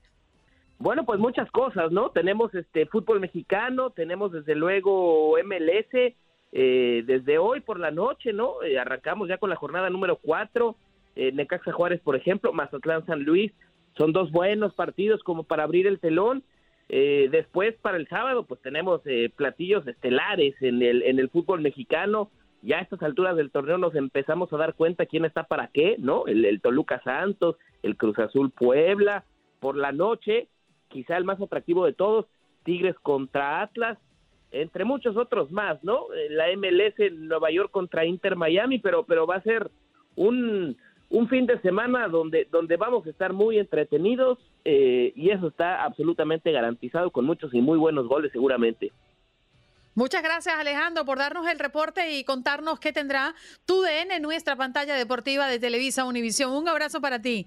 Bueno, 0.78 1.04
pues 1.04 1.20
muchas 1.20 1.50
cosas, 1.50 1.92
¿no? 1.92 2.10
Tenemos 2.10 2.54
este 2.54 2.86
fútbol 2.86 3.20
mexicano, 3.20 3.90
tenemos 3.90 4.32
desde 4.32 4.54
luego 4.54 5.36
MLS, 5.44 6.14
eh, 6.52 7.02
desde 7.04 7.36
hoy 7.36 7.60
por 7.60 7.78
la 7.78 7.90
noche, 7.90 8.32
¿no? 8.32 8.62
Eh, 8.62 8.78
arrancamos 8.78 9.28
ya 9.28 9.36
con 9.36 9.50
la 9.50 9.56
jornada 9.56 9.90
número 9.90 10.16
4, 10.16 10.74
eh, 11.16 11.32
Necaxa 11.32 11.72
Juárez, 11.72 12.00
por 12.00 12.16
ejemplo, 12.16 12.52
Mazatlán 12.52 13.06
San 13.06 13.22
Luis, 13.22 13.52
son 13.96 14.12
dos 14.12 14.30
buenos 14.30 14.74
partidos 14.74 15.22
como 15.22 15.44
para 15.44 15.64
abrir 15.64 15.86
el 15.86 16.00
telón. 16.00 16.42
Eh, 16.88 17.28
después, 17.30 17.74
para 17.82 17.96
el 17.96 18.08
sábado, 18.08 18.44
pues 18.44 18.60
tenemos 18.60 19.02
platillos 19.36 19.86
estelares 19.86 20.54
en 20.60 20.82
el, 20.82 21.02
en 21.02 21.18
el 21.18 21.28
fútbol 21.28 21.60
mexicano. 21.60 22.30
Ya 22.62 22.78
a 22.78 22.82
estas 22.82 23.02
alturas 23.02 23.36
del 23.36 23.50
torneo 23.50 23.76
nos 23.76 23.94
empezamos 23.94 24.52
a 24.52 24.56
dar 24.56 24.74
cuenta 24.74 25.06
quién 25.06 25.24
está 25.24 25.44
para 25.44 25.68
qué, 25.68 25.96
¿no? 25.98 26.26
El, 26.26 26.44
el 26.44 26.60
Toluca 26.60 27.02
Santos, 27.02 27.56
el 27.82 27.96
Cruz 27.96 28.18
Azul 28.18 28.50
Puebla. 28.50 29.24
Por 29.60 29.76
la 29.76 29.92
noche, 29.92 30.48
quizá 30.88 31.16
el 31.16 31.24
más 31.24 31.40
atractivo 31.40 31.84
de 31.84 31.92
todos, 31.92 32.26
Tigres 32.64 32.96
contra 33.02 33.62
Atlas, 33.62 33.98
entre 34.52 34.84
muchos 34.84 35.16
otros 35.16 35.50
más, 35.50 35.82
¿no? 35.82 36.12
Eh, 36.14 36.28
la 36.30 36.46
MLS 36.56 36.94
Nueva 37.12 37.50
York 37.50 37.70
contra 37.70 38.04
Inter 38.04 38.36
Miami, 38.36 38.78
pero, 38.78 39.04
pero 39.04 39.26
va 39.26 39.36
a 39.36 39.42
ser 39.42 39.70
un, 40.14 40.76
un 41.12 41.28
fin 41.28 41.46
de 41.46 41.60
semana 41.60 42.08
donde, 42.08 42.48
donde 42.50 42.76
vamos 42.76 43.06
a 43.06 43.10
estar 43.10 43.34
muy 43.34 43.58
entretenidos 43.58 44.38
eh, 44.64 45.12
y 45.14 45.30
eso 45.30 45.48
está 45.48 45.84
absolutamente 45.84 46.50
garantizado 46.50 47.10
con 47.10 47.26
muchos 47.26 47.52
y 47.52 47.60
muy 47.60 47.78
buenos 47.78 48.08
goles 48.08 48.32
seguramente. 48.32 48.90
Muchas 49.94 50.22
gracias 50.22 50.54
Alejandro 50.58 51.04
por 51.04 51.18
darnos 51.18 51.46
el 51.48 51.58
reporte 51.58 52.12
y 52.12 52.24
contarnos 52.24 52.80
qué 52.80 52.94
tendrá 52.94 53.34
tu 53.66 53.82
DN 53.82 54.16
en 54.16 54.22
nuestra 54.22 54.56
pantalla 54.56 54.94
deportiva 54.94 55.46
de 55.48 55.58
Televisa 55.58 56.06
Univisión. 56.06 56.50
Un 56.52 56.66
abrazo 56.66 57.02
para 57.02 57.20
ti. 57.20 57.46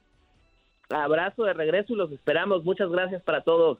Abrazo 0.90 1.44
de 1.46 1.54
regreso 1.54 1.94
y 1.94 1.96
los 1.96 2.12
esperamos. 2.12 2.64
Muchas 2.64 2.90
gracias 2.92 3.24
para 3.24 3.42
todos. 3.42 3.80